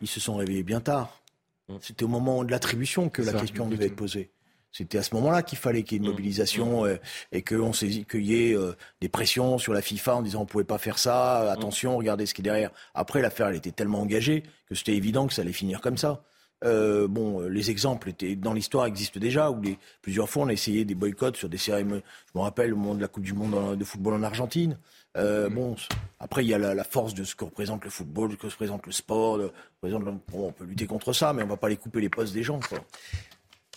ils 0.00 0.08
se 0.08 0.20
sont 0.20 0.36
réveillés 0.36 0.62
bien 0.62 0.80
tard. 0.80 1.20
Mmh. 1.68 1.76
C'était 1.80 2.04
au 2.04 2.08
moment 2.08 2.44
de 2.44 2.50
l'attribution 2.50 3.08
que 3.08 3.22
la 3.22 3.32
question 3.32 3.68
devait 3.68 3.86
être 3.86 3.96
posée. 3.96 4.30
C'était 4.70 4.98
à 4.98 5.02
ce 5.02 5.14
moment-là 5.14 5.42
qu'il 5.42 5.58
fallait 5.58 5.82
qu'il 5.82 5.96
y 5.96 5.96
ait 5.96 6.04
une 6.04 6.08
mmh. 6.08 6.12
mobilisation 6.12 6.82
mmh. 6.82 6.86
Euh, 6.86 6.96
et 7.32 7.42
qu'on 7.42 7.70
qu'il 7.72 8.24
y 8.24 8.50
ait 8.50 8.56
euh, 8.56 8.72
des 9.00 9.08
pressions 9.08 9.58
sur 9.58 9.72
la 9.72 9.82
FIFA 9.82 10.16
en 10.16 10.22
disant 10.22 10.42
on 10.42 10.46
pouvait 10.46 10.64
pas 10.64 10.78
faire 10.78 10.98
ça, 10.98 11.50
attention, 11.50 11.96
regardez 11.96 12.26
ce 12.26 12.34
qui 12.34 12.42
est 12.42 12.44
derrière. 12.44 12.70
Après, 12.94 13.20
l'affaire 13.22 13.48
elle 13.48 13.56
était 13.56 13.72
tellement 13.72 14.00
engagée 14.00 14.44
que 14.68 14.74
c'était 14.74 14.94
évident 14.94 15.26
que 15.26 15.34
ça 15.34 15.42
allait 15.42 15.52
finir 15.52 15.80
comme 15.80 15.96
ça. 15.96 16.22
Euh, 16.64 17.06
bon, 17.06 17.40
les 17.40 17.70
exemples 17.70 18.08
étaient 18.08 18.34
dans 18.34 18.52
l'histoire 18.52 18.86
existent 18.86 19.20
déjà 19.20 19.48
où 19.50 19.62
les, 19.62 19.78
plusieurs 20.02 20.28
fois 20.28 20.42
on 20.42 20.48
a 20.48 20.52
essayé 20.52 20.84
des 20.84 20.96
boycotts 20.96 21.36
sur 21.36 21.48
des 21.48 21.58
cérémonies. 21.58 22.02
Je 22.32 22.38
me 22.38 22.42
rappelle 22.42 22.72
au 22.72 22.76
moment 22.76 22.94
de 22.94 23.00
la 23.00 23.08
Coupe 23.08 23.24
du 23.24 23.32
Monde 23.32 23.76
de 23.76 23.84
football 23.84 24.14
en 24.14 24.22
Argentine. 24.22 24.76
Euh, 25.18 25.48
bon, 25.48 25.76
après, 26.20 26.44
il 26.44 26.48
y 26.48 26.54
a 26.54 26.58
la, 26.58 26.84
force 26.84 27.14
de 27.14 27.24
ce 27.24 27.34
que 27.34 27.44
représente 27.44 27.84
le 27.84 27.90
football, 27.90 28.30
de 28.30 28.34
ce 28.34 28.38
que 28.38 28.46
représente 28.46 28.86
le 28.86 28.92
sport. 28.92 29.40
on 29.82 30.52
peut 30.52 30.64
lutter 30.64 30.86
contre 30.86 31.12
ça, 31.12 31.32
mais 31.32 31.42
on 31.42 31.46
ne 31.46 31.50
va 31.50 31.56
pas 31.56 31.68
les 31.68 31.76
couper 31.76 32.00
les 32.00 32.08
postes 32.08 32.34
des 32.34 32.42
gens. 32.42 32.60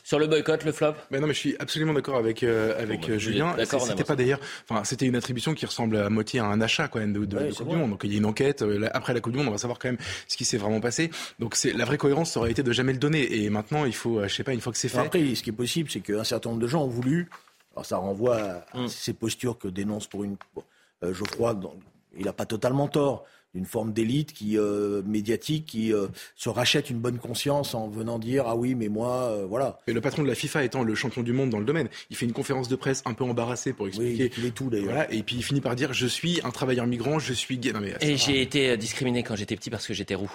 Sur 0.03 0.19
le 0.19 0.27
boycott, 0.27 0.63
le 0.65 0.71
flop? 0.71 0.93
Mais 1.09 1.19
Non, 1.19 1.27
mais 1.27 1.33
je 1.33 1.39
suis 1.39 1.55
absolument 1.59 1.93
d'accord 1.93 2.17
avec, 2.17 2.43
euh, 2.43 2.81
avec 2.81 3.07
bah, 3.07 3.17
Julien. 3.17 3.55
C'était 3.63 4.03
pas 4.03 4.15
d'ailleurs. 4.15 4.39
Enfin, 4.67 4.83
c'était 4.83 5.05
une 5.05 5.15
attribution 5.15 5.53
qui 5.53 5.65
ressemble 5.65 5.95
à 5.95 6.09
moitié 6.09 6.39
à 6.39 6.45
un 6.45 6.59
achat 6.59 6.87
quand 6.87 6.99
même 6.99 7.13
de, 7.13 7.23
de, 7.23 7.53
Coupe 7.53 7.69
du 7.69 7.75
Monde. 7.77 7.91
Donc 7.91 8.01
il 8.03 8.11
y 8.11 8.15
a 8.15 8.17
une 8.17 8.25
enquête. 8.25 8.61
Euh, 8.61 8.89
après 8.93 9.13
la 9.13 9.21
Coupe 9.21 9.33
du 9.33 9.37
Monde, 9.37 9.47
on 9.47 9.51
va 9.51 9.57
savoir 9.57 9.79
quand 9.79 9.89
même 9.89 9.99
ce 10.27 10.35
qui 10.35 10.43
s'est 10.43 10.57
vraiment 10.57 10.81
passé. 10.81 11.11
Donc 11.39 11.55
c'est 11.55 11.71
la 11.71 11.85
vraie 11.85 11.97
cohérence, 11.97 12.31
ça 12.31 12.39
aurait 12.39 12.51
été 12.51 12.63
de 12.63 12.71
jamais 12.71 12.93
le 12.93 12.99
donner. 12.99 13.43
Et 13.43 13.49
maintenant, 13.49 13.85
il 13.85 13.95
faut, 13.95 14.21
je 14.27 14.33
sais 14.33 14.43
pas, 14.43 14.53
une 14.53 14.59
fois 14.59 14.73
que 14.73 14.79
c'est 14.79 14.89
fait. 14.89 14.97
Après, 14.97 15.35
ce 15.35 15.43
qui 15.43 15.51
est 15.51 15.53
possible, 15.53 15.89
c'est 15.89 16.01
qu'un 16.01 16.23
certain 16.23 16.49
nombre 16.49 16.61
de 16.61 16.67
gens 16.67 16.83
ont 16.83 16.89
voulu. 16.89 17.29
Alors 17.73 17.85
ça 17.85 17.97
renvoie 17.97 18.37
à, 18.73 18.77
mm. 18.77 18.87
ces 18.87 19.13
postures 19.13 19.57
que 19.57 19.67
dénonce 19.67 20.07
pour 20.07 20.23
une. 20.23 20.35
Euh, 20.57 20.61
je 21.03 21.23
crois 21.23 21.55
qu'il 21.55 22.25
n'a 22.25 22.33
pas 22.33 22.45
totalement 22.45 22.87
tort, 22.87 23.25
d'une 23.53 23.65
forme 23.65 23.91
d'élite 23.91 24.33
qui 24.33 24.57
euh, 24.57 25.01
médiatique 25.05 25.65
qui 25.65 25.93
euh, 25.93 26.07
se 26.35 26.49
rachète 26.49 26.89
une 26.89 26.99
bonne 26.99 27.17
conscience 27.17 27.75
en 27.75 27.89
venant 27.89 28.17
dire 28.17 28.45
ah 28.47 28.55
oui 28.55 28.75
mais 28.75 28.87
moi 28.87 29.29
euh, 29.31 29.45
voilà. 29.47 29.79
Et 29.87 29.93
le 29.93 30.01
patron 30.01 30.23
de 30.23 30.27
la 30.27 30.35
FIFA 30.35 30.63
étant 30.63 30.83
le 30.83 30.95
champion 30.95 31.21
du 31.21 31.33
monde 31.33 31.49
dans 31.49 31.59
le 31.59 31.65
domaine, 31.65 31.89
il 32.09 32.15
fait 32.15 32.25
une 32.25 32.33
conférence 32.33 32.69
de 32.69 32.75
presse 32.75 33.01
un 33.05 33.13
peu 33.13 33.23
embarrassée 33.23 33.73
pour 33.73 33.87
expliquer 33.87 34.31
oui, 34.37 34.51
tout 34.51 34.69
d'ailleurs. 34.69 34.93
Voilà, 34.93 35.13
et 35.13 35.23
puis 35.23 35.35
il 35.35 35.43
finit 35.43 35.61
par 35.61 35.75
dire 35.75 35.91
je 35.93 36.07
suis 36.07 36.39
un 36.43 36.51
travailleur 36.51 36.87
migrant, 36.87 37.19
je 37.19 37.33
suis 37.33 37.57
gay. 37.57 37.73
Non, 37.73 37.81
mais, 37.81 37.93
et 37.99 38.15
j'ai 38.15 38.41
été 38.41 38.77
discriminé 38.77 39.23
quand 39.23 39.35
j'étais 39.35 39.55
petit 39.55 39.69
parce 39.69 39.85
que 39.85 39.93
j'étais 39.93 40.15
roux. 40.15 40.31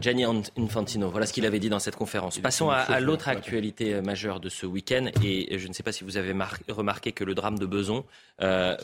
Gianni 0.00 0.24
Infantino, 0.56 1.10
voilà 1.10 1.26
ce 1.26 1.32
qu'il 1.32 1.46
avait 1.46 1.58
dit 1.58 1.70
dans 1.70 1.80
cette 1.80 1.96
conférence. 1.96 2.38
Passons 2.38 2.70
à, 2.70 3.00
l'autre 3.00 3.28
actualité 3.28 4.00
majeure 4.00 4.40
de 4.40 4.48
ce 4.48 4.66
week-end 4.66 5.10
et 5.24 5.58
je 5.58 5.66
ne 5.66 5.72
sais 5.72 5.82
pas 5.82 5.92
si 5.92 6.04
vous 6.04 6.16
avez 6.16 6.34
remarqué 6.68 7.12
que 7.12 7.24
le 7.24 7.34
drame 7.34 7.58
de 7.58 7.66
Beson, 7.66 8.04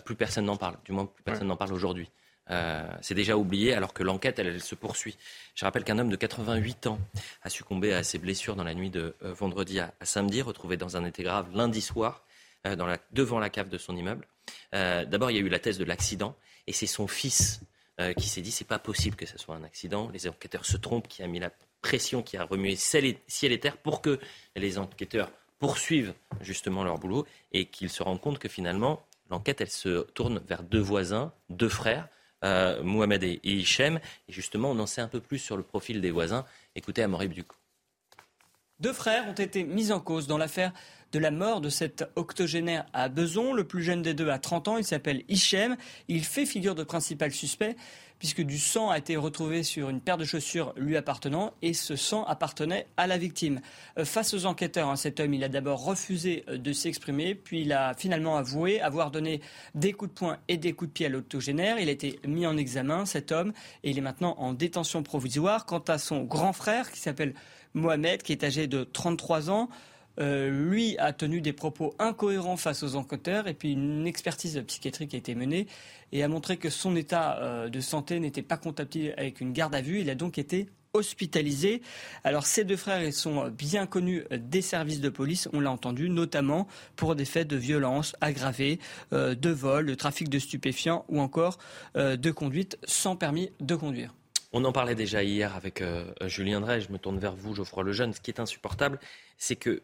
plus 0.04 0.16
personne 0.16 0.46
n'en 0.46 0.56
parle, 0.56 0.76
du 0.84 0.92
moins 0.92 1.06
plus 1.06 1.22
personne 1.22 1.46
n'en 1.46 1.56
parle 1.56 1.72
aujourd'hui. 1.72 2.10
Euh, 2.50 2.86
c'est 3.00 3.14
déjà 3.14 3.36
oublié 3.36 3.74
alors 3.74 3.92
que 3.92 4.02
l'enquête, 4.02 4.38
elle, 4.38 4.60
se 4.60 4.74
poursuit. 4.74 5.16
Je 5.54 5.64
rappelle 5.64 5.84
qu'un 5.84 5.98
homme 5.98 6.10
de 6.10 6.16
88 6.16 6.86
ans 6.86 6.98
a 7.42 7.50
succombé 7.50 7.92
à 7.92 8.02
ses 8.02 8.18
blessures 8.18 8.56
dans 8.56 8.64
la 8.64 8.74
nuit 8.74 8.90
de 8.90 9.14
euh, 9.22 9.32
vendredi 9.32 9.80
à, 9.80 9.92
samedi, 10.02 10.42
retrouvé 10.42 10.76
dans 10.76 10.96
un 10.96 11.04
état 11.04 11.22
grave 11.22 11.48
lundi 11.54 11.80
soir 11.80 12.24
euh, 12.66 12.76
devant 13.12 13.38
la 13.38 13.50
cave 13.50 13.68
de 13.68 13.78
son 13.78 13.96
immeuble. 13.96 14.26
D'abord, 14.72 15.30
il 15.30 15.36
y 15.36 15.40
a 15.40 15.42
eu 15.42 15.48
la 15.48 15.58
thèse 15.58 15.78
de 15.78 15.84
l'accident 15.84 16.36
et 16.66 16.72
c'est 16.72 16.86
son 16.86 17.06
fils 17.08 17.60
qui 18.18 18.28
s'est 18.28 18.42
dit 18.42 18.50
c'est 18.50 18.66
pas 18.66 18.78
possible 18.78 19.16
que 19.16 19.24
ce 19.24 19.38
soit 19.38 19.54
un 19.54 19.64
accident. 19.64 20.10
Les 20.12 20.28
enquêteurs 20.28 20.66
se 20.66 20.76
trompent, 20.76 21.08
qui 21.08 21.22
a 21.22 21.26
mis 21.26 21.38
la 21.38 21.50
pression, 21.80 22.22
qui 22.22 22.36
a 22.36 22.44
remué 22.44 22.76
ciel 22.76 23.06
et 23.06 23.60
terre 23.60 23.78
pour 23.78 24.02
que 24.02 24.20
les 24.54 24.76
enquêteurs 24.76 25.30
poursuivent 25.58 26.12
justement 26.42 26.84
leur 26.84 26.98
boulot 26.98 27.26
et 27.52 27.66
qu'ils 27.66 27.88
se 27.88 28.02
rendent 28.02 28.20
compte 28.20 28.38
que 28.38 28.48
finalement 28.48 29.02
l'enquête 29.30 29.62
elle 29.62 29.70
se 29.70 30.02
tourne 30.12 30.42
vers 30.46 30.62
deux 30.62 30.80
voisins, 30.80 31.32
deux 31.48 31.70
frères 31.70 32.08
Mohamed 32.42 33.22
et, 33.22 33.40
Hichem. 33.42 34.00
Et 34.28 34.32
justement, 34.32 34.70
on 34.70 34.78
en 34.78 34.86
sait 34.86 35.00
un 35.00 35.08
peu 35.08 35.20
plus 35.20 35.38
sur 35.38 35.56
le 35.56 35.62
profil 35.62 36.00
des 36.00 36.10
voisins. 36.10 36.44
Écoutez 36.74 37.02
Amaury 37.02 37.28
Duc. 37.28 37.46
Deux 38.78 38.92
frères 38.92 39.26
ont 39.26 39.32
été 39.32 39.64
mis 39.64 39.90
en 39.90 40.00
cause 40.00 40.26
dans 40.26 40.38
l'affaire 40.38 40.72
de 41.12 41.18
la 41.18 41.30
mort 41.30 41.60
de 41.60 41.68
cet 41.68 42.04
octogénaire 42.16 42.86
à 42.92 43.08
Beson. 43.08 43.52
Le 43.52 43.64
plus 43.64 43.82
jeune 43.82 44.02
des 44.02 44.14
deux 44.14 44.28
a 44.28 44.38
30 44.38 44.68
ans, 44.68 44.76
il 44.78 44.84
s'appelle 44.84 45.22
Hichem. 45.28 45.76
Il 46.08 46.24
fait 46.24 46.46
figure 46.46 46.74
de 46.74 46.84
principal 46.84 47.32
suspect 47.32 47.76
puisque 48.18 48.42
du 48.42 48.58
sang 48.58 48.90
a 48.90 48.98
été 48.98 49.16
retrouvé 49.16 49.62
sur 49.62 49.90
une 49.90 50.00
paire 50.00 50.16
de 50.16 50.24
chaussures 50.24 50.72
lui 50.76 50.96
appartenant 50.96 51.52
et 51.62 51.74
ce 51.74 51.96
sang 51.96 52.24
appartenait 52.24 52.86
à 52.96 53.06
la 53.06 53.18
victime. 53.18 53.60
Euh, 53.98 54.04
face 54.04 54.34
aux 54.34 54.46
enquêteurs, 54.46 54.88
hein, 54.88 54.96
cet 54.96 55.20
homme, 55.20 55.34
il 55.34 55.44
a 55.44 55.48
d'abord 55.48 55.84
refusé 55.84 56.44
euh, 56.48 56.56
de 56.56 56.72
s'exprimer, 56.72 57.34
puis 57.34 57.62
il 57.62 57.72
a 57.72 57.94
finalement 57.94 58.36
avoué 58.36 58.80
avoir 58.80 59.10
donné 59.10 59.40
des 59.74 59.92
coups 59.92 60.10
de 60.10 60.18
poing 60.18 60.38
et 60.48 60.56
des 60.56 60.72
coups 60.72 60.88
de 60.88 60.92
pied 60.94 61.06
à 61.06 61.08
l'autogénaire. 61.08 61.78
Il 61.78 61.88
a 61.88 61.92
été 61.92 62.18
mis 62.26 62.46
en 62.46 62.56
examen, 62.56 63.04
cet 63.06 63.32
homme, 63.32 63.52
et 63.84 63.90
il 63.90 63.98
est 63.98 64.02
maintenant 64.02 64.34
en 64.38 64.52
détention 64.52 65.02
provisoire. 65.02 65.66
Quant 65.66 65.84
à 65.86 65.98
son 65.98 66.24
grand 66.24 66.52
frère, 66.52 66.90
qui 66.90 67.00
s'appelle 67.00 67.34
Mohamed, 67.74 68.22
qui 68.22 68.32
est 68.32 68.44
âgé 68.44 68.66
de 68.66 68.84
33 68.84 69.50
ans, 69.50 69.68
euh, 70.18 70.48
lui 70.48 70.96
a 70.98 71.12
tenu 71.12 71.40
des 71.40 71.52
propos 71.52 71.94
incohérents 71.98 72.56
face 72.56 72.82
aux 72.82 72.96
enquêteurs 72.96 73.48
et 73.48 73.54
puis 73.54 73.72
une 73.72 74.06
expertise 74.06 74.62
psychiatrique 74.66 75.14
a 75.14 75.18
été 75.18 75.34
menée 75.34 75.66
et 76.12 76.22
a 76.22 76.28
montré 76.28 76.56
que 76.56 76.70
son 76.70 76.96
état 76.96 77.38
euh, 77.38 77.68
de 77.68 77.80
santé 77.80 78.18
n'était 78.20 78.42
pas 78.42 78.56
compatible 78.56 79.14
avec 79.16 79.40
une 79.40 79.52
garde 79.52 79.74
à 79.74 79.80
vue. 79.80 80.00
Il 80.00 80.10
a 80.10 80.14
donc 80.14 80.38
été 80.38 80.68
hospitalisé. 80.94 81.82
Alors 82.24 82.46
ces 82.46 82.64
deux 82.64 82.76
frères, 82.76 83.12
sont 83.12 83.48
bien 83.48 83.86
connus 83.86 84.24
des 84.30 84.62
services 84.62 85.00
de 85.00 85.10
police, 85.10 85.48
on 85.52 85.60
l'a 85.60 85.70
entendu, 85.70 86.08
notamment 86.08 86.66
pour 86.96 87.14
des 87.14 87.26
faits 87.26 87.46
de 87.46 87.56
violence 87.56 88.16
aggravée, 88.22 88.78
euh, 89.12 89.34
de 89.34 89.50
vol, 89.50 89.86
de 89.86 89.94
trafic 89.94 90.30
de 90.30 90.38
stupéfiants 90.38 91.04
ou 91.08 91.20
encore 91.20 91.58
de 91.94 92.30
conduite 92.30 92.78
sans 92.84 93.16
permis 93.16 93.50
de 93.60 93.74
conduire. 93.74 94.14
On 94.52 94.64
en 94.64 94.72
parlait 94.72 94.94
déjà 94.94 95.22
hier 95.22 95.54
avec 95.54 95.82
Julien 96.26 96.60
Drey, 96.60 96.80
je 96.80 96.90
me 96.90 96.98
tourne 96.98 97.18
vers 97.18 97.34
vous, 97.34 97.54
Geoffroy 97.54 97.82
Lejeune. 97.82 98.12
Ce 98.12 98.20
qui 98.20 98.30
est 98.30 98.40
insupportable, 98.40 98.98
c'est 99.36 99.56
que, 99.56 99.82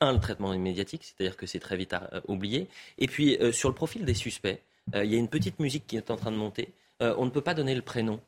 un, 0.00 0.12
le 0.12 0.20
traitement 0.20 0.56
médiatique, 0.56 1.02
c'est-à-dire 1.04 1.36
que 1.36 1.46
c'est 1.46 1.58
très 1.58 1.76
vite 1.76 1.92
à, 1.92 2.08
euh, 2.12 2.20
oublié. 2.28 2.68
Et 2.98 3.06
puis, 3.06 3.36
euh, 3.38 3.52
sur 3.52 3.68
le 3.68 3.74
profil 3.74 4.04
des 4.04 4.14
suspects, 4.14 4.60
euh, 4.94 5.04
il 5.04 5.12
y 5.12 5.14
a 5.14 5.18
une 5.18 5.28
petite 5.28 5.58
musique 5.60 5.86
qui 5.86 5.96
est 5.96 6.10
en 6.10 6.16
train 6.16 6.30
de 6.30 6.36
monter. 6.36 6.72
on 7.00 7.26
ne 7.26 7.30
peut 7.30 7.42
pas 7.42 7.54
donner 7.54 7.74
le 7.74 7.82
prénom 7.82 8.20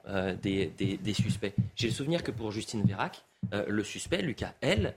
des, 0.43 1.15
suspects. 1.15 1.55
J'ai 1.77 1.89
le 1.89 1.95
souvenir 1.95 2.23
que 2.23 2.31
pour 2.31 2.51
Justine 2.51 2.85
Vérac, 2.85 3.25
le 3.53 3.83
suspect, 3.85 4.21
Lucas 4.21 4.53
L, 4.61 4.95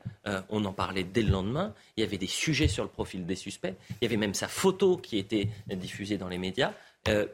on 0.49 0.65
en 0.65 0.73
parlait 0.73 1.05
dès 1.05 1.21
le 1.21 1.32
lendemain. 1.32 1.73
Il 1.95 2.01
y 2.01 2.03
avait 2.03 2.17
des 2.17 2.27
sujets 2.27 2.67
sur 2.67 2.84
le 2.84 2.89
profil 2.89 3.25
des 3.25 3.36
suspects. 3.36 3.75
Il 3.91 3.97
y 4.01 4.05
avait 4.05 4.17
même 4.17 4.34
sa 4.34 4.49
photo 4.49 4.97
qui 4.97 5.17
était 5.17 5.47
diffusée 5.67 6.17
dans 6.17 6.27
les 6.27 6.39
médias. 6.39 6.73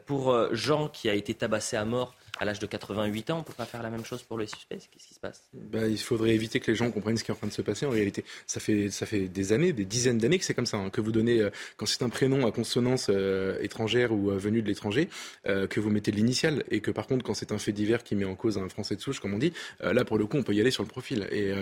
pour 0.04 0.54
Jean, 0.54 0.88
qui 0.88 1.08
a 1.08 1.14
été 1.14 1.34
tabassé 1.34 1.76
à 1.76 1.84
mort 1.84 2.14
à 2.38 2.44
l'âge 2.44 2.58
de 2.58 2.66
88 2.66 3.30
ans, 3.30 3.36
on 3.36 3.38
ne 3.40 3.44
peut 3.44 3.52
pas 3.52 3.66
faire 3.66 3.82
la 3.82 3.90
même 3.90 4.04
chose 4.04 4.22
pour 4.22 4.38
les 4.38 4.46
suspects 4.46 4.76
Qu'est-ce 4.76 5.08
qui 5.08 5.14
se 5.14 5.20
passe? 5.20 5.42
Bah, 5.54 5.86
Il 5.86 5.98
faudrait 5.98 6.34
éviter 6.34 6.60
que 6.60 6.70
les 6.70 6.76
gens 6.76 6.90
comprennent 6.90 7.16
ce 7.16 7.24
qui 7.24 7.30
est 7.30 7.34
en 7.34 7.36
train 7.36 7.46
de 7.46 7.52
se 7.52 7.62
passer. 7.62 7.86
En 7.86 7.90
réalité, 7.90 8.24
ça 8.46 8.60
fait, 8.60 8.90
ça 8.90 9.06
fait 9.06 9.28
des 9.28 9.52
années, 9.52 9.72
des 9.72 9.84
dizaines 9.84 10.18
d'années 10.18 10.38
que 10.38 10.44
c'est 10.44 10.54
comme 10.54 10.66
ça. 10.66 10.76
Hein, 10.76 10.90
que 10.90 11.00
vous 11.00 11.12
donnez, 11.12 11.40
euh, 11.40 11.50
quand 11.76 11.86
c'est 11.86 12.02
un 12.02 12.08
prénom 12.08 12.46
à 12.46 12.52
consonance 12.52 13.08
euh, 13.10 13.58
étrangère 13.62 14.12
ou 14.12 14.30
euh, 14.30 14.36
venu 14.36 14.62
de 14.62 14.68
l'étranger, 14.68 15.08
que 15.44 15.80
vous 15.80 15.90
mettez 15.90 16.10
l'initiale. 16.10 16.64
Et 16.70 16.80
que 16.80 16.90
par 16.90 17.06
contre, 17.06 17.24
quand 17.24 17.34
c'est 17.34 17.52
un 17.52 17.58
fait 17.58 17.72
divers 17.72 18.02
qui 18.02 18.14
met 18.14 18.24
en 18.24 18.34
cause 18.34 18.58
un 18.58 18.68
Français 18.68 18.96
de 18.96 19.00
souche, 19.00 19.20
comme 19.20 19.34
on 19.34 19.38
dit, 19.38 19.52
là, 19.80 20.04
pour 20.04 20.18
le 20.18 20.26
coup, 20.26 20.36
on 20.36 20.42
peut 20.42 20.54
y 20.54 20.60
aller 20.60 20.70
sur 20.70 20.82
le 20.82 20.88
profil. 20.88 21.26
Et 21.30 21.52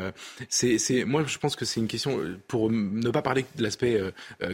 c'est, 0.48 1.04
moi, 1.04 1.24
je 1.26 1.38
pense 1.38 1.56
que 1.56 1.64
c'est 1.64 1.80
une 1.80 1.86
question, 1.86 2.20
pour 2.48 2.70
ne 2.70 3.10
pas 3.10 3.22
parler 3.22 3.44
de 3.56 3.62
l'aspect 3.62 4.00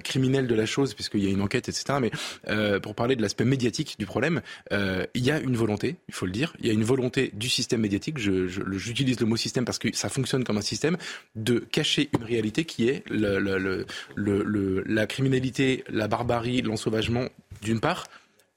criminel 0.02 0.46
de 0.46 0.54
la 0.54 0.66
chose, 0.66 0.94
puisqu'il 0.94 1.24
y 1.24 1.26
a 1.26 1.30
une 1.30 1.42
enquête, 1.42 1.68
etc., 1.68 1.98
mais 2.00 2.80
pour 2.80 2.94
parler 2.94 3.16
de 3.16 3.22
l'aspect 3.22 3.44
médiatique 3.44 3.96
du 3.98 4.06
problème, 4.06 4.42
il 4.70 5.24
y 5.24 5.30
a 5.30 5.38
une 5.38 5.56
volonté, 5.56 5.96
il 6.10 6.14
faut 6.14 6.26
le 6.26 6.32
dire. 6.32 6.52
Il 6.58 6.66
y 6.66 6.70
a 6.70 6.72
une 6.72 6.82
volonté 6.82 7.30
du 7.34 7.48
système 7.48 7.80
médiatique, 7.82 8.18
j'utilise 8.18 9.16
je, 9.16 9.20
le 9.20 9.26
mot 9.26 9.36
système 9.36 9.64
parce 9.64 9.78
que 9.78 9.94
ça 9.94 10.08
fonctionne 10.08 10.42
comme 10.42 10.58
un 10.58 10.62
système, 10.62 10.96
de 11.36 11.60
cacher 11.60 12.10
une 12.18 12.24
réalité 12.24 12.64
qui 12.64 12.88
est 12.88 13.04
la 13.08 15.06
criminalité, 15.06 15.84
la 15.88 16.08
barbarie, 16.08 16.62
l'ensauvagement 16.62 17.28
d'une 17.62 17.78
part, 17.78 18.06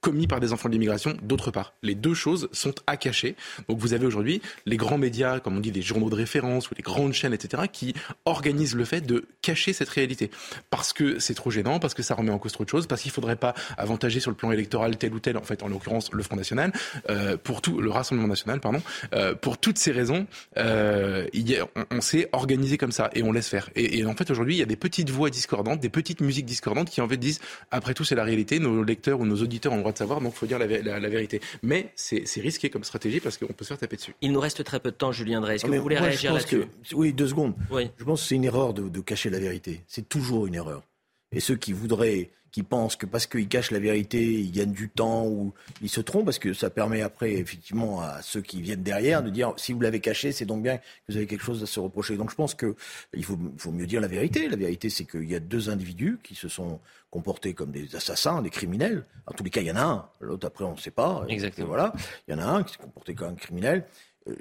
commis 0.04 0.28
par 0.28 0.42
des 0.42 0.52
enfants 0.52 0.68
de 0.68 0.74
l'immigration, 0.74 1.16
d'autre 1.24 1.50
part. 1.50 1.74
Les 1.82 1.96
deux 1.96 2.14
choses 2.14 2.50
sont 2.52 2.76
à 2.88 2.98
cacher. 2.98 3.38
Donc 3.70 3.80
vous 3.80 3.94
avez 3.94 4.06
aujourd'hui 4.06 4.42
les 4.66 4.76
grands 4.76 4.98
médias, 4.98 5.40
comme 5.40 5.56
on 5.56 5.62
dit, 5.62 5.72
les 5.72 5.82
journaux 5.82 6.10
de 6.10 6.16
référence 6.16 6.70
ou 6.70 6.76
les 6.76 6.84
grandes 6.84 7.14
chaînes, 7.14 7.34
etc., 7.34 7.64
qui 7.72 7.96
organisent 8.26 8.76
le 8.76 8.84
fait 8.84 9.00
de 9.00 9.26
cacher 9.42 9.72
cette 9.72 9.88
réalité. 9.88 10.30
Parce 10.70 10.92
que 10.92 11.20
c'est 11.20 11.34
trop 11.34 11.52
gênant, 11.52 11.80
parce 11.80 11.94
que 11.94 12.04
ça 12.04 12.16
remet 12.16 12.32
en 12.32 12.38
cause 12.38 12.52
trop 12.52 12.66
de 12.66 12.70
choses, 12.70 12.86
parce 12.86 13.02
qu'il 13.02 13.12
ne 13.12 13.14
faudrait 13.14 13.38
pas 13.38 13.54
avantager 13.78 14.20
sur 14.20 14.30
le 14.30 14.36
plan 14.36 14.52
électoral 14.52 14.98
tel 14.98 15.14
ou 15.14 15.20
tel, 15.22 15.38
en 15.38 15.42
fait, 15.44 15.64
en 15.64 15.70
l'occurrence 15.70 16.12
le 16.12 16.22
Front 16.22 16.36
National, 16.36 16.74
euh, 17.10 17.38
pour 17.38 17.62
tout, 17.62 17.80
le 17.80 17.90
Rassemblement 17.90 18.28
National, 18.28 18.60
pardon. 18.60 18.82
Euh, 19.14 19.36
pour 19.36 19.58
toutes 19.58 19.78
ces 19.78 19.94
raisons, 19.94 20.28
euh, 20.58 21.28
on 21.92 22.02
s'est 22.02 22.28
organisé 22.34 22.78
comme 22.78 22.92
ça 22.92 23.10
et 23.14 23.24
on 23.24 23.32
laisse 23.32 23.48
faire. 23.48 23.70
Et, 23.76 24.00
et 24.00 24.06
en 24.06 24.16
fait, 24.16 24.30
aujourd'hui, 24.32 24.56
il 24.56 24.60
y 24.60 24.64
a 24.64 24.66
des 24.66 24.76
petites 24.76 25.12
voix 25.12 25.30
discordantes, 25.30 25.80
des 25.80 25.90
petites 25.90 26.20
musiques 26.20 26.46
discordantes 26.46 26.90
qui 26.90 27.00
en 27.00 27.08
fait 27.08 27.16
disent, 27.16 27.40
après 27.72 27.94
tout, 27.94 28.04
c'est 28.04 28.16
la 28.16 28.26
réalité, 28.26 28.60
nos 28.60 28.84
lecteurs 28.84 29.22
ou 29.22 29.26
nos 29.26 29.42
auditeurs 29.42 29.72
ont 29.72 29.78
le 29.78 29.82
droit 29.82 29.93
de 29.94 29.98
savoir, 29.98 30.22
donc 30.22 30.34
il 30.36 30.38
faut 30.38 30.46
dire 30.46 30.60
la, 30.60 30.68
vérité. 30.68 31.42
Mais 31.62 31.92
c'est 31.96 32.42
risqué 32.42 32.70
comme 32.70 32.84
stratégie 32.84 33.20
parce 33.20 33.38
qu'on 33.38 33.48
peut 33.48 33.64
se 33.64 33.70
faire 33.70 33.78
taper 33.78 33.96
dessus. 33.96 34.14
Il 34.22 34.32
nous 34.32 34.40
reste 34.40 34.64
très 34.64 34.80
peu 34.80 34.92
de 34.92 34.96
temps, 34.96 35.12
Julien 35.12 35.42
Drey. 35.42 35.56
Est-ce 35.56 35.66
que 35.66 35.72
vous 35.72 35.82
voulez 35.82 35.98
réagir 35.98 36.34
là-dessus? 36.34 36.66
Oui, 36.94 37.14
deux 37.14 37.28
secondes. 37.28 37.56
Je 37.98 38.04
pense 38.04 38.22
que 38.22 38.28
c'est 38.28 38.36
une 38.36 38.46
erreur 38.46 38.74
de, 38.74 38.90
de 38.90 39.02
cacher 39.02 39.30
la 39.30 39.40
vérité. 39.40 39.82
C'est 39.88 40.08
toujours 40.08 40.48
une 40.48 40.56
erreur. 40.56 40.84
Et 41.32 41.40
ceux 41.40 41.56
qui 41.56 41.74
voudraient 41.74 42.30
qui 42.54 42.62
pensent 42.62 42.96
que 42.96 43.08
parce 43.08 43.26
qu'ils 43.26 43.48
cachent 43.48 43.72
la 43.72 43.80
vérité, 43.80 44.22
ils 44.22 44.52
gagnent 44.52 44.72
du 44.72 44.88
temps 44.88 45.26
ou 45.26 45.54
ils 45.82 45.90
se 45.90 46.00
trompent, 46.00 46.26
parce 46.26 46.38
que 46.38 46.54
ça 46.54 46.70
permet 46.70 47.02
après, 47.02 47.34
effectivement, 47.34 48.02
à 48.02 48.22
ceux 48.22 48.42
qui 48.42 48.62
viennent 48.62 48.84
derrière 48.84 49.24
de 49.24 49.32
dire 49.32 49.54
si 49.58 49.74
vous 49.74 49.82
l'avez 49.82 50.00
caché, 50.00 50.32
c'est 50.32 50.46
donc 50.46 50.62
bien 50.62 50.78
que 50.78 50.84
vous 51.10 51.18
avez 51.18 51.26
quelque 51.26 51.44
chose 51.44 51.64
à 51.64 51.66
se 51.66 51.80
reprocher. 51.80 52.16
Donc 52.16 52.30
je 52.30 52.36
pense 52.36 52.54
qu'il 52.54 53.24
faut, 53.24 53.40
faut 53.58 53.72
mieux 53.72 53.88
dire 53.88 54.00
la 54.00 54.08
vérité. 54.08 54.48
La 54.48 54.56
vérité, 54.56 54.92
c'est 54.92 55.06
qu'il 55.06 55.30
y 55.30 55.34
a 55.34 55.40
deux 55.40 55.72
individus 55.72 56.20
qui 56.22 56.36
se 56.36 56.48
sont 56.48 56.80
comportés 57.10 57.56
comme 57.56 57.72
des 57.72 57.96
assassins, 57.96 58.44
des 58.44 58.52
criminels. 58.52 59.04
En 59.26 59.34
tous 59.34 59.44
les 59.44 59.50
cas, 59.50 59.62
il 59.62 59.68
y 59.68 59.72
en 59.72 59.76
a 59.76 59.84
un. 59.84 60.10
L'autre, 60.20 60.46
après, 60.46 60.64
on 60.64 60.74
ne 60.74 60.80
sait 60.80 60.92
pas. 60.92 61.26
Exactement. 61.30 61.68
Voilà. 61.68 61.92
Il 62.28 62.32
y 62.32 62.34
en 62.36 62.40
a 62.40 62.46
un 62.46 62.64
qui 62.64 62.74
s'est 62.74 62.80
comporté 62.80 63.16
comme 63.16 63.30
un 63.30 63.36
criminel. 63.36 63.86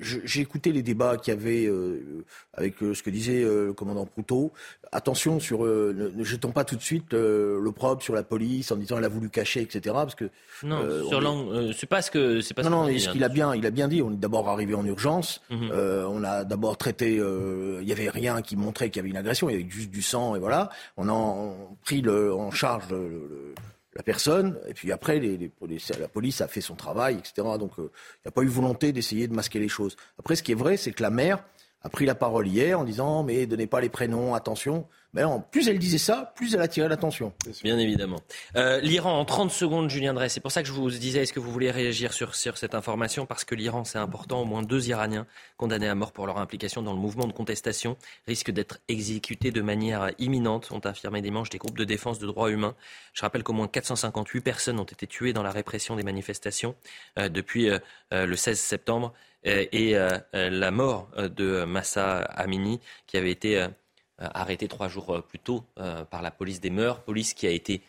J'ai 0.01 0.41
écouté 0.41 0.71
les 0.71 0.83
débats 0.83 1.17
qu'il 1.17 1.35
y 1.35 1.37
avait 1.37 1.67
euh, 1.67 2.25
avec 2.55 2.81
euh, 2.83 2.95
ce 2.95 3.03
que 3.03 3.11
disait 3.11 3.43
euh, 3.43 3.67
le 3.67 3.73
commandant 3.73 4.07
Proutot. 4.07 4.53
Attention 4.93 5.41
sur, 5.41 5.65
ne, 5.65 6.23
jetons 6.23 6.53
pas 6.53 6.65
tout 6.65 6.77
de 6.77 6.83
suite 6.83 7.15
l'opprobre 7.15 8.03
sur 8.03 8.15
la 8.15 8.23
police 8.23 8.71
en 8.71 8.77
disant 8.77 8.99
elle 8.99 9.05
a 9.05 9.09
voulu 9.09 9.29
cacher, 9.29 9.61
etc. 9.61 9.81
Parce 9.95 10.15
que 10.15 10.31
non, 10.63 11.73
c'est 11.73 11.87
pas 11.87 12.03
ce 12.03 12.11
que 12.11 12.41
c'est 12.41 12.55
pas. 12.55 12.63
Non, 12.63 12.71
non, 12.71 12.99
ce 12.99 13.09
qu'il 13.09 13.25
a 13.25 13.29
bien, 13.29 13.55
il 13.55 13.67
a 13.67 13.71
bien 13.71 13.89
dit. 13.89 14.03
On 14.03 14.13
est 14.13 14.17
d'abord 14.17 14.49
arrivé 14.49 14.75
en 14.75 14.85
urgence. 14.85 15.41
Mhm. 15.51 15.71
on 15.73 16.23
a 16.25 16.45
d'abord 16.45 16.77
traité. 16.77 17.15
il 17.15 17.89
y 17.89 17.93
avait 17.93 18.11
rien 18.11 18.43
qui 18.43 18.55
montrait 18.57 18.91
qu'il 18.91 18.99
y 18.99 19.01
avait 19.01 19.11
une 19.11 19.17
agression. 19.17 19.49
Il 19.49 19.53
y 19.53 19.61
avait 19.61 19.71
juste 19.71 19.91
du 19.91 20.03
sang 20.03 20.37
et 20.37 20.39
voilà. 20.39 20.71
On 20.97 21.09
a 21.09 21.55
pris 21.85 22.03
le, 22.03 22.33
en 22.35 22.51
charge 22.51 22.85
le 22.91 23.55
la 23.95 24.03
personne, 24.03 24.59
et 24.67 24.75
puis 24.75 24.91
après, 24.91 25.21
la 25.21 26.09
police 26.09 26.41
a 26.41 26.49
fait 26.49 26.61
son 26.61 26.75
travail, 26.75 27.17
etc. 27.19 27.47
Donc, 27.59 27.73
euh, 27.79 27.91
il 28.17 28.27
n'y 28.27 28.29
a 28.29 28.33
pas 28.33 28.43
eu 28.43 28.47
volonté 28.47 28.93
d'essayer 28.93 29.29
de 29.29 29.35
masquer 29.35 29.59
les 29.59 29.69
choses. 29.69 29.97
Après, 30.19 30.35
ce 30.35 30.43
qui 30.43 30.53
est 30.53 30.57
vrai, 30.57 30.77
c'est 30.77 30.93
que 30.93 31.03
la 31.03 31.11
mère 31.11 31.45
a 31.83 31.89
pris 31.89 32.07
la 32.07 32.15
parole 32.15 32.47
hier 32.47 32.79
en 32.79 32.85
disant, 32.85 33.23
mais 33.23 33.47
donnez 33.47 33.67
pas 33.67 33.81
les 33.81 33.89
prénoms, 33.89 34.35
attention. 34.35 34.87
Non, 35.15 35.45
plus 35.51 35.69
elle 35.69 35.79
disait 35.79 35.99
ça, 35.99 36.33
plus 36.37 36.55
elle 36.55 36.63
attirait 36.63 36.89
l'attention. 36.89 37.35
Bien 37.63 37.79
évidemment. 37.79 38.21
Euh, 38.57 38.81
L'Iran, 38.81 39.19
en 39.19 39.27
30 39.27 39.51
secondes, 39.51 39.91
Julien 39.91 40.15
Drey, 40.15 40.31
c'est 40.31 40.41
pour 40.41 40.53
ça 40.53 40.63
que 40.63 40.69
je 40.69 40.73
vous 40.73 40.91
disais, 40.91 41.21
est-ce 41.21 41.35
que 41.35 41.41
vous 41.41 41.53
voulez 41.53 41.71
réagir 41.71 42.15
sur, 42.15 42.35
sur 42.35 42.57
cette 42.57 42.75
information? 42.75 43.27
Parce 43.27 43.45
que 43.45 43.55
l'Iran, 43.55 43.85
c'est 43.85 43.99
important, 43.99 44.41
au 44.41 44.47
moins 44.47 44.63
deux 44.63 44.89
Iraniens 44.89 45.27
condamnés 45.59 45.89
à 45.89 45.95
mort 45.95 46.13
pour 46.13 46.27
leur 46.27 46.39
implication 46.39 46.81
dans 46.81 46.95
le 46.95 46.99
mouvement 46.99 47.27
de 47.27 47.33
contestation 47.35 47.99
risquent 48.27 48.53
d'être 48.53 48.79
exécutés 48.89 49.51
de 49.51 49.61
manière 49.61 50.13
imminente, 50.19 50.73
ont 50.73 50.79
affirmé 50.79 51.21
dimanche 51.21 51.51
des 51.51 51.59
groupes 51.59 51.77
de 51.77 51.85
défense 51.85 52.19
de 52.19 52.27
droits 52.27 52.51
humains. 52.51 52.75
Je 53.13 53.21
rappelle 53.21 53.43
qu'au 53.43 53.53
moins 53.53 53.69
458 53.69 54.41
personnes 54.41 54.81
ont 54.81 54.85
été 54.85 55.07
tuées 55.07 55.35
dans 55.35 55.43
la 55.43 55.51
répression 55.51 55.95
des 55.95 56.05
manifestations 56.05 56.75
euh, 57.19 57.29
depuis 57.29 57.69
euh, 57.69 57.79
le 58.11 58.35
16 58.35 58.59
septembre 58.59 59.13
et 59.45 59.97
la 60.33 60.71
mort 60.71 61.11
de 61.17 61.65
Massa 61.65 62.19
Amini, 62.19 62.79
qui 63.09 63.17
avait 63.17 63.33
été 63.33 63.61
euh, 63.61 63.67
arrêté 64.35 64.69
trois 64.69 64.89
jours 64.89 65.11
euh, 65.11 65.21
plus 65.21 65.39
tôt 65.39 65.65
euh, 65.79 66.05
par 66.05 66.23
la 66.23 66.31
police 66.31 66.61
des 66.61 66.71
mœurs, 66.71 67.01
police 67.01 67.35
qui 67.35 67.47
a 67.47 67.51
été 67.51 67.83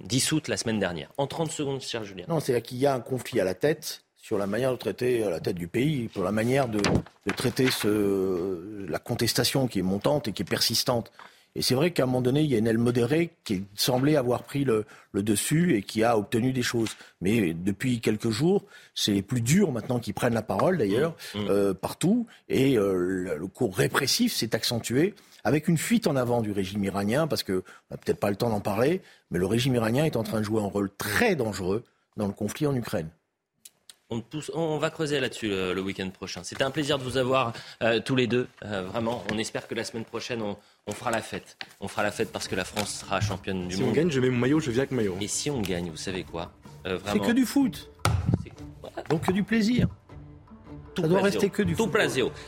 dissoute 0.00 0.48
la 0.48 0.56
semaine 0.56 0.78
dernière. 0.78 1.12
En 1.18 1.26
30 1.26 1.52
secondes, 1.52 1.82
cher 1.82 2.04
Julien. 2.04 2.24
Non, 2.26 2.40
c'est-à-dire 2.40 2.62
qu'il 2.62 2.78
y 2.78 2.86
a 2.86 2.94
un 2.94 3.00
conflit 3.00 3.38
à 3.38 3.44
la 3.44 3.52
tête 3.52 4.02
sur 4.16 4.38
la 4.38 4.46
manière 4.46 4.72
de 4.72 4.76
traiter 4.76 5.18
la 5.28 5.40
tête 5.40 5.56
du 5.56 5.68
pays, 5.68 6.08
pour 6.08 6.24
la 6.24 6.32
manière 6.32 6.68
de, 6.68 6.80
traiter 7.36 7.68
la 7.84 8.98
contestation 8.98 9.68
qui 9.68 9.80
est 9.80 9.82
montante 9.82 10.28
et 10.28 10.32
qui 10.32 10.40
est 10.40 10.46
persistante. 10.46 11.12
Et 11.54 11.62
c'est 11.62 11.74
vrai 11.74 11.90
qu'à 11.90 12.04
un 12.04 12.06
moment 12.06 12.22
donné, 12.22 12.42
il 12.42 12.50
y 12.50 12.54
a 12.54 12.58
une 12.58 12.66
aile 12.66 12.78
modérée 12.78 13.36
qui 13.44 13.64
semblait 13.74 14.16
avoir 14.16 14.42
pris 14.42 14.64
le, 14.64 14.86
dessus 15.14 15.76
et 15.76 15.82
qui 15.82 16.02
a 16.02 16.16
obtenu 16.16 16.52
des 16.52 16.62
choses. 16.62 16.96
Mais 17.20 17.52
depuis 17.52 18.00
quelques 18.00 18.30
jours, 18.30 18.64
c'est 18.94 19.12
les 19.12 19.22
plus 19.22 19.42
durs 19.42 19.70
maintenant 19.70 19.98
qui 19.98 20.12
prennent 20.12 20.34
la 20.34 20.42
parole 20.42 20.78
d'ailleurs, 20.78 21.14
mmh. 21.34 21.40
Mmh. 21.40 21.74
partout. 21.74 22.26
Et 22.48 22.76
le 22.76 23.46
cours 23.52 23.76
répressif 23.76 24.32
s'est 24.32 24.54
accentué 24.54 25.14
avec 25.44 25.68
une 25.68 25.78
fuite 25.78 26.06
en 26.06 26.16
avant 26.16 26.40
du 26.40 26.52
régime 26.52 26.84
iranien, 26.84 27.26
parce 27.26 27.42
qu'on 27.42 27.62
n'a 27.90 27.96
peut-être 27.96 28.20
pas 28.20 28.30
le 28.30 28.36
temps 28.36 28.50
d'en 28.50 28.60
parler, 28.60 29.02
mais 29.30 29.38
le 29.38 29.46
régime 29.46 29.74
iranien 29.74 30.04
est 30.04 30.16
en 30.16 30.22
train 30.22 30.38
de 30.38 30.44
jouer 30.44 30.62
un 30.62 30.66
rôle 30.66 30.90
très 30.96 31.34
dangereux 31.34 31.84
dans 32.16 32.26
le 32.26 32.32
conflit 32.32 32.66
en 32.66 32.74
Ukraine. 32.74 33.08
On, 34.54 34.78
va 34.78 34.90
creuser 34.90 35.20
là-dessus 35.20 35.48
le, 35.48 35.80
week-end 35.80 36.08
prochain. 36.10 36.42
C'était 36.44 36.64
un 36.64 36.70
plaisir 36.70 36.98
de 36.98 37.04
vous 37.04 37.16
avoir 37.16 37.52
euh, 37.82 38.00
tous 38.00 38.16
les 38.16 38.26
deux. 38.26 38.48
Euh, 38.64 38.82
vraiment, 38.82 39.24
on 39.32 39.38
espère 39.38 39.66
que 39.68 39.74
la 39.74 39.84
semaine 39.84 40.04
prochaine, 40.04 40.42
on, 40.42 40.92
fera 40.92 41.10
la 41.10 41.22
fête. 41.22 41.56
On 41.80 41.88
fera 41.88 42.02
la 42.02 42.10
fête 42.10 42.32
parce 42.32 42.48
que 42.48 42.54
la 42.54 42.64
France 42.64 43.00
sera 43.00 43.20
championne 43.20 43.68
du 43.68 43.76
monde. 43.76 43.84
Si 43.84 43.90
on 43.90 43.92
gagne, 43.92 44.10
je 44.10 44.20
mets 44.20 44.30
mon 44.30 44.38
maillot, 44.38 44.60
je 44.60 44.70
viens 44.70 44.80
avec 44.80 44.92
maillot. 44.92 45.16
Et 45.20 45.28
si 45.28 45.50
on 45.50 45.60
gagne, 45.60 45.90
vous 45.90 45.96
savez 45.96 46.24
quoi 46.24 46.52
euh, 46.86 46.98
C'est 47.06 47.20
que 47.20 47.32
du 47.32 47.46
foot. 47.46 47.90
Donc 49.08 49.26
que 49.26 49.32
du 49.32 49.42
plaisir. 49.42 49.88
Tout 50.94 51.02
Ça 51.02 51.08
doit 51.08 51.22
rester 51.22 51.50
que 51.50 51.62
du 51.62 51.74
Tout 51.74 51.90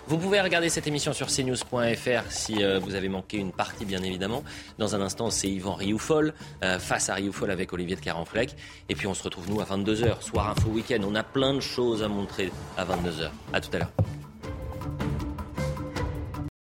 Vous 0.07 0.19
pouvez 0.19 0.41
regarder 0.41 0.69
cette 0.69 0.87
émission 0.87 1.13
sur 1.13 1.29
cnews.fr 1.29 2.31
si 2.31 2.63
euh, 2.63 2.79
vous 2.79 2.95
avez 2.95 3.09
manqué 3.09 3.39
une 3.39 3.53
partie, 3.53 3.85
bien 3.85 4.03
évidemment. 4.03 4.45
Dans 4.79 4.95
un 4.95 5.01
instant, 5.01 5.31
c'est 5.31 5.49
Yvan 5.49 5.75
Rioufol 5.75 6.35
euh, 6.63 6.79
face 6.79 7.09
à 7.09 7.15
Rioufol 7.15 7.51
avec 7.51 7.73
Olivier 7.73 7.97
de 7.97 8.01
Carenfleck. 8.01 8.55
Et 8.89 8.95
puis 8.95 9.07
on 9.07 9.15
se 9.15 9.23
retrouve, 9.23 9.49
nous, 9.49 9.61
à 9.61 9.65
22h, 9.65 10.23
soir 10.23 10.51
info 10.51 10.69
week-end. 10.69 11.01
On 11.07 11.15
a 11.15 11.23
plein 11.23 11.55
de 11.55 11.61
choses 11.61 12.03
à 12.03 12.09
montrer 12.09 12.51
à 12.77 12.85
22h. 12.85 13.31
À 13.53 13.61
tout 13.61 13.71
à 13.73 13.79
l'heure. 13.79 13.93